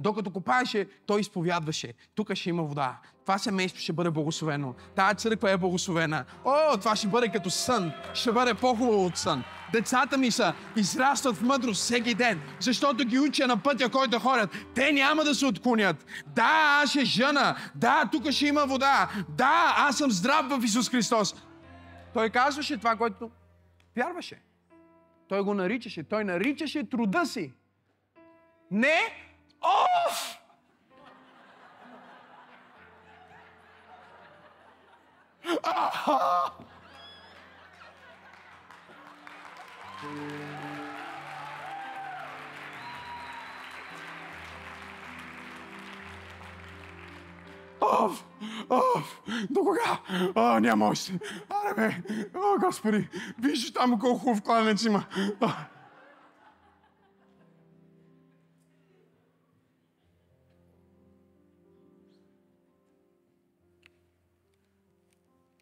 Докато 0.00 0.30
копаеше, 0.30 0.88
той 1.06 1.20
изповядваше. 1.20 1.94
Тук 2.14 2.34
ще 2.34 2.50
има 2.50 2.62
вода. 2.62 2.98
Това 3.22 3.38
семейство 3.38 3.80
ще 3.80 3.92
бъде 3.92 4.10
благословено. 4.10 4.74
Тая 4.96 5.14
църква 5.14 5.50
е 5.50 5.56
благословена. 5.56 6.24
О, 6.44 6.76
това 6.78 6.96
ще 6.96 7.08
бъде 7.08 7.28
като 7.28 7.50
сън. 7.50 7.92
Ще 8.14 8.32
бъде 8.32 8.54
по-хубаво 8.54 9.06
от 9.06 9.16
сън. 9.16 9.44
Децата 9.72 10.18
ми 10.18 10.30
са, 10.30 10.54
израстват 10.76 11.36
в 11.36 11.42
мъдрост 11.42 11.82
всеки 11.82 12.14
ден, 12.14 12.40
защото 12.60 13.04
ги 13.04 13.18
уча 13.18 13.46
на 13.46 13.56
пътя, 13.56 13.88
който 13.88 14.18
ходят. 14.18 14.50
Те 14.74 14.92
няма 14.92 15.24
да 15.24 15.34
се 15.34 15.46
отклонят. 15.46 16.06
Да, 16.26 16.80
аз 16.82 16.90
ще 16.90 17.04
жена. 17.04 17.56
Да, 17.74 18.08
тук 18.12 18.30
ще 18.30 18.46
има 18.46 18.66
вода. 18.66 19.10
Да, 19.28 19.74
аз 19.76 19.98
съм 19.98 20.10
здрав 20.10 20.48
в 20.48 20.64
Исус 20.64 20.90
Христос. 20.90 21.34
Той 22.14 22.30
казваше 22.30 22.76
това, 22.76 22.96
което 22.96 23.30
вярваше. 23.96 24.42
Той 25.28 25.42
го 25.42 25.54
наричаше. 25.54 26.02
Той 26.02 26.24
наричаше 26.24 26.88
труда 26.88 27.26
си. 27.26 27.52
Не 28.70 29.29
оф! 29.60 30.36
Аха! 35.62 36.52
Оф! 47.80 48.24
Оф! 48.68 49.22
До 49.50 49.60
кога? 49.60 50.00
А, 50.34 50.60
няма 50.60 50.88
още. 50.88 51.18
Аре 51.48 51.74
бе! 51.74 52.02
О, 52.34 52.58
Господи! 52.58 53.08
Виж 53.38 53.72
там 53.72 53.98
колко 53.98 54.18
хубав 54.18 54.42
кладенец 54.42 54.84
има. 54.84 55.04
А. 55.40 55.52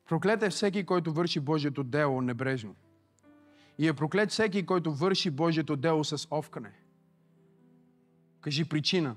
Проклет 0.09 0.43
е 0.43 0.51
всеки, 0.51 0.87
който 0.87 1.13
върши 1.13 1.41
Божието 1.41 1.85
дело 1.85 2.21
небрежно. 2.21 2.77
И 3.79 3.89
е 3.89 3.95
проклет 3.95 4.31
всеки, 4.31 4.67
който 4.67 4.95
върши 4.95 5.31
Божието 5.31 5.77
дело 5.77 6.05
с 6.05 6.29
овкане. 6.31 6.73
Кажи 8.41 8.69
причина. 8.69 9.17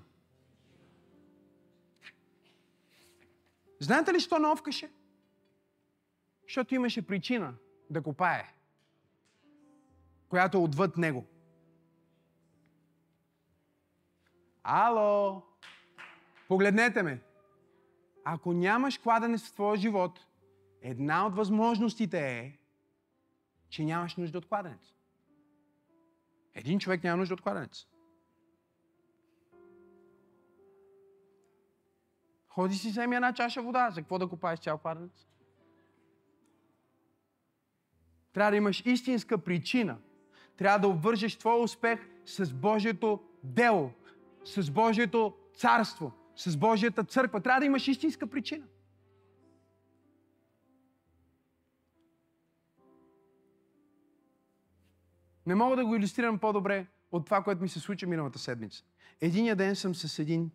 Знаете 3.79 4.13
ли, 4.13 4.19
що 4.19 4.39
не 4.39 4.47
овкаше? 4.47 4.91
Защото 6.43 6.75
имаше 6.75 7.07
причина 7.07 7.53
да 7.89 8.01
копае, 8.01 8.53
която 10.29 10.57
е 10.57 10.61
отвъд 10.61 10.97
него. 10.97 11.25
Ало! 14.63 15.43
Погледнете 16.47 17.03
ме. 17.03 17.21
Ако 18.23 18.53
нямаш 18.53 18.97
кладенец 18.97 19.47
в 19.47 19.53
твоя 19.53 19.77
живот, 19.77 20.25
една 20.81 21.25
от 21.27 21.35
възможностите 21.35 22.39
е, 22.39 22.57
че 23.69 23.83
нямаш 23.83 24.15
нужда 24.15 24.37
от 24.37 24.45
кладенец. 24.45 24.93
Един 26.53 26.79
човек 26.79 27.03
няма 27.03 27.17
нужда 27.17 27.33
от 27.33 27.41
кладенец. 27.41 27.87
Ходи 32.47 32.75
си 32.75 32.89
вземи 32.89 33.15
една 33.15 33.33
чаша 33.33 33.61
вода. 33.61 33.91
За 33.91 34.01
какво 34.01 34.19
да 34.19 34.27
купаеш 34.27 34.59
цял 34.59 34.77
кладенец? 34.77 35.27
Трябва 38.33 38.51
да 38.51 38.57
имаш 38.57 38.83
истинска 38.85 39.37
причина. 39.37 39.97
Трябва 40.57 40.79
да 40.79 40.87
обвържеш 40.87 41.35
твоя 41.35 41.63
успех 41.63 42.09
с 42.25 42.53
Божието 42.53 43.23
дело, 43.43 43.91
с 44.45 44.71
Божието 44.71 45.33
царство, 45.55 46.11
с 46.35 46.57
Божията 46.57 47.03
църква. 47.03 47.41
Трябва 47.41 47.59
да 47.59 47.65
имаш 47.65 47.87
истинска 47.87 48.27
причина. 48.27 48.65
Не 55.45 55.55
мога 55.55 55.75
да 55.75 55.85
го 55.85 55.95
иллюстрирам 55.95 56.39
по-добре 56.39 56.87
от 57.11 57.25
това, 57.25 57.43
което 57.43 57.61
ми 57.61 57.69
се 57.69 57.79
случи 57.79 58.05
миналата 58.05 58.39
седмица. 58.39 58.83
Единия 59.21 59.55
ден 59.55 59.75
съм 59.75 59.95
с 59.95 60.19
един 60.19 60.51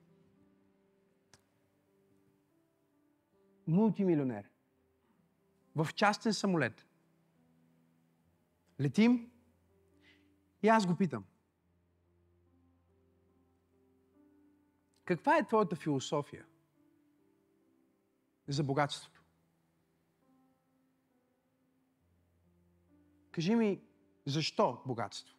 мултимилионер 3.67 4.51
в 5.77 5.89
частен 5.95 6.35
самолет. 6.35 6.87
Летим 8.81 9.31
и 10.63 10.69
аз 10.69 10.87
го 10.87 10.97
питам. 10.97 11.25
Каква 15.05 15.39
е 15.39 15.47
твоята 15.47 15.77
философия 15.77 16.47
за 18.49 18.65
богатството? 18.65 19.23
Кажи 23.31 23.55
ми, 23.55 23.86
защо 24.27 24.83
богатство? 24.87 25.37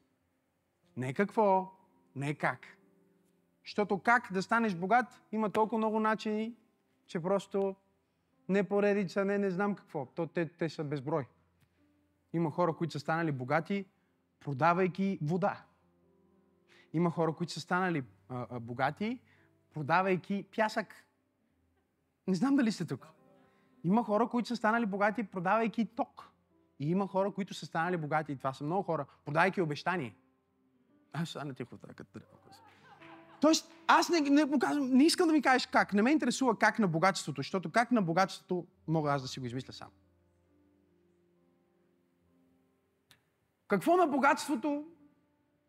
Не 0.97 1.13
какво, 1.13 1.71
не 2.15 2.33
как. 2.33 2.77
Защото 3.65 3.99
как 3.99 4.27
да 4.33 4.41
станеш 4.41 4.75
богат, 4.75 5.21
има 5.31 5.49
толкова 5.49 5.77
много 5.77 5.99
начини, 5.99 6.55
че 7.07 7.19
просто 7.19 7.75
не 8.49 8.63
поредица, 8.63 9.25
не, 9.25 9.38
не 9.38 9.51
знам 9.51 9.75
какво. 9.75 10.05
То, 10.05 10.27
те, 10.27 10.49
те 10.49 10.69
са 10.69 10.83
безброй. 10.83 11.25
Има 12.33 12.51
хора, 12.51 12.73
които 12.73 12.91
са 12.91 12.99
станали 12.99 13.31
богати, 13.31 13.85
продавайки 14.39 15.19
вода. 15.21 15.63
Има 16.93 17.11
хора, 17.11 17.33
които 17.33 17.53
са 17.53 17.59
станали 17.59 18.03
а, 18.29 18.47
а, 18.49 18.59
богати, 18.59 19.19
продавайки 19.73 20.45
пясък. 20.55 21.05
Не 22.27 22.35
знам 22.35 22.55
дали 22.55 22.71
сте 22.71 22.85
тук. 22.85 23.07
Има 23.83 24.03
хора, 24.03 24.27
които 24.27 24.47
са 24.47 24.55
станали 24.55 24.85
богати, 24.85 25.23
продавайки 25.23 25.85
ток. 25.85 26.29
И 26.80 26.89
има 26.89 27.07
хора, 27.07 27.32
които 27.32 27.53
са 27.53 27.65
станали 27.65 27.97
богати, 27.97 28.32
и 28.32 28.38
това 28.38 28.53
са 28.53 28.63
много 28.63 28.84
хора, 28.84 29.05
продавайки 29.25 29.61
обещание. 29.61 30.15
Аз 31.13 31.30
стана 31.30 31.53
тихо 31.53 31.78
така, 31.78 31.93
като. 31.93 32.19
Тоест, 33.41 33.71
аз 33.88 34.09
не, 34.09 34.19
не, 34.19 34.51
показвам, 34.51 34.89
не 34.89 35.03
искам 35.03 35.28
да 35.28 35.34
ми 35.34 35.41
кажеш 35.41 35.67
как. 35.67 35.93
Не 35.93 36.01
ме 36.01 36.11
интересува 36.11 36.59
как 36.59 36.80
на 36.80 36.88
богатството, 36.88 37.39
защото 37.39 37.71
как 37.71 37.91
на 37.91 38.01
богатството 38.01 38.67
мога 38.88 39.11
аз 39.11 39.21
да 39.21 39.28
си 39.28 39.39
го 39.39 39.45
измисля 39.45 39.73
сам. 39.73 39.89
Какво 43.67 43.97
на 43.97 44.07
богатството? 44.07 44.86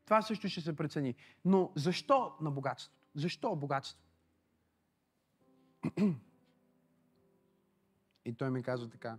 Това 0.05 0.23
също 0.23 0.49
ще 0.49 0.61
се 0.61 0.77
прецени. 0.77 1.15
Но 1.45 1.73
защо 1.77 2.33
на 2.41 2.51
богатството? 2.51 2.99
Защо 3.15 3.57
богатство? 3.57 4.03
И 8.25 8.35
той 8.35 8.51
ми 8.51 8.63
казва 8.63 8.89
така. 8.89 9.17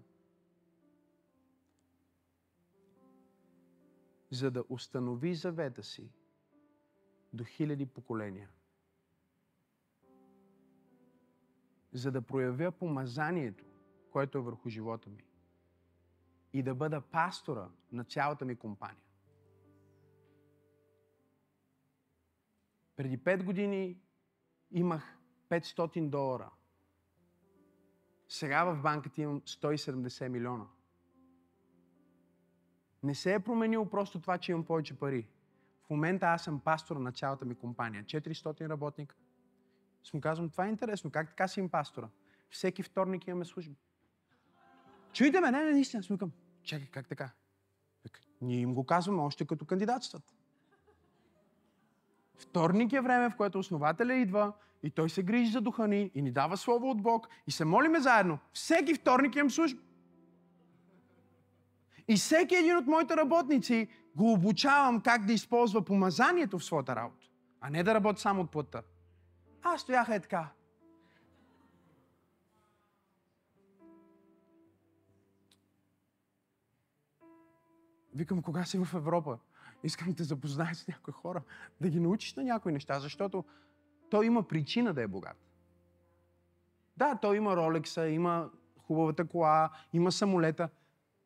За 4.32 4.52
да 4.52 4.64
установи 4.70 5.36
завета 5.36 5.84
си 5.84 6.12
до 7.34 7.44
хиляди 7.44 7.86
поколения. 7.86 8.50
За 11.94 12.12
да 12.12 12.22
проявя 12.22 12.72
помазанието, 12.72 13.66
което 14.12 14.38
е 14.38 14.42
върху 14.42 14.70
живота 14.70 15.10
ми. 15.10 15.24
И 16.54 16.64
да 16.64 16.76
бъда 16.76 17.02
пастора 17.02 17.70
на 17.92 18.04
цялата 18.04 18.46
ми 18.46 18.56
компания. 18.56 19.04
Преди 22.96 23.20
5 23.20 23.44
години 23.44 24.02
имах 24.72 25.18
500 25.50 26.10
долара. 26.10 26.52
Сега 28.28 28.64
в 28.64 28.82
банката 28.82 29.22
имам 29.22 29.42
170 29.42 30.28
милиона. 30.28 30.68
Не 33.04 33.16
се 33.16 33.34
е 33.34 33.40
променило 33.40 33.90
просто 33.90 34.22
това, 34.22 34.38
че 34.38 34.52
имам 34.52 34.66
повече 34.66 35.00
пари. 35.00 35.28
В 35.86 35.90
момента 35.90 36.26
аз 36.26 36.44
съм 36.44 36.60
пастор 36.60 36.96
на 36.96 37.12
цялата 37.12 37.46
ми 37.46 37.56
компания. 37.56 38.04
400 38.04 38.70
работника. 38.70 39.16
С 40.04 40.14
му 40.14 40.22
казвам, 40.22 40.50
това 40.50 40.66
е 40.66 40.70
интересно. 40.70 41.12
Как 41.12 41.30
така 41.30 41.48
си 41.48 41.60
им 41.60 41.70
пастора? 41.70 42.10
Всеки 42.50 42.84
вторник 42.84 43.28
имаме 43.28 43.46
служба. 43.46 43.76
Чуйте 45.14 45.40
ме, 45.40 45.52
не, 45.52 45.64
не, 45.64 45.72
наистина. 45.72 46.04
Смукам. 46.04 46.32
Чакай, 46.64 46.88
как 46.88 47.08
така? 47.08 47.32
Ние 48.42 48.60
им 48.60 48.74
го 48.74 48.86
казваме 48.86 49.22
още 49.22 49.46
като 49.46 49.66
кандидатстват. 49.66 50.24
Вторник 52.38 52.94
е 52.94 53.02
време, 53.02 53.30
в 53.30 53.36
което 53.36 53.60
основателя 53.60 54.14
идва 54.14 54.54
и 54.84 54.92
той 54.92 55.10
се 55.10 55.24
грижи 55.24 55.52
за 55.52 55.62
духа 55.62 55.88
ни 55.88 56.12
и 56.16 56.22
ни 56.22 56.32
дава 56.32 56.58
слово 56.58 56.90
от 56.90 57.02
Бог 57.02 57.28
и 57.48 57.52
се 57.52 57.66
молиме 57.66 58.00
заедно. 58.00 58.40
Всеки 58.54 58.94
вторник 58.94 59.36
имам 59.36 59.50
служба. 59.50 59.82
И 62.10 62.16
всеки 62.16 62.56
един 62.56 62.78
от 62.78 62.88
моите 62.88 63.18
работници 63.18 63.88
го 64.16 64.34
обучавам 64.34 65.02
как 65.02 65.26
да 65.26 65.34
използва 65.34 65.86
помазанието 65.86 66.60
в 66.60 66.66
своята 66.66 66.96
работа, 66.96 67.28
а 67.62 67.70
не 67.70 67.84
да 67.84 67.94
работи 67.94 68.22
само 68.22 68.42
от 68.42 68.52
плътта. 68.52 68.82
Аз 69.64 69.82
стоях 69.82 70.10
е 70.10 70.20
така. 70.20 70.50
Викам, 78.14 78.42
кога 78.42 78.66
си 78.66 78.78
в 78.78 78.94
Европа? 78.94 79.38
Искам 79.84 80.08
да 80.08 80.16
те 80.16 80.24
запозная 80.24 80.76
с 80.76 80.88
някои 80.88 81.14
хора, 81.14 81.42
да 81.82 81.90
ги 81.90 82.00
научиш 82.00 82.36
на 82.36 82.44
някои 82.44 82.72
неща, 82.72 83.00
защото 83.00 83.44
той 84.10 84.26
има 84.26 84.44
причина 84.44 84.94
да 84.94 85.02
е 85.02 85.08
богат. 85.08 85.38
Да, 86.98 87.16
той 87.16 87.38
има 87.38 87.56
Ролекса, 87.56 88.08
има 88.08 88.50
хубавата 88.78 89.28
кола, 89.28 89.70
има 89.94 90.12
самолета, 90.12 90.70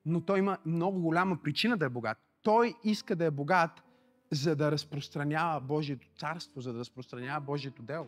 но 0.05 0.21
той 0.21 0.39
има 0.39 0.57
много 0.65 1.01
голяма 1.01 1.37
причина 1.43 1.77
да 1.77 1.85
е 1.85 1.89
богат. 1.89 2.17
Той 2.41 2.75
иска 2.83 3.15
да 3.15 3.25
е 3.25 3.31
богат, 3.31 3.83
за 4.31 4.55
да 4.55 4.71
разпространява 4.71 5.61
Божието 5.61 6.07
царство, 6.17 6.61
за 6.61 6.73
да 6.73 6.79
разпространява 6.79 7.41
Божието 7.41 7.81
дело. 7.81 8.07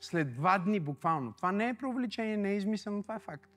След 0.00 0.34
два 0.34 0.58
дни, 0.58 0.80
буквално. 0.80 1.32
Това 1.32 1.52
не 1.52 1.68
е 1.68 1.74
преувеличение, 1.74 2.36
не 2.36 2.50
е 2.50 2.56
измислено, 2.56 3.02
това 3.02 3.14
е 3.14 3.18
факт. 3.18 3.50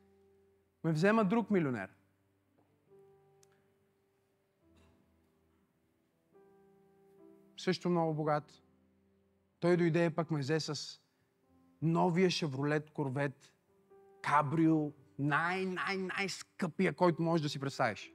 Ме 0.83 0.91
взема 0.91 1.25
друг 1.25 1.51
милионер. 1.51 1.89
Също 7.69 7.89
много 7.89 8.13
богат. 8.13 8.63
Той 9.59 9.77
дойде 9.77 10.05
и 10.05 10.09
пък 10.09 10.31
ме 10.31 10.39
взе 10.39 10.59
с 10.59 10.99
новия 11.81 12.29
Шевролет 12.29 12.89
Корвет, 12.89 13.53
Кабрио, 14.21 14.91
най-най-най-скъпия, 15.19 16.93
който 16.93 17.21
можеш 17.21 17.43
да 17.43 17.49
си 17.49 17.59
представиш. 17.59 18.13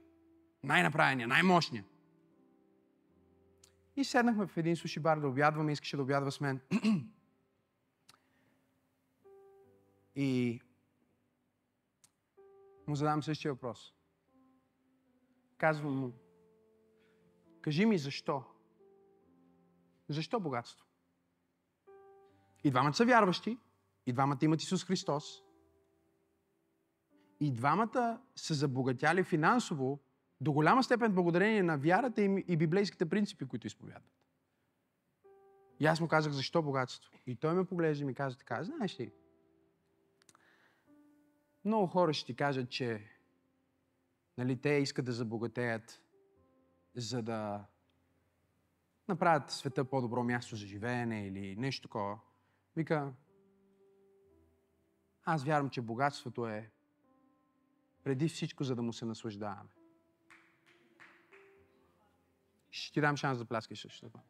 Най-направения, 0.63 1.27
най-мощния. 1.27 1.85
И 3.95 4.03
седнахме 4.03 4.47
в 4.47 4.57
един 4.57 4.75
суши 4.75 4.99
бар 4.99 5.19
да 5.19 5.27
обядваме, 5.27 5.71
искаше 5.71 5.95
да 5.95 6.03
обядва 6.03 6.31
с 6.31 6.41
мен. 6.41 6.61
И 10.15 10.61
му 12.87 12.95
задам 12.95 13.23
същия 13.23 13.53
въпрос. 13.53 13.93
Казвам 15.57 15.99
му, 15.99 16.13
Кажи 17.61 17.85
ми 17.85 17.97
защо? 17.97 18.43
Защо 20.09 20.39
богатство? 20.39 20.85
И 22.63 22.71
двамата 22.71 22.93
са 22.93 23.05
вярващи, 23.05 23.57
и 24.05 24.13
двамата 24.13 24.37
имат 24.41 24.61
Исус 24.61 24.85
Христос. 24.85 25.43
И 27.39 27.51
двамата 27.51 28.21
са 28.35 28.53
забогатяли 28.53 29.23
финансово 29.23 29.99
до 30.41 30.51
голяма 30.51 30.83
степен 30.83 31.13
благодарение 31.13 31.63
на 31.63 31.77
вярата 31.77 32.21
им 32.21 32.37
и 32.37 32.57
библейските 32.57 33.09
принципи, 33.09 33.47
които 33.47 33.67
изповядват. 33.67 34.11
И 35.79 35.85
аз 35.85 35.99
му 35.99 36.07
казах, 36.07 36.33
защо 36.33 36.61
богатство? 36.61 37.11
И 37.27 37.35
той 37.35 37.53
ме 37.53 37.65
поглежда 37.65 38.03
и 38.03 38.05
ми 38.05 38.13
каза 38.13 38.37
така, 38.37 38.63
знаеш 38.63 38.99
ли, 38.99 39.11
много 41.65 41.87
хора 41.87 42.13
ще 42.13 42.25
ти 42.25 42.35
кажат, 42.35 42.69
че 42.69 43.09
нали, 44.37 44.61
те 44.61 44.69
искат 44.69 45.05
да 45.05 45.11
забогатеят, 45.11 46.01
за 46.95 47.21
да 47.21 47.65
направят 49.07 49.51
света 49.51 49.85
по-добро 49.85 50.23
място 50.23 50.55
за 50.55 50.65
живеене 50.65 51.27
или 51.27 51.55
нещо 51.55 51.81
такова. 51.81 52.19
Вика, 52.75 53.13
аз 55.23 55.43
вярвам, 55.43 55.69
че 55.69 55.81
богатството 55.81 56.47
е 56.47 56.71
преди 58.03 58.27
всичко, 58.27 58.63
за 58.63 58.75
да 58.75 58.81
му 58.81 58.93
се 58.93 59.05
наслаждаваме. 59.05 59.69
Ще 62.71 62.93
ти 62.93 63.01
дам 63.01 63.17
шанс 63.17 63.37
да 63.37 63.45
пляскаш 63.45 63.81
също 63.81 64.09
това. 64.09 64.21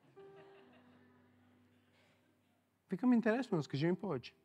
Викам, 2.89 3.13
интересно, 3.13 3.57
разкажи 3.57 3.87
ми 3.87 3.95
повече. 3.95 4.35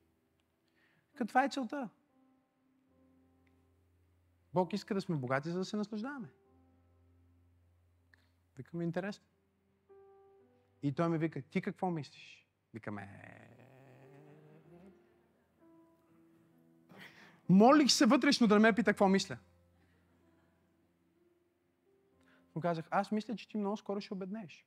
Каква 1.14 1.44
е 1.44 1.48
целта? 1.48 1.88
Бог 4.54 4.72
иска 4.72 4.94
да 4.94 5.00
сме 5.00 5.16
богати, 5.16 5.50
за 5.50 5.58
да 5.58 5.64
се 5.64 5.76
наслаждаваме. 5.76 6.28
Викам, 8.56 8.82
интересно. 8.82 9.29
И 10.82 10.92
той 10.92 11.08
ми 11.08 11.18
вика, 11.18 11.42
ти 11.42 11.62
какво 11.62 11.90
мислиш? 11.90 12.46
Викаме, 12.74 13.08
Молих 17.50 17.90
се 17.90 18.06
вътрешно 18.06 18.46
да 18.46 18.54
не 18.54 18.60
ме 18.60 18.74
пита 18.74 18.90
какво 18.90 19.08
мисля. 19.08 19.38
Му 22.54 22.60
казах, 22.60 22.88
аз 22.90 23.12
мисля, 23.12 23.36
че 23.36 23.48
ти 23.48 23.56
много 23.56 23.76
скоро 23.76 24.00
ще 24.00 24.14
обеднеш. 24.14 24.66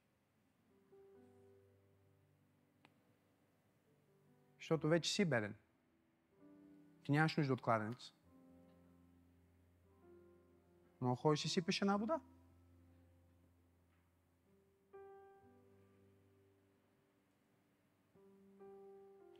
Защото 4.55 4.87
вече 4.87 5.13
си 5.13 5.25
беден. 5.25 5.55
Ти 7.03 7.11
нямаш 7.11 7.37
нужда 7.37 7.53
от 7.53 7.61
кладенец. 7.61 8.13
Но 11.01 11.15
ходиш 11.15 11.45
и 11.45 11.49
сипеш 11.49 11.81
една 11.81 11.97
вода. 11.97 12.19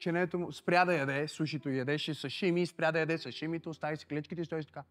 Ченето 0.04 0.40
му 0.40 0.52
спря 0.52 0.86
да 0.86 0.94
яде, 0.94 1.28
сушито 1.28 1.70
ядеше 1.70 2.14
сашими, 2.14 2.66
спря 2.66 2.92
да 2.92 3.00
яде 3.00 3.18
сашимите, 3.18 3.70
остави 3.70 3.98
си 3.98 4.06
клечките 4.06 4.42
и 4.42 4.46
стои 4.46 4.64
така. 4.66 4.84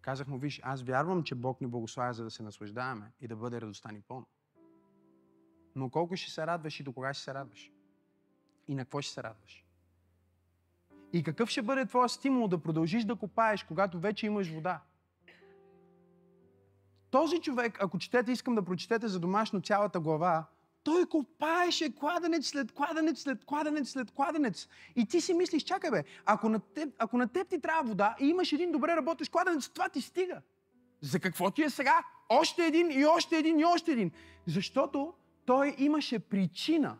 Казах 0.00 0.28
му, 0.28 0.38
виж, 0.38 0.60
аз 0.62 0.82
вярвам, 0.82 1.22
че 1.22 1.34
Бог 1.34 1.60
ни 1.60 1.66
благославя, 1.66 2.12
за 2.12 2.24
да 2.24 2.30
се 2.30 2.42
наслаждаваме 2.42 3.12
и 3.20 3.28
да 3.28 3.36
бъде 3.36 3.60
радостта 3.60 3.92
ни 3.92 4.00
пълна. 4.00 4.26
Но 5.74 5.90
колко 5.90 6.16
ще 6.16 6.30
се 6.30 6.46
радваш 6.46 6.80
и 6.80 6.82
до 6.82 6.92
кога 6.92 7.14
ще 7.14 7.24
се 7.24 7.34
радваш? 7.34 7.72
И 8.68 8.74
на 8.74 8.84
какво 8.84 9.00
ще 9.00 9.12
се 9.12 9.22
радваш? 9.22 9.64
И 11.12 11.22
какъв 11.22 11.48
ще 11.48 11.62
бъде 11.62 11.86
твоя 11.86 12.08
стимул 12.08 12.48
да 12.48 12.62
продължиш 12.62 13.04
да 13.04 13.16
копаеш, 13.16 13.64
когато 13.64 14.00
вече 14.00 14.26
имаш 14.26 14.50
вода? 14.50 14.82
Този 17.10 17.40
човек, 17.40 17.78
ако 17.80 17.98
четете, 17.98 18.32
искам 18.32 18.54
да 18.54 18.64
прочетете 18.64 19.08
за 19.08 19.20
домашно 19.20 19.60
цялата 19.60 20.00
глава, 20.00 20.46
той 20.88 21.06
копаеше 21.06 21.94
кладенец 21.94 22.46
след 22.46 22.72
кладенец, 22.72 23.20
след 23.20 23.44
кладенец, 23.44 23.90
след 23.90 24.10
кладенец. 24.10 24.68
И 24.96 25.06
ти 25.06 25.20
си 25.20 25.34
мислиш, 25.34 25.62
чакай 25.62 25.90
бе, 25.90 26.04
ако 26.26 26.48
на 26.48 26.60
теб, 26.60 26.94
ако 26.98 27.18
на 27.18 27.28
теб 27.28 27.48
ти 27.48 27.60
трябва 27.60 27.82
вода 27.82 28.16
и 28.20 28.28
имаш 28.28 28.52
един 28.52 28.72
добре 28.72 28.96
работещ 28.96 29.32
кладенец, 29.32 29.68
това 29.68 29.88
ти 29.88 30.00
стига. 30.00 30.40
За 31.00 31.20
какво 31.20 31.50
ти 31.50 31.62
е 31.62 31.70
сега? 31.70 32.04
Още 32.28 32.66
един 32.66 32.90
и 32.90 33.06
още 33.06 33.36
един 33.36 33.58
и 33.58 33.64
още 33.64 33.92
един. 33.92 34.10
Защото 34.46 35.12
той 35.46 35.74
имаше 35.78 36.18
причина. 36.18 36.96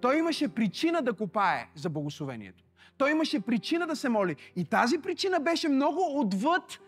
Той 0.00 0.18
имаше 0.18 0.48
причина 0.54 1.02
да 1.02 1.12
копае 1.12 1.68
за 1.74 1.90
благословението. 1.90 2.64
Той 2.98 3.10
имаше 3.10 3.40
причина 3.40 3.86
да 3.86 3.96
се 3.96 4.08
моли. 4.08 4.36
И 4.56 4.64
тази 4.64 4.98
причина 4.98 5.40
беше 5.40 5.68
много 5.68 6.20
отвъд 6.20 6.80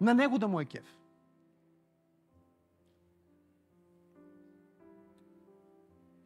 на 0.00 0.14
него 0.14 0.38
да 0.38 0.48
му 0.48 0.60
е 0.60 0.64
кеф. 0.64 1.03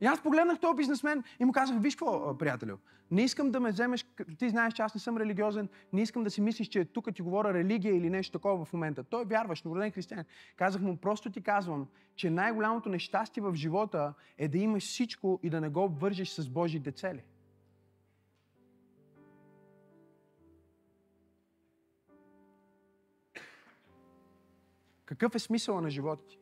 И 0.00 0.06
аз 0.06 0.22
погледнах 0.22 0.60
този 0.60 0.76
бизнесмен 0.76 1.24
и 1.40 1.44
му 1.44 1.52
казах, 1.52 1.76
виж 1.80 1.96
какво, 1.96 2.38
приятелю, 2.38 2.76
не 3.10 3.22
искам 3.22 3.50
да 3.50 3.60
ме 3.60 3.70
вземеш, 3.70 4.06
ти 4.38 4.48
знаеш, 4.50 4.74
че 4.74 4.82
аз 4.82 4.94
не 4.94 5.00
съм 5.00 5.16
религиозен, 5.16 5.68
не 5.92 6.02
искам 6.02 6.24
да 6.24 6.30
си 6.30 6.40
мислиш, 6.40 6.68
че 6.68 6.84
тук 6.84 7.14
ти 7.14 7.22
говоря 7.22 7.54
религия 7.54 7.96
или 7.96 8.10
нещо 8.10 8.32
такова 8.32 8.64
в 8.64 8.72
момента. 8.72 9.04
Той 9.04 9.22
е 9.22 9.24
вярващ, 9.24 9.64
новороден 9.64 9.90
християн. 9.90 10.24
Казах 10.56 10.82
му, 10.82 10.96
просто 10.96 11.30
ти 11.30 11.42
казвам, 11.42 11.86
че 12.16 12.30
най-голямото 12.30 12.88
нещастие 12.88 13.42
в 13.42 13.54
живота 13.54 14.14
е 14.38 14.48
да 14.48 14.58
имаш 14.58 14.82
всичко 14.82 15.40
и 15.42 15.50
да 15.50 15.60
не 15.60 15.68
го 15.68 15.84
обвържеш 15.84 16.28
с 16.28 16.48
Божите 16.48 16.92
цели. 16.92 17.22
Какъв 25.04 25.34
е 25.34 25.38
смисъл 25.38 25.80
на 25.80 25.90
живота 25.90 26.26
ти? 26.26 26.38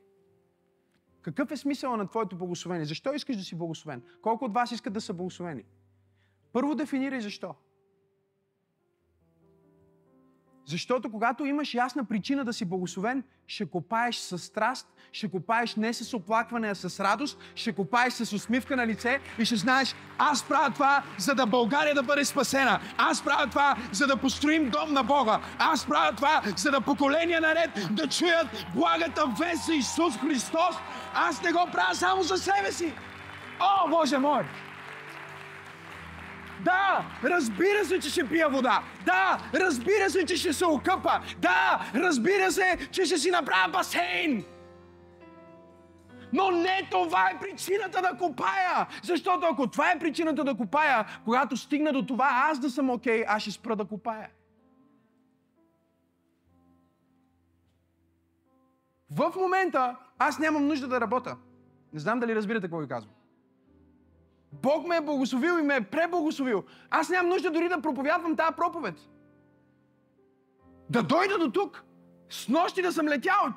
Какъв 1.26 1.50
е 1.50 1.56
смисъл 1.56 1.96
на 1.96 2.06
твоето 2.06 2.36
благословение? 2.36 2.86
Защо 2.86 3.12
искаш 3.12 3.36
да 3.36 3.42
си 3.42 3.54
благословен? 3.54 4.02
Колко 4.22 4.44
от 4.44 4.54
вас 4.54 4.72
искат 4.72 4.92
да 4.92 5.00
са 5.00 5.12
благословени? 5.12 5.64
Първо 6.52 6.74
дефинирай 6.74 7.20
защо. 7.20 7.54
Защото 10.66 11.10
когато 11.10 11.44
имаш 11.44 11.74
ясна 11.74 12.04
причина 12.04 12.44
да 12.44 12.52
си 12.52 12.64
благословен, 12.64 13.24
ще 13.46 13.66
копаеш 13.66 14.16
с 14.16 14.38
страст, 14.38 14.86
ще 15.12 15.28
копаеш 15.28 15.76
не 15.76 15.92
с 15.92 16.14
оплакване, 16.14 16.68
а 16.68 16.74
с 16.74 17.00
радост, 17.00 17.38
ще 17.54 17.72
копаеш 17.72 18.12
с 18.12 18.32
усмивка 18.32 18.76
на 18.76 18.86
лице 18.86 19.20
и 19.38 19.44
ще 19.44 19.56
знаеш, 19.56 19.94
аз 20.18 20.44
правя 20.48 20.70
това, 20.70 21.02
за 21.18 21.34
да 21.34 21.46
България 21.46 21.94
да 21.94 22.02
бъде 22.02 22.24
спасена. 22.24 22.80
Аз 22.98 23.24
правя 23.24 23.46
това, 23.46 23.76
за 23.92 24.06
да 24.06 24.16
построим 24.16 24.70
дом 24.70 24.92
на 24.92 25.02
Бога. 25.02 25.40
Аз 25.58 25.86
правя 25.86 26.16
това, 26.16 26.42
за 26.56 26.70
да 26.70 26.80
поколения 26.80 27.40
наред 27.40 27.70
да 27.90 28.08
чуят 28.08 28.46
благата 28.74 29.26
вест 29.38 29.66
за 29.66 29.74
Исус 29.74 30.18
Христос. 30.18 30.76
Аз 31.14 31.42
не 31.42 31.52
го 31.52 31.66
правя 31.72 31.94
само 31.94 32.22
за 32.22 32.38
себе 32.38 32.72
си. 32.72 32.92
О, 33.60 33.88
Боже 33.88 34.18
мой! 34.18 34.44
Да, 36.66 37.04
разбира 37.24 37.84
се, 37.84 38.00
че 38.00 38.10
ще 38.10 38.28
пия 38.28 38.48
вода. 38.48 38.82
Да, 39.04 39.38
разбира 39.54 40.10
се, 40.10 40.26
че 40.26 40.36
ще 40.36 40.52
се 40.52 40.66
окъпа. 40.66 41.20
Да, 41.38 41.90
разбира 41.94 42.52
се, 42.52 42.88
че 42.92 43.04
ще 43.04 43.18
си 43.18 43.30
направя 43.30 43.72
басейн. 43.72 44.44
Но 46.32 46.50
не 46.50 46.88
това 46.90 47.30
е 47.30 47.38
причината 47.40 48.02
да 48.02 48.18
копая. 48.18 48.86
Защото 49.02 49.46
ако 49.46 49.66
това 49.66 49.92
е 49.92 49.98
причината 49.98 50.44
да 50.44 50.56
копая, 50.56 51.06
когато 51.24 51.56
стигна 51.56 51.92
до 51.92 52.06
това 52.06 52.28
аз 52.32 52.58
да 52.58 52.70
съм 52.70 52.90
окей, 52.90 53.20
okay, 53.20 53.24
аз 53.28 53.42
ще 53.42 53.50
спра 53.50 53.76
да 53.76 53.84
копая. 53.84 54.30
В 59.10 59.32
момента 59.36 59.96
аз 60.18 60.38
нямам 60.38 60.66
нужда 60.66 60.88
да 60.88 61.00
работя. 61.00 61.36
Не 61.92 62.00
знам 62.00 62.20
дали 62.20 62.34
разбирате 62.34 62.66
какво 62.66 62.78
ви 62.78 62.88
казвам. 62.88 63.14
Бог 64.62 64.86
ме 64.86 64.96
е 64.96 65.00
благословил 65.00 65.58
и 65.58 65.62
ме 65.62 65.76
е 65.76 65.80
преблагословил. 65.80 66.64
Аз 66.90 67.08
нямам 67.08 67.28
нужда 67.28 67.50
дори 67.50 67.68
да 67.68 67.80
проповядвам 67.80 68.36
тази 68.36 68.56
проповед. 68.56 68.94
Да 70.90 71.02
дойда 71.02 71.38
до 71.38 71.50
тук, 71.50 71.84
с 72.30 72.48
нощи 72.48 72.82
да 72.82 72.92
съм 72.92 73.08
летял, 73.08 73.52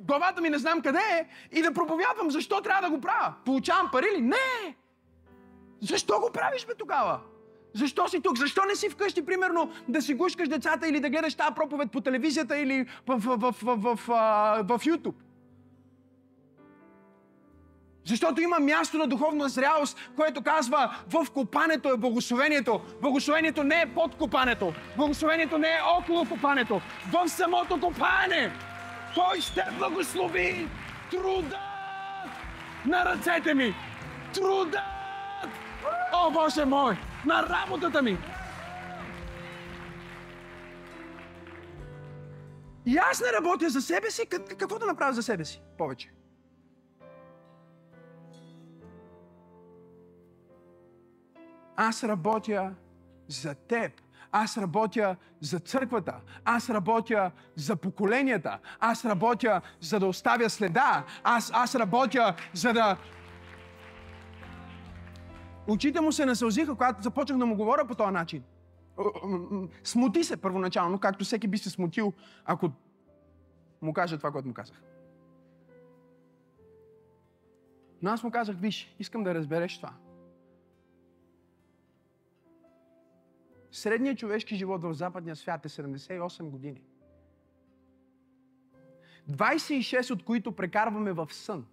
главата 0.00 0.40
ми 0.40 0.50
не 0.50 0.58
знам 0.58 0.82
къде 0.82 0.98
е, 0.98 1.28
и 1.58 1.62
да 1.62 1.72
проповядвам. 1.72 2.30
Защо 2.30 2.60
трябва 2.60 2.88
да 2.88 2.94
го 2.94 3.00
правя? 3.00 3.34
Получавам 3.44 3.90
пари 3.92 4.06
ли? 4.16 4.20
Не! 4.20 4.76
Защо 5.80 6.20
го 6.20 6.30
правиш 6.32 6.66
бе 6.66 6.74
тогава? 6.74 7.20
Защо 7.74 8.08
си 8.08 8.20
тук? 8.20 8.38
Защо 8.38 8.64
не 8.68 8.74
си 8.74 8.88
вкъщи, 8.88 9.24
примерно, 9.24 9.72
да 9.88 10.02
си 10.02 10.14
гушкаш 10.14 10.48
децата 10.48 10.88
или 10.88 11.00
да 11.00 11.10
гледаш 11.10 11.34
тази 11.34 11.54
проповед 11.54 11.90
по 11.90 12.00
телевизията 12.00 12.58
или 12.58 12.86
в, 13.06 13.18
в, 13.18 13.36
в, 13.36 13.54
в, 13.62 13.76
в, 13.76 13.94
в, 13.94 14.06
в 14.62 14.84
YouTube? 14.84 15.14
Защото 18.04 18.40
има 18.40 18.58
място 18.60 18.98
на 18.98 19.06
духовна 19.06 19.48
зрялост, 19.48 19.98
което 20.16 20.42
казва 20.42 20.96
в 21.08 21.26
копането 21.34 21.88
е 21.88 21.96
благословението. 21.96 22.80
Благословението 23.00 23.64
не 23.64 23.80
е 23.80 23.94
под 23.94 24.14
копането. 24.14 24.74
Благословението 24.96 25.58
не 25.58 25.68
е 25.68 25.80
около 25.98 26.24
копането. 26.28 26.80
В 27.12 27.28
самото 27.28 27.80
копане. 27.80 28.52
Той 29.14 29.40
ще 29.40 29.62
благослови 29.78 30.68
труда 31.10 31.58
на 32.86 33.04
ръцете 33.04 33.54
ми. 33.54 33.74
Труда! 34.34 34.82
О, 36.12 36.30
Боже 36.30 36.64
мой! 36.64 36.96
На 37.26 37.42
работата 37.42 38.02
ми! 38.02 38.18
И 42.86 42.96
аз 42.96 43.20
не 43.20 43.26
работя 43.38 43.70
за 43.70 43.82
себе 43.82 44.10
си, 44.10 44.26
как- 44.26 44.56
какво 44.58 44.78
да 44.78 44.86
направя 44.86 45.12
за 45.12 45.22
себе 45.22 45.44
си 45.44 45.62
повече? 45.78 46.11
Аз 51.76 52.04
работя 52.04 52.74
за 53.28 53.54
теб. 53.54 53.92
Аз 54.32 54.58
работя 54.58 55.16
за 55.40 55.58
църквата. 55.58 56.20
Аз 56.44 56.70
работя 56.70 57.30
за 57.54 57.76
поколенията. 57.76 58.58
Аз 58.80 59.04
работя 59.04 59.60
за 59.80 60.00
да 60.00 60.06
оставя 60.06 60.50
следа. 60.50 61.04
Аз, 61.24 61.50
аз 61.54 61.74
работя 61.74 62.34
за 62.52 62.72
да... 62.72 62.96
Очите 65.68 66.00
му 66.00 66.12
се 66.12 66.26
насълзиха, 66.26 66.74
когато 66.74 67.02
започнах 67.02 67.38
да 67.38 67.46
му 67.46 67.56
говоря 67.56 67.86
по 67.86 67.94
този 67.94 68.10
начин. 68.10 68.42
Смути 69.84 70.24
се 70.24 70.36
първоначално, 70.36 70.98
както 70.98 71.24
всеки 71.24 71.48
би 71.48 71.58
се 71.58 71.70
смутил, 71.70 72.12
ако 72.44 72.70
му 73.82 73.92
кажа 73.92 74.18
това, 74.18 74.32
което 74.32 74.48
му 74.48 74.54
казах. 74.54 74.82
Но 78.02 78.10
аз 78.10 78.22
му 78.22 78.30
казах, 78.30 78.56
виж, 78.56 78.94
искам 78.98 79.24
да 79.24 79.34
разбереш 79.34 79.76
това. 79.76 79.92
Средният 83.72 84.18
човешки 84.18 84.56
живот 84.56 84.82
в 84.82 84.94
западния 84.94 85.36
свят 85.36 85.66
е 85.66 85.68
78 85.68 86.42
години. 86.42 86.82
26 89.30 90.10
от 90.10 90.24
които 90.24 90.52
прекарваме 90.52 91.12
в 91.12 91.28
сън. 91.32 91.66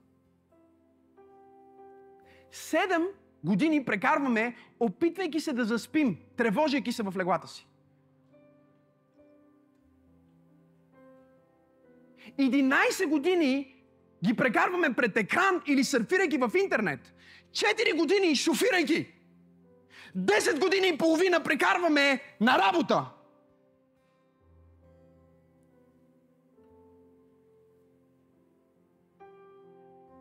7 2.51 3.07
години 3.43 3.85
прекарваме, 3.85 4.55
опитвайки 4.79 5.39
се 5.39 5.53
да 5.53 5.65
заспим, 5.65 6.17
тревожейки 6.37 6.91
се 6.91 7.03
в 7.03 7.13
леглата 7.17 7.47
си. 7.47 7.67
11 12.39 13.07
години 13.07 13.75
ги 14.23 14.35
прекарваме 14.35 14.93
пред 14.93 15.17
екран 15.17 15.61
или 15.67 15.83
сърфирайки 15.83 16.37
в 16.37 16.51
интернет. 16.63 17.13
4 17.51 17.97
години 17.97 18.35
шофирайки. 18.35 19.18
10 20.17 20.59
години 20.59 20.87
и 20.87 20.97
половина 20.97 21.43
прекарваме 21.43 22.21
на 22.41 22.59
работа. 22.59 23.05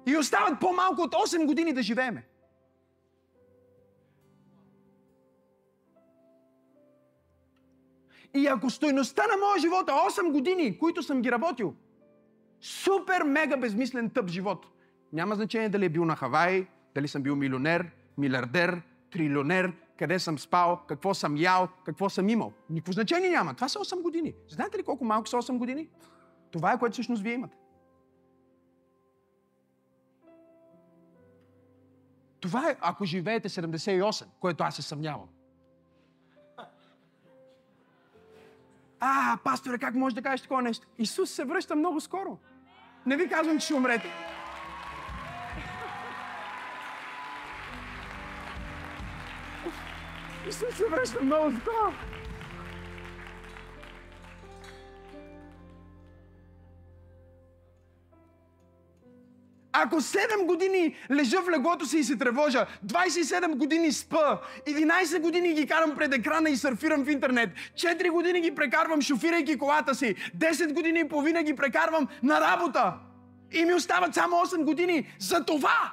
И 0.06 0.16
остават 0.16 0.60
по-малко 0.60 1.02
от 1.02 1.14
8 1.14 1.46
години 1.46 1.72
да 1.72 1.82
живееме. 1.82 2.26
И 8.34 8.46
ако 8.46 8.70
стойността 8.70 9.26
на 9.26 9.36
моя 9.36 9.60
живот 9.60 9.88
е 9.88 9.92
8 9.92 10.32
години, 10.32 10.78
които 10.78 11.02
съм 11.02 11.22
ги 11.22 11.30
работил, 11.30 11.74
супер, 12.60 13.22
мега 13.22 13.56
безмислен 13.56 14.10
тъп 14.10 14.28
живот. 14.28 14.66
Няма 15.12 15.34
значение 15.34 15.68
дали 15.68 15.84
е 15.84 15.88
бил 15.88 16.04
на 16.04 16.16
Хавай, 16.16 16.66
дали 16.94 17.08
съм 17.08 17.22
бил 17.22 17.36
милионер, 17.36 17.90
милиардер, 18.18 18.82
трилионер, 19.10 19.72
къде 19.98 20.18
съм 20.18 20.38
спал, 20.38 20.80
какво 20.88 21.14
съм 21.14 21.36
ял, 21.36 21.68
какво 21.84 22.08
съм 22.08 22.28
имал. 22.28 22.52
Никакво 22.70 22.92
значение 22.92 23.30
няма. 23.30 23.54
Това 23.54 23.68
са 23.68 23.78
8 23.78 24.02
години. 24.02 24.34
Знаете 24.48 24.78
ли 24.78 24.82
колко 24.82 25.04
малко 25.04 25.28
са 25.28 25.36
8 25.36 25.58
години? 25.58 25.88
Това 26.50 26.72
е 26.72 26.78
което 26.78 26.92
всъщност 26.92 27.22
вие 27.22 27.34
имате. 27.34 27.56
Това 32.40 32.70
е, 32.70 32.76
ако 32.80 33.04
живеете 33.04 33.48
78, 33.48 34.26
което 34.40 34.64
аз 34.64 34.76
се 34.76 34.82
съмнявам. 34.82 35.28
А, 39.00 39.38
пасторе, 39.44 39.78
как 39.78 39.94
може 39.94 40.14
да 40.14 40.22
кажеш 40.22 40.42
такова 40.42 40.62
нещо? 40.62 40.86
Исус 40.98 41.30
се 41.30 41.44
връща 41.44 41.76
много 41.76 42.00
скоро. 42.00 42.38
Не 43.06 43.16
ви 43.16 43.28
казвам, 43.28 43.58
че 43.58 43.64
ще 43.64 43.74
умрете. 43.74 44.08
Исус 50.48 50.74
се 50.76 50.84
връща 50.86 51.22
много 51.22 51.52
скоро. 51.60 51.92
Ако 59.72 60.00
7 60.00 60.46
години 60.46 60.96
лежа 61.10 61.40
в 61.42 61.50
леглото 61.50 61.86
си 61.86 61.98
и 61.98 62.04
се 62.04 62.16
тревожа, 62.16 62.66
27 62.86 63.56
години 63.56 63.92
спа, 63.92 64.40
11 64.66 65.20
години 65.20 65.54
ги 65.54 65.66
карам 65.66 65.94
пред 65.96 66.14
екрана 66.14 66.50
и 66.50 66.56
сърфирам 66.56 67.04
в 67.04 67.10
интернет, 67.10 67.50
4 67.74 68.10
години 68.10 68.40
ги 68.40 68.54
прекарвам 68.54 69.02
шофирайки 69.02 69.58
колата 69.58 69.94
си, 69.94 70.14
10 70.38 70.72
години 70.72 71.00
и 71.00 71.08
половина 71.08 71.42
ги 71.42 71.56
прекарвам 71.56 72.08
на 72.22 72.40
работа. 72.40 72.94
И 73.52 73.64
ми 73.64 73.74
остават 73.74 74.14
само 74.14 74.36
8 74.36 74.64
години 74.64 75.14
за 75.18 75.44
това, 75.44 75.92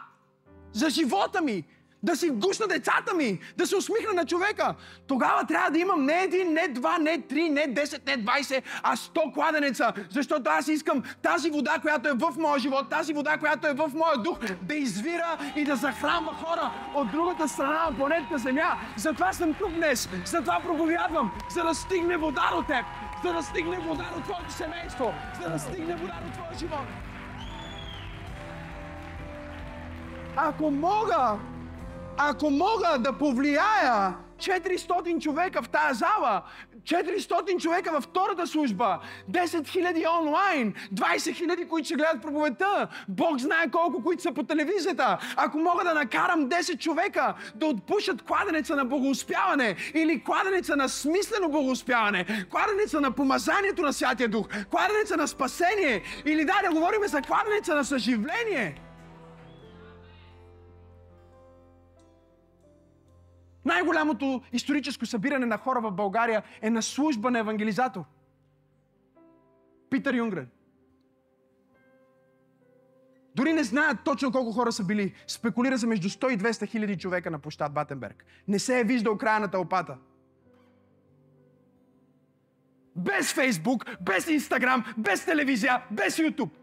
за 0.73 0.89
живота 0.89 1.41
ми, 1.41 1.63
да 2.05 2.15
си 2.15 2.29
гушна 2.29 2.67
децата 2.67 3.13
ми, 3.13 3.39
да 3.57 3.67
се 3.67 3.75
усмихна 3.75 4.13
на 4.13 4.25
човека. 4.25 4.75
Тогава 5.07 5.45
трябва 5.45 5.71
да 5.71 5.79
имам 5.79 6.05
не 6.05 6.23
един, 6.23 6.53
не 6.53 6.67
два, 6.67 6.97
не 6.97 7.21
три, 7.21 7.49
не 7.49 7.61
10, 7.61 8.07
не 8.07 8.23
20, 8.25 8.61
а 8.83 8.95
100 8.95 9.33
кладенеца. 9.33 9.93
Защото 10.09 10.49
аз 10.49 10.67
искам 10.67 11.03
тази 11.21 11.49
вода, 11.51 11.77
която 11.81 12.09
е 12.09 12.13
в 12.13 12.33
моя 12.37 12.59
живот, 12.59 12.89
тази 12.89 13.13
вода, 13.13 13.37
която 13.37 13.67
е 13.67 13.73
в 13.73 13.91
моя 13.93 14.17
дух, 14.17 14.37
да 14.61 14.75
извира 14.75 15.37
и 15.55 15.63
да 15.63 15.75
захранва 15.75 16.33
хора 16.33 16.71
от 16.95 17.11
другата 17.11 17.47
страна 17.47 17.89
на 17.89 17.97
планетата 17.97 18.37
Земя. 18.37 18.77
Затова 18.97 19.33
съм 19.33 19.53
тук 19.53 19.71
днес. 19.71 20.09
Затова 20.25 20.59
проповядвам. 20.59 21.31
За 21.49 21.63
да 21.63 21.75
стигне 21.75 22.17
вода 22.17 22.51
до 22.55 22.61
теб. 22.61 22.85
За 23.23 23.33
да 23.33 23.43
стигне 23.43 23.77
вода 23.77 24.05
до 24.15 24.21
твоето 24.21 24.53
семейство. 24.53 25.13
За 25.43 25.49
да 25.49 25.59
стигне 25.59 25.95
вода 25.95 26.13
до 26.25 26.31
твоя 26.31 26.59
живот. 26.59 26.87
Ако 30.37 30.71
мога 30.71 31.37
ако 32.17 32.49
мога 32.49 32.97
да 32.99 33.13
повлияя 33.13 34.15
400 34.37 35.19
човека 35.19 35.61
в 35.61 35.69
тази 35.69 35.99
зала, 35.99 36.41
400 36.83 37.61
човека 37.61 37.91
във 37.91 38.03
втората 38.03 38.47
служба, 38.47 38.99
10 39.31 39.45
000 39.45 40.21
онлайн, 40.21 40.73
20 40.93 41.15
000, 41.15 41.67
които 41.67 41.85
ще 41.85 41.95
гледат 41.95 42.21
проповедта, 42.21 42.87
Бог 43.07 43.39
знае 43.39 43.71
колко, 43.71 44.03
които 44.03 44.21
са 44.21 44.31
по 44.31 44.43
телевизията. 44.43 45.17
Ако 45.35 45.57
мога 45.57 45.83
да 45.83 45.93
накарам 45.93 46.49
10 46.49 46.79
човека 46.79 47.33
да 47.55 47.65
отпушат 47.65 48.21
кладенеца 48.21 48.75
на 48.75 48.85
богоуспяване 48.85 49.75
или 49.93 50.23
кладенеца 50.23 50.75
на 50.75 50.89
смислено 50.89 51.49
богоуспяване, 51.49 52.47
кладенеца 52.49 53.01
на 53.01 53.11
помазанието 53.11 53.81
на 53.81 53.93
Святия 53.93 54.29
Дух, 54.29 54.47
кладенеца 54.69 55.17
на 55.17 55.27
спасение 55.27 56.01
или 56.25 56.45
да, 56.45 56.53
да 56.63 56.71
говорим 56.73 57.01
за 57.07 57.21
кладенеца 57.21 57.75
на 57.75 57.85
съживление– 57.85 58.81
Най-голямото 63.65 64.41
историческо 64.53 65.05
събиране 65.05 65.45
на 65.45 65.57
хора 65.57 65.81
в 65.81 65.91
България 65.91 66.43
е 66.61 66.69
на 66.69 66.81
служба 66.81 67.31
на 67.31 67.39
евангелизатор. 67.39 68.03
Питър 69.89 70.13
Юнгрен. 70.13 70.49
Дори 73.35 73.53
не 73.53 73.63
знаят 73.63 73.97
точно 74.05 74.31
колко 74.31 74.51
хора 74.51 74.71
са 74.71 74.83
били. 74.83 75.13
Спекулира 75.27 75.77
се 75.77 75.87
между 75.87 76.09
100 76.09 76.33
и 76.33 76.37
200 76.37 76.67
хиляди 76.67 76.97
човека 76.97 77.31
на 77.31 77.39
площад 77.39 77.73
Батенберг. 77.73 78.25
Не 78.47 78.59
се 78.59 78.79
е 78.79 78.83
виждал 78.83 79.17
края 79.17 79.39
на 79.39 79.47
тълпата. 79.47 79.97
Без 82.95 83.33
Фейсбук, 83.33 83.85
без 84.01 84.27
Инстаграм, 84.27 84.93
без 84.97 85.25
телевизия, 85.25 85.83
без 85.91 86.19
Ютуб. 86.19 86.53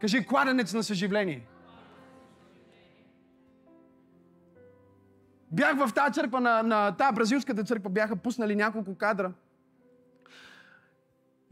Кажи 0.00 0.26
кладенец 0.26 0.74
на 0.74 0.82
съживление. 0.82 1.46
Бях 5.54 5.76
в 5.76 5.94
тази 5.94 6.14
църква, 6.14 6.40
на, 6.40 6.62
на 6.62 6.96
тази 6.96 7.14
бразилската 7.14 7.64
църква, 7.64 7.90
бяха 7.90 8.16
пуснали 8.16 8.56
няколко 8.56 8.94
кадра. 8.94 9.32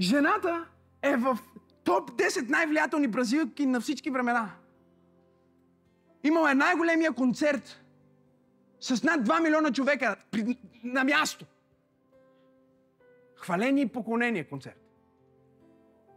Жената 0.00 0.64
е 1.02 1.16
в 1.16 1.38
топ 1.84 2.10
10 2.10 2.48
най-влиятелни 2.48 3.08
бразилки 3.08 3.66
на 3.66 3.80
всички 3.80 4.10
времена. 4.10 4.50
Имала 6.24 6.50
е 6.50 6.54
най-големия 6.54 7.12
концерт 7.12 7.82
с 8.80 9.02
над 9.02 9.28
2 9.28 9.42
милиона 9.42 9.72
човека 9.72 10.16
при, 10.30 10.58
на 10.84 11.04
място. 11.04 11.44
Хваление 13.36 13.84
и 13.84 13.88
поклонение 13.88 14.44
концерт. 14.44 14.80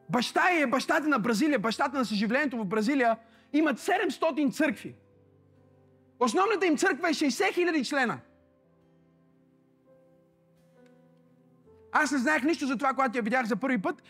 Баща 0.10 0.42
е 0.52 0.68
бащата 0.68 1.08
на 1.08 1.20
Бразилия, 1.20 1.60
бащата 1.60 1.98
на 1.98 2.06
съживлението 2.06 2.58
в 2.58 2.66
Бразилия. 2.66 3.18
Имат 3.54 3.80
700 3.80 4.54
църкви. 4.54 4.96
Основната 6.20 6.66
им 6.66 6.78
църква 6.78 7.10
е 7.10 7.14
60 7.14 7.54
хиляди 7.54 7.86
члена. 7.86 8.20
Аз 11.92 12.12
не 12.12 12.18
знаех 12.18 12.44
нищо 12.44 12.68
за 12.68 12.78
това, 12.78 12.90
когато 12.90 13.18
я 13.18 13.22
видях 13.22 13.46
за 13.46 13.56
първи 13.56 13.82
път. 13.82 14.04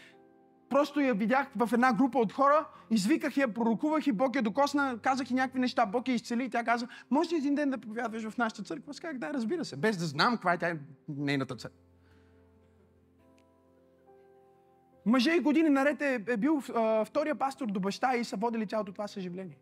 Просто 0.69 0.99
я 0.99 1.13
видях 1.13 1.47
в 1.55 1.69
една 1.73 1.93
група 1.93 2.19
от 2.19 2.33
хора, 2.33 2.67
извиках 2.91 3.37
я, 3.37 3.53
пророкувах 3.53 4.07
и 4.07 4.11
Бог 4.11 4.35
я 4.35 4.41
докосна, 4.41 4.99
казах 5.01 5.31
и 5.31 5.33
някакви 5.33 5.59
неща, 5.59 5.85
Бог 5.85 6.07
я 6.07 6.15
изцели 6.15 6.43
и 6.43 6.49
тя 6.49 6.63
каза, 6.63 6.87
може 7.09 7.29
ли 7.29 7.37
един 7.37 7.55
ден 7.55 7.69
да 7.69 7.77
проповядваш 7.77 8.29
в 8.29 8.37
нашата 8.37 8.63
църква? 8.63 8.89
Аз 8.89 8.99
казах, 8.99 9.17
да, 9.17 9.33
разбира 9.33 9.65
се, 9.65 9.75
без 9.75 9.97
да 9.97 10.05
знам 10.05 10.33
каква 10.33 10.53
е 10.53 10.57
тя 10.57 10.77
нейната 11.07 11.55
църква. 11.55 11.79
Мъже 15.05 15.31
и 15.31 15.39
години 15.39 15.69
наред 15.69 16.01
е, 16.01 16.23
е 16.27 16.37
бил 16.37 16.61
а, 16.75 17.05
втория 17.05 17.35
пастор 17.35 17.67
до 17.67 17.79
баща 17.79 18.15
и 18.15 18.23
са 18.23 18.35
водили 18.35 18.67
цялото 18.67 18.91
това 18.91 19.07
съживление. 19.07 19.57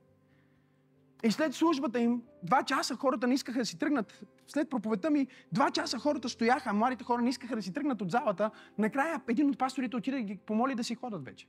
И 1.24 1.32
след 1.32 1.54
службата 1.54 2.00
им, 2.00 2.22
два 2.44 2.64
часа 2.64 2.96
хората 2.96 3.28
не 3.28 3.34
искаха 3.34 3.60
да 3.60 3.66
си 3.66 3.78
тръгнат. 3.78 4.24
След 4.48 4.70
проповедта 4.70 5.10
ми, 5.10 5.28
два 5.52 5.72
часа 5.72 6.00
хората 6.00 6.30
стояха, 6.30 6.70
а 6.70 6.74
младите 6.74 7.04
хора 7.04 7.22
не 7.22 7.30
искаха 7.30 7.56
да 7.56 7.62
си 7.62 7.74
тръгнат 7.74 8.02
от 8.02 8.12
залата. 8.12 8.52
Накрая 8.78 9.22
един 9.28 9.50
от 9.50 9.58
пасторите 9.58 9.96
отиде 9.96 10.18
да 10.18 10.24
ги 10.24 10.38
помоли 10.38 10.76
да 10.76 10.84
си 10.84 10.96
ходят 10.96 11.26
вече. 11.26 11.48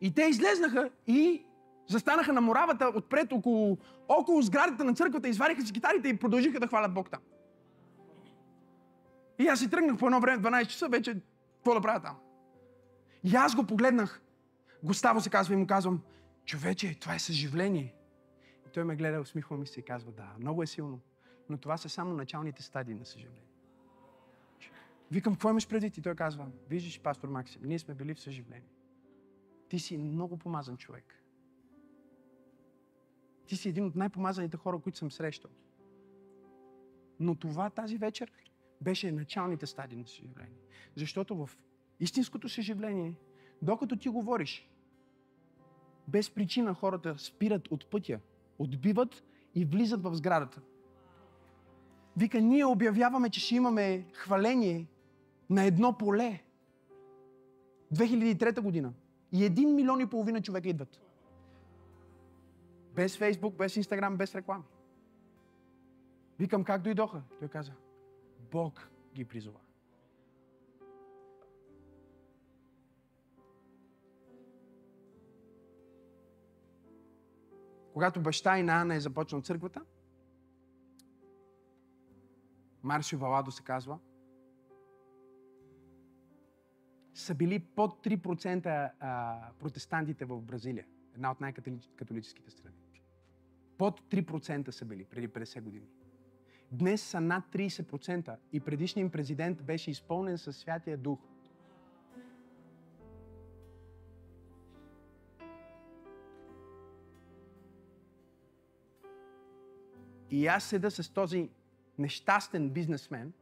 И 0.00 0.14
те 0.14 0.22
излезнаха 0.22 0.90
и 1.06 1.44
застанаха 1.88 2.32
на 2.32 2.40
моравата 2.40 2.92
отпред 2.94 3.32
около, 3.32 3.78
около 4.08 4.42
сградата 4.42 4.84
на 4.84 4.94
църквата, 4.94 5.28
извариха 5.28 5.62
си 5.62 5.72
гитарите 5.72 6.08
и 6.08 6.16
продължиха 6.16 6.60
да 6.60 6.66
хвалят 6.66 6.94
Бог 6.94 7.10
там. 7.10 7.20
И 9.38 9.46
аз 9.46 9.58
си 9.58 9.70
тръгнах 9.70 9.96
по 9.96 10.06
едно 10.06 10.20
време, 10.20 10.42
12 10.42 10.66
часа, 10.66 10.88
вече 10.88 11.16
какво 11.56 11.74
да 11.74 11.80
правя 11.80 12.00
там? 12.00 12.16
И 13.24 13.34
аз 13.36 13.54
го 13.54 13.64
погледнах. 13.64 14.20
Гоставо 14.82 15.20
се 15.20 15.30
казва 15.30 15.54
и 15.54 15.56
му 15.56 15.66
казвам, 15.66 16.00
човече, 16.44 16.98
това 17.00 17.14
е 17.14 17.18
съживление. 17.18 17.94
И 18.66 18.70
той 18.72 18.84
ме 18.84 18.96
гледа, 18.96 19.20
усмихва 19.20 19.56
ми 19.56 19.66
се 19.66 19.80
и 19.80 19.82
казва, 19.82 20.12
да, 20.12 20.34
много 20.38 20.62
е 20.62 20.66
силно, 20.66 21.00
но 21.48 21.58
това 21.58 21.76
са 21.76 21.88
само 21.88 22.14
началните 22.14 22.62
стадии 22.62 22.94
на 22.94 23.06
съживление. 23.06 23.48
Викам, 25.10 25.32
какво 25.34 25.50
имаш 25.50 25.68
преди? 25.68 25.86
И 25.86 26.02
той 26.02 26.14
казва, 26.14 26.50
виждаш, 26.68 27.00
пастор 27.00 27.28
Максим, 27.28 27.62
ние 27.64 27.78
сме 27.78 27.94
били 27.94 28.14
в 28.14 28.20
съживление. 28.20 28.70
Ти 29.68 29.78
си 29.78 29.98
много 29.98 30.36
помазан 30.36 30.76
човек. 30.76 31.24
Ти 33.46 33.56
си 33.56 33.68
един 33.68 33.84
от 33.84 33.96
най-помазаните 33.96 34.56
хора, 34.56 34.78
които 34.78 34.98
съм 34.98 35.10
срещал. 35.10 35.50
Но 37.20 37.34
това 37.34 37.70
тази 37.70 37.98
вечер 37.98 38.32
беше 38.80 39.12
началните 39.12 39.66
стадии 39.66 39.98
на 39.98 40.06
съживление. 40.06 40.60
Защото 40.96 41.36
в 41.36 41.50
истинското 42.00 42.48
съживление, 42.48 43.14
докато 43.62 43.96
ти 43.96 44.08
говориш, 44.08 44.68
без 46.08 46.30
причина 46.30 46.74
хората 46.74 47.18
спират 47.18 47.68
от 47.68 47.90
пътя, 47.90 48.20
отбиват 48.58 49.22
и 49.54 49.64
влизат 49.64 50.02
в 50.02 50.14
сградата. 50.14 50.60
Вика, 52.16 52.40
ние 52.40 52.64
обявяваме, 52.64 53.30
че 53.30 53.40
ще 53.40 53.54
имаме 53.54 54.06
хваление 54.12 54.86
на 55.50 55.64
едно 55.64 55.98
поле. 55.98 56.42
2003 57.94 58.60
година. 58.60 58.92
И 59.32 59.44
един 59.44 59.74
милион 59.74 60.00
и 60.00 60.06
половина 60.06 60.42
човека 60.42 60.68
идват. 60.68 61.00
Без 62.94 63.16
Фейсбук, 63.16 63.54
без 63.54 63.76
Инстаграм, 63.76 64.16
без 64.16 64.34
реклами. 64.34 64.64
Викам, 66.38 66.64
как 66.64 66.82
дойдоха? 66.82 67.22
Той 67.38 67.48
каза, 67.48 67.72
Бог 68.52 68.88
ги 69.14 69.24
призова. 69.24 69.63
Когато 77.94 78.20
баща 78.20 78.58
и 78.58 78.62
на 78.62 78.80
Ана 78.80 78.94
е 78.94 79.00
започнал 79.00 79.40
църквата, 79.40 79.82
Маршо 82.82 83.18
Валадо 83.18 83.50
се 83.50 83.62
казва, 83.62 83.98
са 87.14 87.34
били 87.34 87.58
под 87.58 88.06
3% 88.06 88.90
а, 89.00 89.38
протестантите 89.58 90.24
в 90.24 90.40
Бразилия. 90.40 90.86
Една 91.14 91.30
от 91.30 91.40
най-католическите 91.40 92.50
страни. 92.50 92.76
Под 93.78 94.00
3% 94.00 94.70
са 94.70 94.84
били 94.84 95.04
преди 95.04 95.28
50 95.28 95.60
години. 95.60 95.86
Днес 96.72 97.02
са 97.02 97.20
над 97.20 97.44
30% 97.52 98.36
и 98.52 98.60
предишният 98.60 99.12
президент 99.12 99.62
беше 99.62 99.90
изпълнен 99.90 100.38
със 100.38 100.56
Святия 100.56 100.98
Дух. 100.98 101.20
И 110.34 110.46
аз 110.46 110.64
седа 110.64 110.90
с 110.90 111.12
този 111.12 111.48
нещастен 111.98 112.70
бизнесмен, 112.70 113.32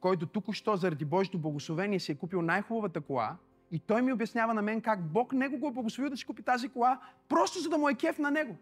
който 0.00 0.26
тук-що 0.26 0.76
заради 0.76 1.04
Божието 1.04 1.38
благословение 1.38 2.00
си 2.00 2.12
е 2.12 2.14
купил 2.14 2.42
най-хубавата 2.42 3.00
кола 3.00 3.36
и 3.70 3.78
той 3.78 4.02
ми 4.02 4.12
обяснява 4.12 4.54
на 4.54 4.62
мен 4.62 4.80
как 4.80 5.12
Бог 5.12 5.32
него 5.32 5.58
го 5.58 5.68
е 5.68 5.72
благословил 5.72 6.10
да 6.10 6.16
си 6.16 6.24
купи 6.24 6.42
тази 6.42 6.68
кола, 6.68 7.00
просто 7.28 7.60
за 7.60 7.68
да 7.68 7.78
му 7.78 7.88
е 7.88 7.94
кеф 7.94 8.18
на 8.18 8.30
него. 8.30 8.56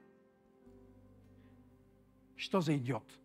Що 2.36 2.60
за 2.60 2.72
идиот? 2.72 3.18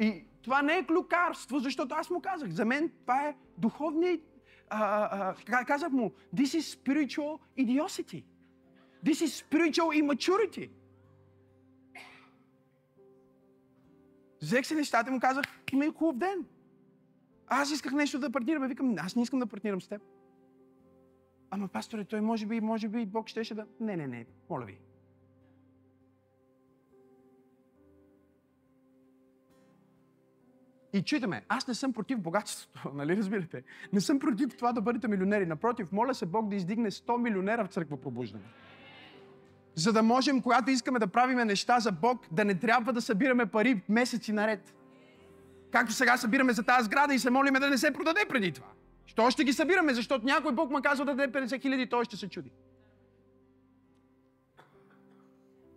И 0.00 0.24
това 0.42 0.62
не 0.62 0.74
е 0.78 0.86
клюкарство, 0.86 1.58
защото 1.58 1.94
аз 1.94 2.10
му 2.10 2.20
казах. 2.20 2.50
За 2.50 2.64
мен 2.64 2.92
това 3.00 3.28
е 3.28 3.36
духовни... 3.58 4.20
А, 4.70 5.34
а, 5.52 5.64
казах 5.64 5.92
му, 5.92 6.12
this 6.34 6.60
is 6.60 6.78
spiritual 6.78 7.38
idiocy. 7.58 8.24
This 9.04 9.24
is 9.24 9.44
spiritual 9.44 10.02
immaturity. 10.02 10.70
Взех 14.46 14.66
си 14.66 14.74
нещата 14.74 15.10
и 15.10 15.12
му 15.12 15.20
казах, 15.20 15.44
има 15.72 15.84
и 15.86 15.90
хубав 15.90 16.16
ден. 16.16 16.46
Аз 17.46 17.70
исках 17.70 17.92
нещо 17.92 18.18
да 18.18 18.30
партнираме. 18.30 18.68
Викам, 18.68 18.94
аз 18.98 19.16
не 19.16 19.22
искам 19.22 19.38
да 19.38 19.46
партнирам 19.46 19.80
с 19.80 19.88
теб. 19.88 20.02
Ама, 21.50 21.68
пасторе, 21.68 22.04
той 22.04 22.20
може 22.20 22.46
би, 22.46 22.60
може 22.60 22.88
би 22.88 23.06
Бог 23.06 23.28
щеше 23.28 23.54
да... 23.54 23.66
Не, 23.80 23.96
не, 23.96 24.06
не, 24.06 24.26
моля 24.50 24.64
ви. 24.64 24.78
И 30.92 31.02
читаме, 31.02 31.44
аз 31.48 31.68
не 31.68 31.74
съм 31.74 31.92
против 31.92 32.20
богатството, 32.20 32.90
нали 32.94 33.16
разбирате? 33.16 33.62
Не 33.92 34.00
съм 34.00 34.18
против 34.18 34.56
това 34.56 34.72
да 34.72 34.80
бъдете 34.80 35.08
милионери. 35.08 35.46
Напротив, 35.46 35.92
моля 35.92 36.14
се 36.14 36.26
Бог 36.26 36.48
да 36.48 36.56
издигне 36.56 36.90
100 36.90 37.16
милионера 37.16 37.64
в 37.64 37.68
църква 37.68 38.00
пробуждане. 38.00 38.44
За 39.76 39.92
да 39.92 40.02
можем, 40.02 40.42
когато 40.42 40.70
искаме 40.70 40.98
да 40.98 41.06
правиме 41.06 41.44
неща 41.44 41.80
за 41.80 41.92
Бог, 41.92 42.26
да 42.32 42.44
не 42.44 42.54
трябва 42.54 42.92
да 42.92 43.00
събираме 43.00 43.46
пари 43.46 43.82
месеци 43.88 44.32
наред. 44.32 44.74
Както 45.72 45.92
сега 45.92 46.16
събираме 46.16 46.52
за 46.52 46.62
тази 46.62 46.84
сграда 46.84 47.14
и 47.14 47.18
се 47.18 47.30
молиме 47.30 47.60
да 47.60 47.70
не 47.70 47.78
се 47.78 47.92
продаде 47.92 48.20
преди 48.28 48.52
това. 48.52 48.66
Що 49.06 49.30
ще 49.30 49.44
ги 49.44 49.52
събираме? 49.52 49.94
Защото 49.94 50.26
някой 50.26 50.52
Бог 50.52 50.70
ме 50.70 50.82
казва 50.82 51.04
да 51.04 51.14
даде 51.14 51.40
50 51.40 51.62
хиляди, 51.62 51.88
той 51.88 52.04
ще 52.04 52.16
се 52.16 52.28
чуди. 52.28 52.50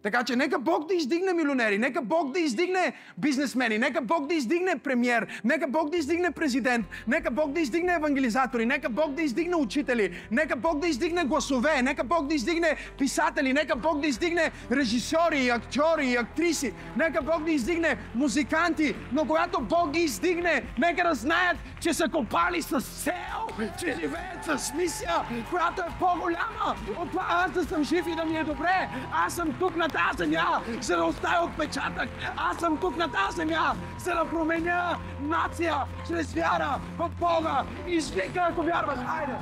Така 0.04 0.24
че 0.24 0.36
нека 0.36 0.60
Бог 0.60 0.88
да 0.88 0.94
издигне 0.94 1.34
милионери, 1.34 1.78
нека 1.78 2.02
Бог 2.02 2.32
да 2.32 2.40
издигне 2.40 2.94
бизнесмени, 3.18 3.78
нека 3.78 4.02
Бог 4.02 4.28
да 4.28 4.34
издигне 4.34 4.78
премьер, 4.78 5.28
нека 5.44 5.68
Бог 5.68 5.90
да 5.90 5.98
издигне 5.98 6.32
президент, 6.32 6.86
нека 7.08 7.32
Бог 7.32 7.52
да 7.52 7.60
издигне 7.60 7.94
евангелизатори, 7.94 8.66
нека 8.66 8.90
Бог 8.90 9.14
да 9.14 9.22
издигне 9.22 9.56
учители, 9.56 10.28
нека 10.32 10.56
Бог 10.56 10.80
да 10.80 10.88
издигне 10.88 11.24
гласове, 11.24 11.82
нека 11.82 12.04
Бог 12.04 12.28
да 12.28 12.36
издигне 12.36 12.76
писатели, 12.98 13.54
нека 13.54 13.76
Бог 13.76 14.00
да 14.00 14.08
издигне 14.08 14.52
режисьори, 14.72 15.50
актьори 15.50 16.16
актриси, 16.16 16.74
нека 16.98 17.22
Бог 17.22 17.44
да 17.44 17.52
издигне 17.52 17.98
музиканти, 18.16 18.96
но 19.12 19.26
когато 19.26 19.62
Бог 19.62 19.92
ги 19.92 20.00
издигне, 20.00 20.64
нека 20.78 21.10
да 21.10 21.16
знаят, 21.16 21.58
че 21.80 21.94
са 21.94 22.10
копали 22.10 22.62
с 22.62 22.82
цел, 22.82 23.68
че 23.80 23.96
живеят 24.02 24.60
с 24.60 24.74
мисия, 24.74 25.16
която 25.50 25.82
е 25.82 25.92
по-голяма 26.00 26.76
от 26.98 27.12
това 27.12 27.26
аз 27.30 27.52
да 27.52 27.64
съм 27.64 27.84
жив 27.84 28.06
и 28.08 28.16
да 28.16 28.26
ми 28.26 28.38
е 28.38 28.44
добре. 28.44 28.90
Аз 29.14 29.36
съм 29.36 29.54
тук 29.60 29.76
на 29.76 29.89
тази 29.90 30.18
земя, 30.18 30.62
за 30.82 30.98
да 30.98 31.04
оставя 31.04 31.46
отпечатък. 31.46 32.10
Аз 32.38 32.58
съм 32.58 32.78
тук 32.78 32.98
на 32.98 33.12
тази 33.12 33.36
земя, 33.36 33.74
за 33.98 34.12
да 34.12 34.26
променя 34.30 34.98
нация 35.20 35.76
чрез 36.08 36.34
вяра 36.34 36.80
в 36.98 37.10
Бога. 37.20 37.64
Извика, 37.88 38.48
ако 38.50 38.62
вярваш. 38.62 39.00
Хайде! 39.08 39.34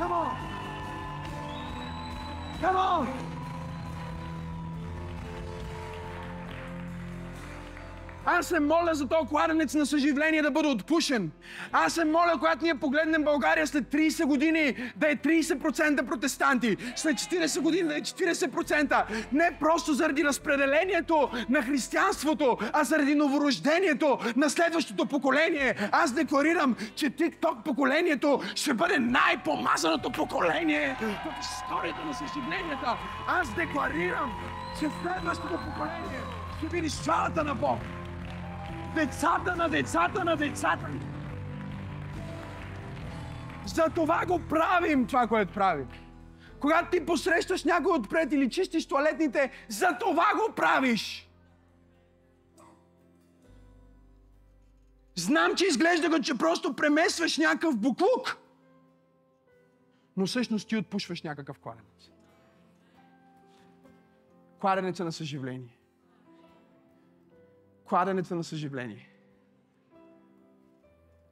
Come 0.00 0.12
on! 0.12 0.28
Come 2.62 2.76
on! 2.76 3.06
Аз 8.26 8.46
се 8.46 8.60
моля 8.60 8.94
за 8.94 9.08
този 9.08 9.28
кладенец 9.28 9.74
на 9.74 9.86
съживление 9.86 10.42
да 10.42 10.50
бъде 10.50 10.68
отпушен. 10.68 11.30
Аз 11.72 11.92
се 11.92 12.04
моля, 12.04 12.32
когато 12.38 12.64
ние 12.64 12.74
погледнем 12.74 13.24
България 13.24 13.66
след 13.66 13.84
30 13.84 14.24
години, 14.24 14.92
да 14.96 15.10
е 15.10 15.16
30% 15.16 16.06
протестанти, 16.06 16.76
след 16.96 17.16
40 17.16 17.60
години 17.60 17.88
да 17.88 17.96
е 17.96 18.00
40%. 18.00 19.04
Не 19.32 19.56
просто 19.60 19.94
заради 19.94 20.24
разпределението 20.24 21.30
на 21.48 21.62
християнството, 21.62 22.58
а 22.72 22.84
заради 22.84 23.14
новорождението 23.14 24.18
на 24.36 24.50
следващото 24.50 25.06
поколение. 25.06 25.74
Аз 25.92 26.12
декларирам, 26.12 26.76
че 26.94 27.10
TikTok 27.10 27.62
поколението 27.64 28.40
ще 28.54 28.74
бъде 28.74 28.98
най-помазаното 28.98 30.10
поколение 30.10 30.96
в 31.00 31.34
историята 31.40 32.04
на 32.06 32.14
съживленията. 32.14 32.96
Аз 33.28 33.54
декларирам, 33.54 34.32
че 34.80 34.86
следващото 35.02 35.54
поколение 35.54 36.20
ще 36.58 36.66
види 36.66 36.90
славата 36.90 37.44
на 37.44 37.54
Бог 37.54 37.78
децата 38.94 39.56
на 39.56 39.68
децата 39.68 40.24
на 40.24 40.36
децата 40.36 40.88
ни. 40.88 41.00
За 43.66 43.84
това 43.94 44.26
го 44.26 44.40
правим, 44.48 45.06
това, 45.06 45.26
което 45.26 45.52
правим. 45.52 45.88
Когато 46.60 46.90
ти 46.90 47.06
посрещаш 47.06 47.64
някой 47.64 47.92
отпред 47.92 48.32
или 48.32 48.50
чистиш 48.50 48.86
туалетните, 48.86 49.50
за 49.68 49.96
това 50.00 50.26
го 50.34 50.54
правиш. 50.54 51.30
Знам, 55.14 55.54
че 55.54 55.66
изглежда 55.66 56.08
го, 56.08 56.20
че 56.20 56.38
просто 56.38 56.76
премесваш 56.76 57.38
някакъв 57.38 57.76
буклук. 57.76 58.38
Но 60.16 60.26
всъщност 60.26 60.68
ти 60.68 60.76
отпушваш 60.76 61.22
някакъв 61.22 61.58
кладенец. 61.58 62.10
Кладенеца 64.60 65.04
на 65.04 65.12
съживление. 65.12 65.79
Кладенеца 67.90 68.34
на 68.34 68.44
съживление. 68.44 69.08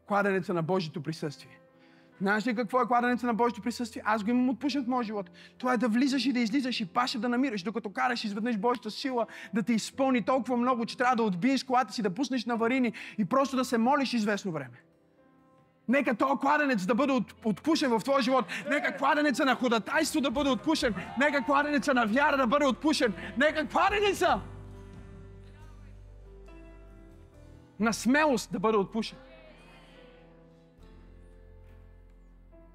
Кладенеца 0.07 0.55
на 0.55 0.63
Божието 0.63 1.03
присъствие. 1.03 1.59
Знаеш 2.21 2.47
ли 2.47 2.55
какво 2.55 2.81
е 2.81 2.87
кладенеца 2.87 3.27
на 3.27 3.35
Божието 3.35 3.63
присъствие? 3.63 4.03
Аз 4.05 4.25
го 4.25 4.31
имам 4.31 4.49
отпушен 4.49 4.85
в 4.85 4.89
моя 4.89 5.05
живот. 5.05 5.31
Това 5.59 5.73
е 5.73 5.77
да 5.77 5.89
влизаш 5.89 6.27
и 6.27 6.33
да 6.33 6.41
излизаш 6.41 6.81
и 6.81 6.87
паша 6.87 7.19
да 7.19 7.29
намираш, 7.29 7.63
докато 7.63 7.93
караш 7.93 8.25
изведнъж 8.25 8.59
Божията 8.59 8.91
сила 8.91 9.27
да 9.55 9.63
те 9.63 9.73
изпълни 9.73 10.23
толкова 10.23 10.57
много, 10.57 10.87
че 10.87 10.97
трябва 10.97 11.17
да 11.17 11.23
отбиеш 11.23 11.65
колата 11.65 11.93
си, 11.93 12.03
да 12.03 12.15
пуснеш 12.15 12.45
на 12.45 12.57
варини 12.57 12.93
и 13.19 13.25
просто 13.25 13.57
да 13.57 13.65
се 13.65 13.79
молиш 13.79 14.13
известно 14.13 14.53
време. 14.53 14.83
Нека 15.89 16.15
този 16.15 16.39
кладенец 16.41 16.87
да 16.87 16.95
бъде 16.95 17.13
от, 17.13 17.35
отпушен 17.45 17.91
в 17.91 18.01
твоя 18.01 18.23
живот. 18.23 18.45
Нека 18.71 18.97
кладенеца 18.97 19.45
на 19.45 19.55
ходатайство 19.55 20.21
да 20.21 20.31
бъде 20.31 20.51
отпушен. 20.51 20.95
Нека 21.19 21.45
кладенеца 21.45 21.95
на 21.95 22.07
вяра 22.07 22.37
да 22.37 22.47
бъде 22.47 22.67
отпушен. 22.67 23.15
Нека 23.37 23.69
кладенеца 23.69 24.41
на 27.81 27.93
смелост 27.93 28.53
да 28.53 28.59
бъде 28.59 28.79
отпушен. 28.79 29.19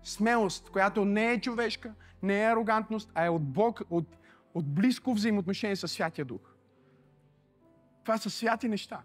Смелост, 0.04 0.70
която 0.70 1.06
не 1.06 1.32
е 1.32 1.42
човешка, 1.42 1.94
не 2.22 2.44
е 2.44 2.52
арогантност, 2.52 3.12
а 3.16 3.26
е 3.26 3.30
от 3.30 3.44
Бог, 3.44 3.82
от, 3.90 4.18
от 4.54 4.74
близко 4.74 5.14
взаимоотношение 5.14 5.76
с 5.76 5.88
Святия 5.88 6.26
Дух. 6.26 6.42
Това 8.04 8.18
са 8.18 8.30
святи 8.30 8.68
неща. 8.68 9.02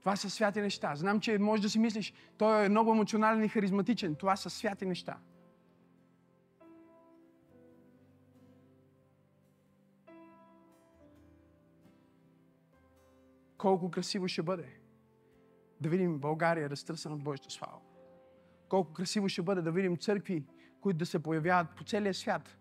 Това 0.00 0.16
са 0.16 0.30
святи 0.30 0.60
неща. 0.60 0.94
Знам, 0.94 1.20
че 1.20 1.38
може 1.38 1.62
да 1.62 1.70
си 1.70 1.78
мислиш, 1.78 2.12
той 2.38 2.64
е 2.64 2.68
много 2.68 2.92
емоционален 2.92 3.44
и 3.44 3.48
харизматичен. 3.48 4.14
Това 4.14 4.36
са 4.36 4.50
святи 4.50 4.86
неща. 4.86 5.16
Колко 13.60 13.90
красиво 13.90 14.28
ще 14.28 14.42
бъде 14.42 14.80
да 15.80 15.88
видим 15.88 16.18
България 16.18 16.70
разтърсена 16.70 17.14
от 17.14 17.22
Божията 17.22 17.50
слава. 17.50 17.78
Колко 18.68 18.92
красиво 18.92 19.28
ще 19.28 19.42
бъде 19.42 19.62
да 19.62 19.72
видим 19.72 19.96
църкви, 19.96 20.44
които 20.80 20.98
да 20.98 21.06
се 21.06 21.22
появяват 21.22 21.76
по 21.76 21.84
целия 21.84 22.14
свят, 22.14 22.58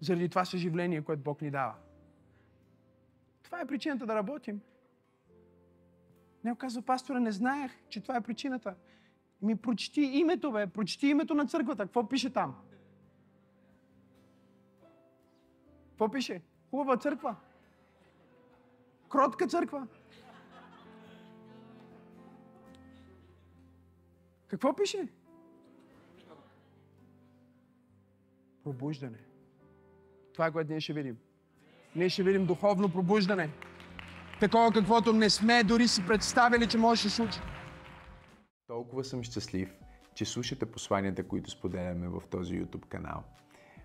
заради 0.00 0.28
това 0.28 0.44
съживление, 0.44 1.02
което 1.02 1.22
Бог 1.22 1.42
ни 1.42 1.50
дава. 1.50 1.74
Това 3.42 3.60
е 3.60 3.66
причината 3.66 4.06
да 4.06 4.14
работим. 4.14 4.60
Не 6.44 6.56
казва 6.56 6.82
пастора, 6.82 7.20
не 7.20 7.32
знаех, 7.32 7.72
че 7.88 8.00
това 8.00 8.16
е 8.16 8.20
причината. 8.20 8.74
Ми 9.42 9.56
прочети 9.56 10.00
името, 10.00 10.52
бе. 10.52 10.66
Прочети 10.66 11.06
името 11.06 11.34
на 11.34 11.46
църквата. 11.46 11.84
Какво 11.84 12.08
пише 12.08 12.32
там? 12.32 12.56
Какво 15.88 16.10
пише? 16.10 16.42
Хубава 16.70 16.96
църква. 16.96 17.36
Кротка 19.08 19.46
църква. 19.46 19.86
Какво 24.48 24.76
пише? 24.76 25.08
Пробуждане. 28.64 29.18
Това 30.32 30.46
е 30.46 30.52
което 30.52 30.70
ние 30.70 30.80
ще 30.80 30.92
видим. 30.92 31.16
Ние 31.96 32.08
ще 32.08 32.22
видим 32.22 32.46
духовно 32.46 32.92
пробуждане. 32.92 33.50
Такова 34.40 34.72
каквото 34.72 35.12
не 35.12 35.30
сме 35.30 35.64
дори 35.64 35.88
си 35.88 36.06
представили, 36.06 36.68
че 36.68 36.78
може 36.78 37.02
да 37.02 37.10
случи. 37.10 37.40
Толкова 38.66 39.04
съм 39.04 39.22
щастлив, 39.22 39.78
че 40.14 40.24
слушате 40.24 40.66
посланията, 40.66 41.28
които 41.28 41.50
споделяме 41.50 42.08
в 42.08 42.22
този 42.30 42.62
YouTube 42.62 42.86
канал. 42.86 43.24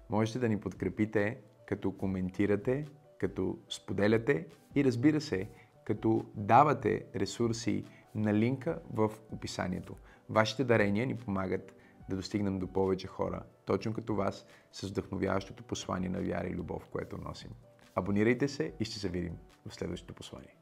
Можете 0.09 0.39
да 0.39 0.49
ни 0.49 0.59
подкрепите, 0.59 1.37
като 1.67 1.91
коментирате, 1.91 2.85
като 3.19 3.57
споделяте 3.69 4.47
и 4.75 4.83
разбира 4.83 5.21
се, 5.21 5.49
като 5.85 6.25
давате 6.35 7.05
ресурси 7.15 7.85
на 8.15 8.33
линка 8.33 8.79
в 8.93 9.11
описанието. 9.31 9.95
Вашите 10.29 10.63
дарения 10.63 11.05
ни 11.05 11.17
помагат 11.17 11.75
да 12.09 12.15
достигнем 12.15 12.59
до 12.59 12.67
повече 12.67 13.07
хора, 13.07 13.43
точно 13.65 13.93
като 13.93 14.15
вас, 14.15 14.45
с 14.71 14.87
вдъхновяващото 14.87 15.63
послание 15.63 16.09
на 16.09 16.21
вяра 16.21 16.47
и 16.47 16.55
любов, 16.55 16.87
което 16.91 17.17
носим. 17.17 17.51
Абонирайте 17.95 18.47
се 18.47 18.73
и 18.79 18.85
ще 18.85 18.99
се 18.99 19.09
видим 19.09 19.37
в 19.67 19.75
следващото 19.75 20.13
послание. 20.13 20.55